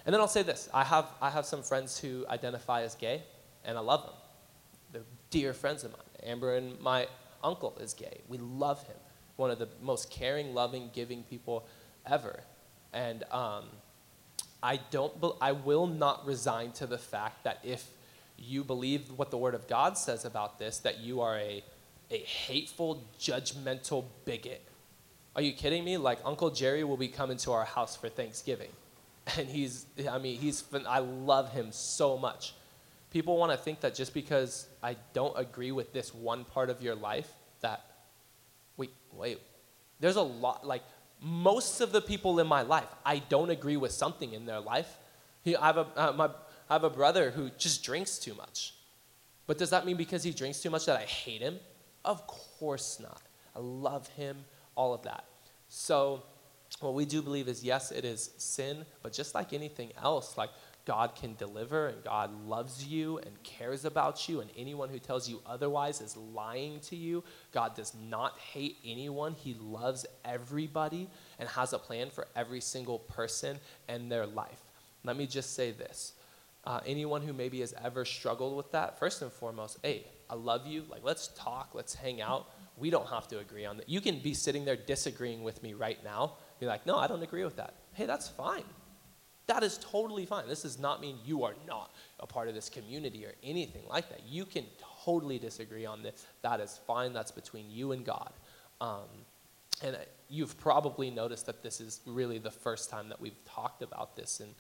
[0.05, 3.23] and then I'll say this I have, I have some friends who identify as gay,
[3.65, 4.15] and I love them.
[4.93, 6.01] They're dear friends of mine.
[6.25, 7.07] Amber and my
[7.43, 8.21] uncle is gay.
[8.29, 8.97] We love him.
[9.37, 11.67] One of the most caring, loving, giving people
[12.07, 12.41] ever.
[12.93, 13.67] And um,
[14.63, 17.87] I, don't be- I will not resign to the fact that if
[18.39, 21.63] you believe what the Word of God says about this, that you are a,
[22.11, 24.63] a hateful, judgmental bigot.
[25.37, 25.97] Are you kidding me?
[25.97, 28.71] Like, Uncle Jerry will be coming to our house for Thanksgiving
[29.39, 32.55] and he's i mean he's i love him so much
[33.11, 36.83] people want to think that just because i don't agree with this one part of
[36.83, 37.31] your life
[37.61, 37.85] that
[38.77, 39.39] wait wait
[40.01, 40.83] there's a lot like
[41.21, 44.99] most of the people in my life i don't agree with something in their life.
[45.47, 46.27] I, have a, uh, my,
[46.69, 48.75] I have a brother who just drinks too much.
[49.47, 51.59] But does that mean because he drinks too much that i hate him?
[52.05, 53.23] Of course not.
[53.57, 54.45] I love him
[54.77, 55.25] all of that.
[55.69, 56.23] So
[56.81, 60.51] what we do believe is yes, it is sin, but just like anything else, like
[60.85, 65.29] God can deliver and God loves you and cares about you, and anyone who tells
[65.29, 67.23] you otherwise is lying to you.
[67.53, 71.09] God does not hate anyone, He loves everybody
[71.39, 73.59] and has a plan for every single person
[73.89, 74.61] and their life.
[75.05, 76.13] Let me just say this.
[76.65, 80.67] Uh, anyone who maybe has ever struggled with that, first and foremost, hey, I love
[80.67, 80.85] you.
[80.91, 82.51] Like, let's talk, let's hang out.
[82.77, 83.89] We don't have to agree on that.
[83.89, 87.23] You can be sitting there disagreeing with me right now be like, no, I don't
[87.23, 87.75] agree with that.
[87.95, 88.65] Hey, that's fine.
[89.51, 90.47] That is totally fine.
[90.47, 91.91] This does not mean you are not
[92.21, 94.21] a part of this community or anything like that.
[94.25, 94.65] You can
[95.05, 96.25] totally disagree on this.
[96.43, 97.13] That is fine.
[97.13, 98.33] That's between you and God.
[98.81, 99.09] Um,
[99.83, 99.97] and
[100.29, 104.39] you've probably noticed that this is really the first time that we've talked about this
[104.39, 104.51] in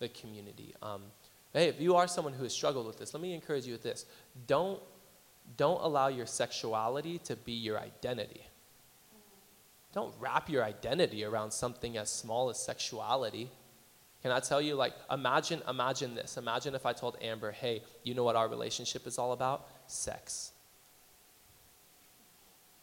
[0.00, 0.74] the community.
[0.82, 1.02] Um,
[1.52, 3.84] hey, if you are someone who has struggled with this, let me encourage you with
[3.84, 4.04] this.
[4.48, 4.80] Don't,
[5.56, 8.42] don't allow your sexuality to be your identity.
[9.94, 13.48] Don't wrap your identity around something as small as sexuality.
[14.22, 16.36] Can I tell you, like, imagine, imagine this.
[16.36, 19.66] Imagine if I told Amber, hey, you know what our relationship is all about?
[19.86, 20.52] Sex.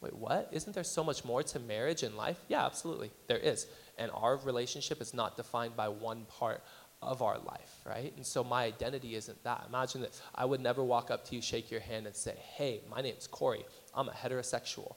[0.00, 0.48] Wait, what?
[0.52, 2.38] Isn't there so much more to marriage and life?
[2.48, 3.10] Yeah, absolutely.
[3.26, 3.66] There is.
[3.98, 6.62] And our relationship is not defined by one part
[7.02, 8.12] of our life, right?
[8.16, 9.64] And so my identity isn't that.
[9.68, 12.80] Imagine that I would never walk up to you, shake your hand, and say, hey,
[12.90, 13.64] my name's Corey.
[13.94, 14.94] I'm a heterosexual.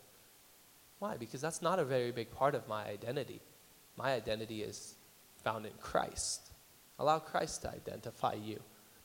[1.00, 1.18] Why?
[1.18, 3.42] Because that's not a very big part of my identity.
[3.98, 4.96] My identity is
[5.44, 6.52] found in Christ.
[7.00, 8.60] Allow Christ to identify you.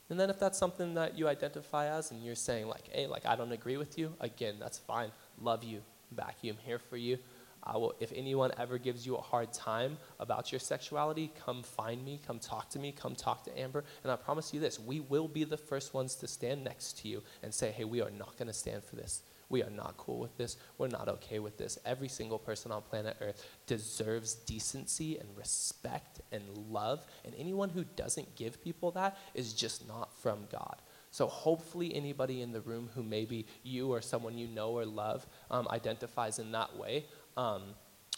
[0.08, 3.26] And then if that's something that you identify as and you're saying like, hey, like
[3.26, 5.10] I don't agree with you, again, that's fine.
[5.40, 5.82] Love you,
[6.16, 7.18] I'm here for you.
[7.66, 12.04] I will, if anyone ever gives you a hard time about your sexuality, come find
[12.04, 13.82] me, come talk to me, come talk to Amber.
[14.04, 17.08] And I promise you this, we will be the first ones to stand next to
[17.08, 19.22] you and say, hey, we are not going to stand for this.
[19.48, 20.56] We are not cool with this.
[20.76, 21.78] We're not okay with this.
[21.84, 27.06] Every single person on planet Earth deserves decency and respect and love.
[27.24, 30.76] And anyone who doesn't give people that is just not from God.
[31.12, 35.26] So hopefully, anybody in the room who maybe you or someone you know or love
[35.50, 37.06] um, identifies in that way,
[37.36, 37.62] um,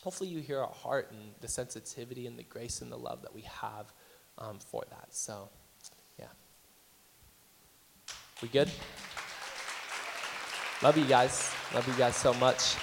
[0.02, 3.34] hopefully you hear our heart and the sensitivity and the grace and the love that
[3.34, 3.92] we have
[4.38, 5.14] um, for that.
[5.14, 5.48] So,
[6.18, 6.26] yeah.
[8.42, 8.70] We good?
[10.80, 11.52] Love you guys.
[11.74, 12.76] Love you guys so much.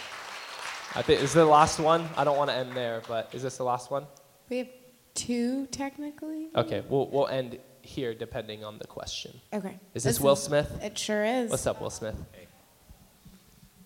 [0.96, 2.10] I think is the last one.
[2.18, 4.06] I don't want to end there, but is this the last one?
[4.50, 4.68] We have
[5.14, 6.50] two technically.
[6.56, 9.40] Okay, we'll we'll end here depending on the question.
[9.54, 9.80] Okay.
[9.94, 10.84] Is this, Will Smith?
[10.84, 11.52] It sure is.
[11.52, 12.16] What's up, Will Smith?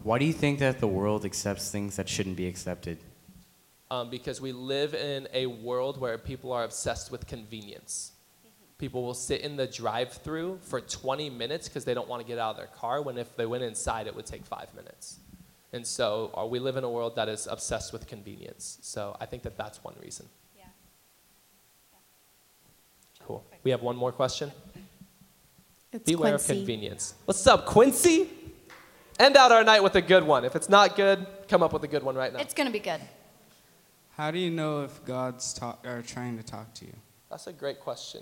[0.02, 2.98] Why do you think that the world accepts things that shouldn't be accepted?
[3.91, 8.14] Um, because we live in a world where people are obsessed with convenience.
[8.80, 12.39] People will sit in the drive-through for 20 minutes because they don't want to get
[12.39, 13.01] out of their car.
[13.01, 15.19] When if they went inside, it would take five minutes.
[15.73, 18.80] And so, uh, we live in a world that is obsessed with convenience.
[18.81, 20.26] So, I think that that's one reason.
[20.57, 20.64] Yeah.
[23.27, 23.45] Cool.
[23.64, 24.51] We have one more question.
[25.91, 26.53] It's Beware Quincy.
[26.53, 27.14] of convenience.
[27.26, 28.30] What's up, Quincy?
[29.19, 30.45] End out our night with a good one.
[30.45, 32.39] If it's not good, come up with a good one right now.
[32.39, 33.01] It's going to be good.
[34.15, 36.93] How do you know if God's talk, or trying to talk to you?
[37.30, 38.22] That's a great question.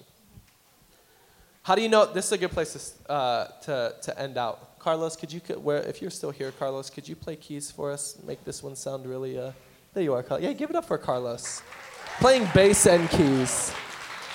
[1.67, 2.05] How do you know?
[2.05, 4.79] This is a good place to, uh, to, to end out.
[4.79, 8.17] Carlos, could you, where, if you're still here, Carlos, could you play keys for us?
[8.25, 9.51] Make this one sound really, uh,
[9.93, 10.47] there you are, Carlos.
[10.47, 11.61] Yeah, give it up for Carlos.
[12.21, 13.73] Playing bass and keys.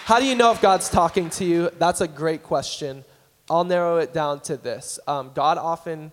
[0.04, 1.70] How do you know if God's talking to you?
[1.78, 3.02] That's a great question.
[3.48, 6.12] I'll narrow it down to this um, God often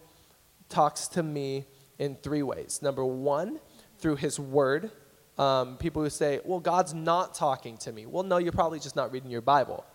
[0.69, 1.65] talks to me
[1.97, 2.79] in three ways.
[2.81, 3.59] Number one,
[3.97, 4.89] through his word.
[5.37, 8.05] Um, people who say, well, God's not talking to me.
[8.05, 9.85] Well, no, you're probably just not reading your Bible.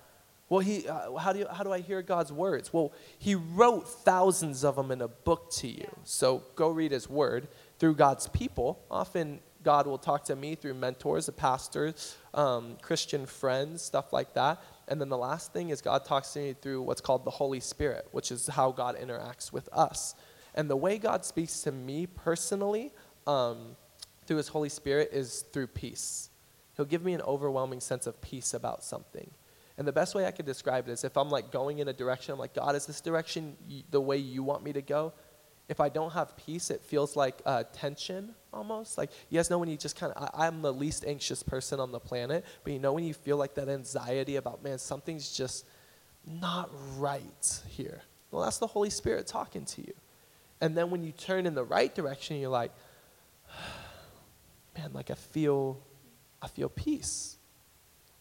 [0.48, 2.72] Well, he, uh, how, do you, how do I hear God's words?
[2.72, 5.88] Well, he wrote thousands of them in a book to you.
[6.04, 7.48] So go read his word.
[7.78, 13.26] Through God's people, often God will talk to me through mentors, a pastors, um, Christian
[13.26, 14.62] friends, stuff like that.
[14.86, 17.60] And then the last thing is God talks to me through what's called the Holy
[17.60, 20.14] Spirit, which is how God interacts with us.
[20.54, 22.92] And the way God speaks to me personally
[23.26, 23.76] um,
[24.26, 26.28] through his Holy Spirit is through peace.
[26.76, 29.30] He'll give me an overwhelming sense of peace about something.
[29.76, 31.92] And the best way I could describe it is if I'm like going in a
[31.92, 33.56] direction, I'm like, God, is this direction
[33.90, 35.12] the way you want me to go?
[35.68, 38.98] If I don't have peace, it feels like uh, tension almost.
[38.98, 41.90] Like, you guys know when you just kind of, I'm the least anxious person on
[41.90, 45.66] the planet, but you know when you feel like that anxiety about, man, something's just
[46.26, 48.02] not right here.
[48.30, 49.94] Well, that's the Holy Spirit talking to you.
[50.60, 52.72] And then when you turn in the right direction, you're like,
[54.76, 55.80] man, like I feel,
[56.40, 57.38] I feel peace.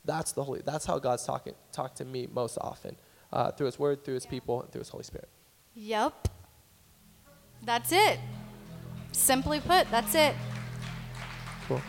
[0.05, 0.61] That's the Holy.
[0.63, 2.97] That's how God's talking talk to me most often,
[3.31, 5.29] uh, through His Word, through His people, and through His Holy Spirit.
[5.75, 6.27] Yep.
[7.63, 8.19] That's it.
[9.13, 10.35] Simply put, that's it.
[11.67, 11.81] Cool.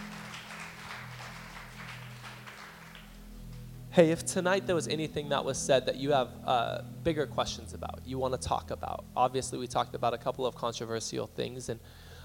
[3.91, 7.75] Hey, if tonight there was anything that was said that you have uh, bigger questions
[7.75, 11.69] about, you want to talk about, obviously we talked about a couple of controversial things,
[11.69, 11.81] and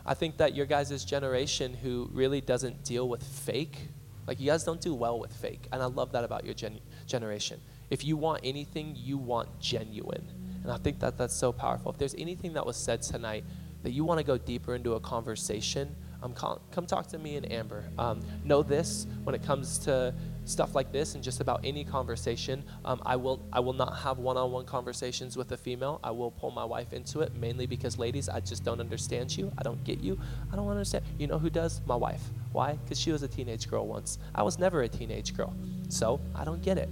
[0.05, 3.89] I think that your guys' generation who really doesn't deal with fake,
[4.29, 6.79] like you guys don't do well with fake, and I love that about your gen-
[7.07, 7.59] generation.
[7.89, 10.23] If you want anything, you want genuine,
[10.61, 11.91] and I think that that's so powerful.
[11.91, 13.43] If there's anything that was said tonight
[13.81, 17.51] that you want to go deeper into a conversation, um, come, talk to me and
[17.51, 17.85] Amber.
[17.97, 20.13] Um, know this when it comes to
[20.45, 22.63] stuff like this and just about any conversation.
[22.85, 25.99] Um, I will I will not have one-on-one conversations with a female.
[26.03, 29.51] I will pull my wife into it mainly because, ladies, I just don't understand you.
[29.57, 30.19] I don't get you.
[30.53, 31.03] I don't understand.
[31.17, 31.81] You know who does?
[31.87, 32.21] My wife.
[32.51, 32.73] Why?
[32.73, 34.17] Because she was a teenage girl once.
[34.33, 35.53] I was never a teenage girl,
[35.87, 36.89] so I don't get it.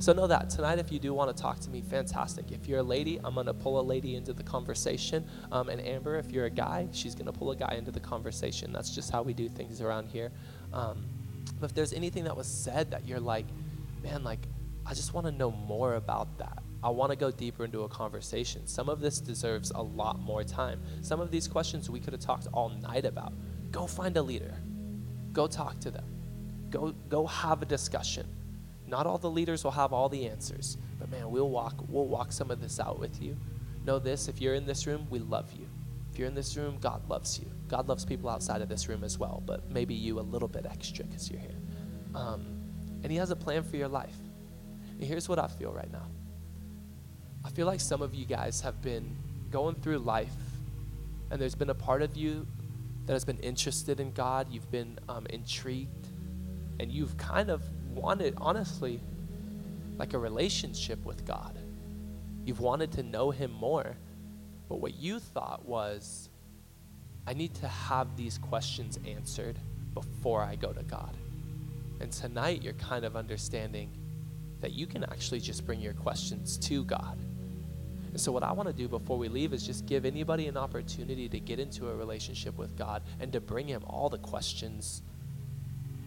[0.00, 2.52] So know that tonight, if you do want to talk to me, fantastic.
[2.52, 5.26] If you're a lady, I'm gonna pull a lady into the conversation.
[5.50, 8.72] Um, and Amber, if you're a guy, she's gonna pull a guy into the conversation.
[8.72, 10.30] That's just how we do things around here.
[10.72, 11.04] Um,
[11.58, 13.46] but if there's anything that was said that you're like,
[14.02, 14.46] man, like,
[14.86, 16.62] I just want to know more about that.
[16.82, 18.66] I want to go deeper into a conversation.
[18.66, 20.80] Some of this deserves a lot more time.
[21.02, 23.32] Some of these questions we could have talked all night about.
[23.72, 24.54] Go find a leader.
[25.38, 26.04] Go talk to them.
[26.68, 28.26] Go go have a discussion.
[28.88, 32.32] Not all the leaders will have all the answers, but man, we'll walk we'll walk
[32.32, 33.36] some of this out with you.
[33.84, 35.68] Know this, if you're in this room, we love you.
[36.10, 37.46] If you're in this room, God loves you.
[37.68, 40.66] God loves people outside of this room as well, but maybe you a little bit
[40.66, 41.60] extra because you're here.
[42.16, 42.44] Um,
[43.04, 44.18] and He has a plan for your life.
[44.98, 46.08] And here's what I feel right now
[47.44, 49.14] I feel like some of you guys have been
[49.52, 50.34] going through life,
[51.30, 52.44] and there's been a part of you
[53.08, 56.08] that has been interested in God, you've been um, intrigued,
[56.78, 57.62] and you've kind of
[57.94, 59.00] wanted, honestly,
[59.96, 61.58] like a relationship with God.
[62.44, 63.96] You've wanted to know Him more.
[64.68, 66.28] But what you thought was,
[67.26, 69.58] I need to have these questions answered
[69.94, 71.16] before I go to God.
[72.00, 73.90] And tonight, you're kind of understanding
[74.60, 77.18] that you can actually just bring your questions to God.
[78.10, 80.56] And so, what I want to do before we leave is just give anybody an
[80.56, 85.02] opportunity to get into a relationship with God and to bring Him all the questions,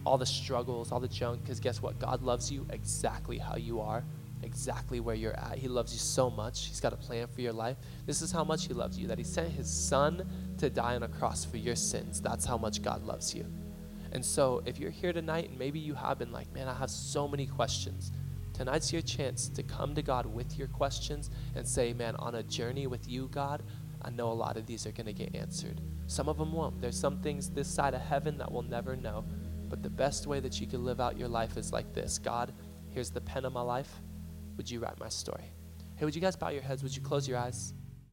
[0.04, 1.42] all the struggles, all the junk.
[1.42, 1.98] Because guess what?
[1.98, 4.04] God loves you exactly how you are,
[4.42, 5.58] exactly where you're at.
[5.58, 6.66] He loves you so much.
[6.66, 7.76] He's got a plan for your life.
[8.06, 11.04] This is how much He loves you that He sent His Son to die on
[11.04, 12.20] a cross for your sins.
[12.20, 13.46] That's how much God loves you.
[14.12, 16.90] And so, if you're here tonight and maybe you have been like, man, I have
[16.90, 18.12] so many questions,
[18.52, 22.42] tonight's your chance to come to God with your questions and say, man, on a
[22.42, 23.62] journey with you, God,
[24.02, 25.80] I know a lot of these are going to get answered.
[26.06, 26.80] Some of them won't.
[26.80, 29.24] There's some things this side of heaven that we'll never know.
[29.68, 32.52] But the best way that you can live out your life is like this God,
[32.90, 33.90] here's the pen of my life.
[34.56, 35.44] would you write my story?
[35.96, 36.82] Hey, would you guys bow your heads?
[36.82, 37.74] Would you close your eyes?